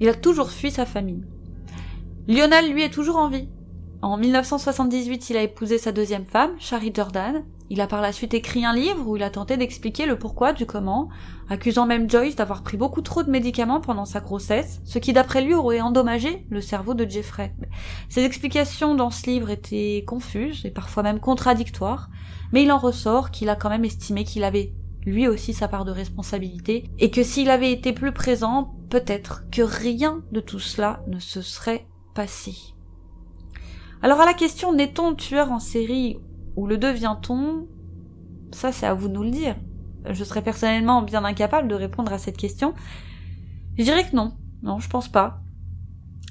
Il 0.00 0.08
a 0.08 0.14
toujours 0.14 0.50
fui 0.50 0.70
sa 0.70 0.86
famille. 0.86 1.24
Lionel, 2.28 2.72
lui, 2.72 2.82
est 2.82 2.90
toujours 2.90 3.16
en 3.16 3.28
vie. 3.28 3.48
En 4.00 4.16
1978, 4.16 5.30
il 5.30 5.36
a 5.36 5.42
épousé 5.42 5.76
sa 5.76 5.90
deuxième 5.90 6.24
femme, 6.24 6.52
Shari 6.58 6.92
Jordan. 6.94 7.44
Il 7.68 7.80
a 7.80 7.88
par 7.88 8.00
la 8.00 8.12
suite 8.12 8.34
écrit 8.34 8.64
un 8.64 8.74
livre 8.74 9.08
où 9.08 9.16
il 9.16 9.22
a 9.24 9.30
tenté 9.30 9.56
d'expliquer 9.56 10.06
le 10.06 10.18
pourquoi 10.18 10.52
du 10.52 10.64
comment, 10.64 11.08
accusant 11.48 11.86
même 11.86 12.08
Joyce 12.08 12.36
d'avoir 12.36 12.62
pris 12.62 12.76
beaucoup 12.76 13.00
trop 13.00 13.24
de 13.24 13.30
médicaments 13.30 13.80
pendant 13.80 14.04
sa 14.04 14.20
grossesse, 14.20 14.80
ce 14.84 14.98
qui 14.98 15.12
d'après 15.12 15.42
lui 15.42 15.54
aurait 15.54 15.80
endommagé 15.80 16.46
le 16.50 16.60
cerveau 16.60 16.94
de 16.94 17.08
Jeffrey. 17.08 17.54
Ses 18.08 18.24
explications 18.24 18.94
dans 18.94 19.10
ce 19.10 19.26
livre 19.26 19.50
étaient 19.50 20.04
confuses 20.06 20.64
et 20.64 20.70
parfois 20.70 21.02
même 21.02 21.20
contradictoires, 21.20 22.08
mais 22.52 22.62
il 22.62 22.70
en 22.70 22.78
ressort 22.78 23.32
qu'il 23.32 23.48
a 23.48 23.56
quand 23.56 23.70
même 23.70 23.84
estimé 23.84 24.22
qu'il 24.24 24.44
avait 24.44 24.74
lui 25.06 25.26
aussi 25.26 25.52
sa 25.52 25.66
part 25.66 25.84
de 25.84 25.90
responsabilité, 25.90 26.84
et 26.98 27.10
que 27.10 27.24
s'il 27.24 27.50
avait 27.50 27.72
été 27.72 27.92
plus 27.92 28.12
présent, 28.12 28.74
peut-être 28.90 29.44
que 29.50 29.62
rien 29.62 30.22
de 30.30 30.40
tout 30.40 30.60
cela 30.60 31.02
ne 31.08 31.18
se 31.18 31.42
serait 31.42 31.86
passé. 32.14 32.54
Alors 34.02 34.20
à 34.20 34.26
la 34.26 34.34
question 34.34 34.72
n'est-on 34.72 35.14
tueur 35.14 35.52
en 35.52 35.60
série 35.60 36.18
ou 36.56 36.66
le 36.66 36.78
devient-on? 36.78 37.66
Ça 38.52 38.72
c'est 38.72 38.86
à 38.86 38.94
vous 38.94 39.08
de 39.08 39.14
nous 39.14 39.22
le 39.22 39.30
dire. 39.30 39.56
Je 40.10 40.24
serais 40.24 40.42
personnellement 40.42 41.02
bien 41.02 41.24
incapable 41.24 41.68
de 41.68 41.74
répondre 41.74 42.12
à 42.12 42.18
cette 42.18 42.36
question. 42.36 42.74
Je 43.78 43.84
dirais 43.84 44.08
que 44.08 44.16
non. 44.16 44.32
Non, 44.62 44.78
je 44.78 44.88
pense 44.88 45.08
pas. 45.08 45.40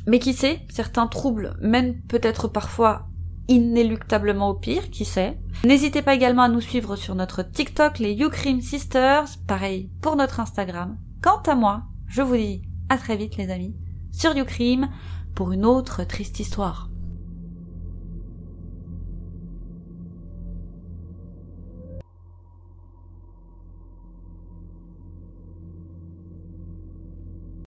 Mais 0.07 0.19
qui 0.19 0.33
sait, 0.33 0.61
certains 0.69 1.07
troubles 1.07 1.57
mènent 1.61 2.01
peut-être 2.01 2.47
parfois 2.47 3.07
inéluctablement 3.47 4.49
au 4.49 4.53
pire, 4.53 4.89
qui 4.89 5.05
sait? 5.05 5.37
N'hésitez 5.65 6.01
pas 6.01 6.15
également 6.15 6.43
à 6.43 6.49
nous 6.49 6.61
suivre 6.61 6.95
sur 6.95 7.15
notre 7.15 7.43
TikTok, 7.43 7.99
les 7.99 8.13
YouCream 8.13 8.61
Sisters, 8.61 9.25
pareil 9.47 9.91
pour 10.01 10.15
notre 10.15 10.39
Instagram. 10.39 10.97
Quant 11.21 11.41
à 11.45 11.55
moi, 11.55 11.83
je 12.07 12.21
vous 12.21 12.35
dis 12.35 12.61
à 12.89 12.97
très 12.97 13.15
vite 13.15 13.37
les 13.37 13.49
amis, 13.51 13.75
sur 14.11 14.35
YouCream, 14.35 14.89
pour 15.33 15.51
une 15.51 15.65
autre 15.65 16.03
triste 16.03 16.39
histoire. 16.39 16.90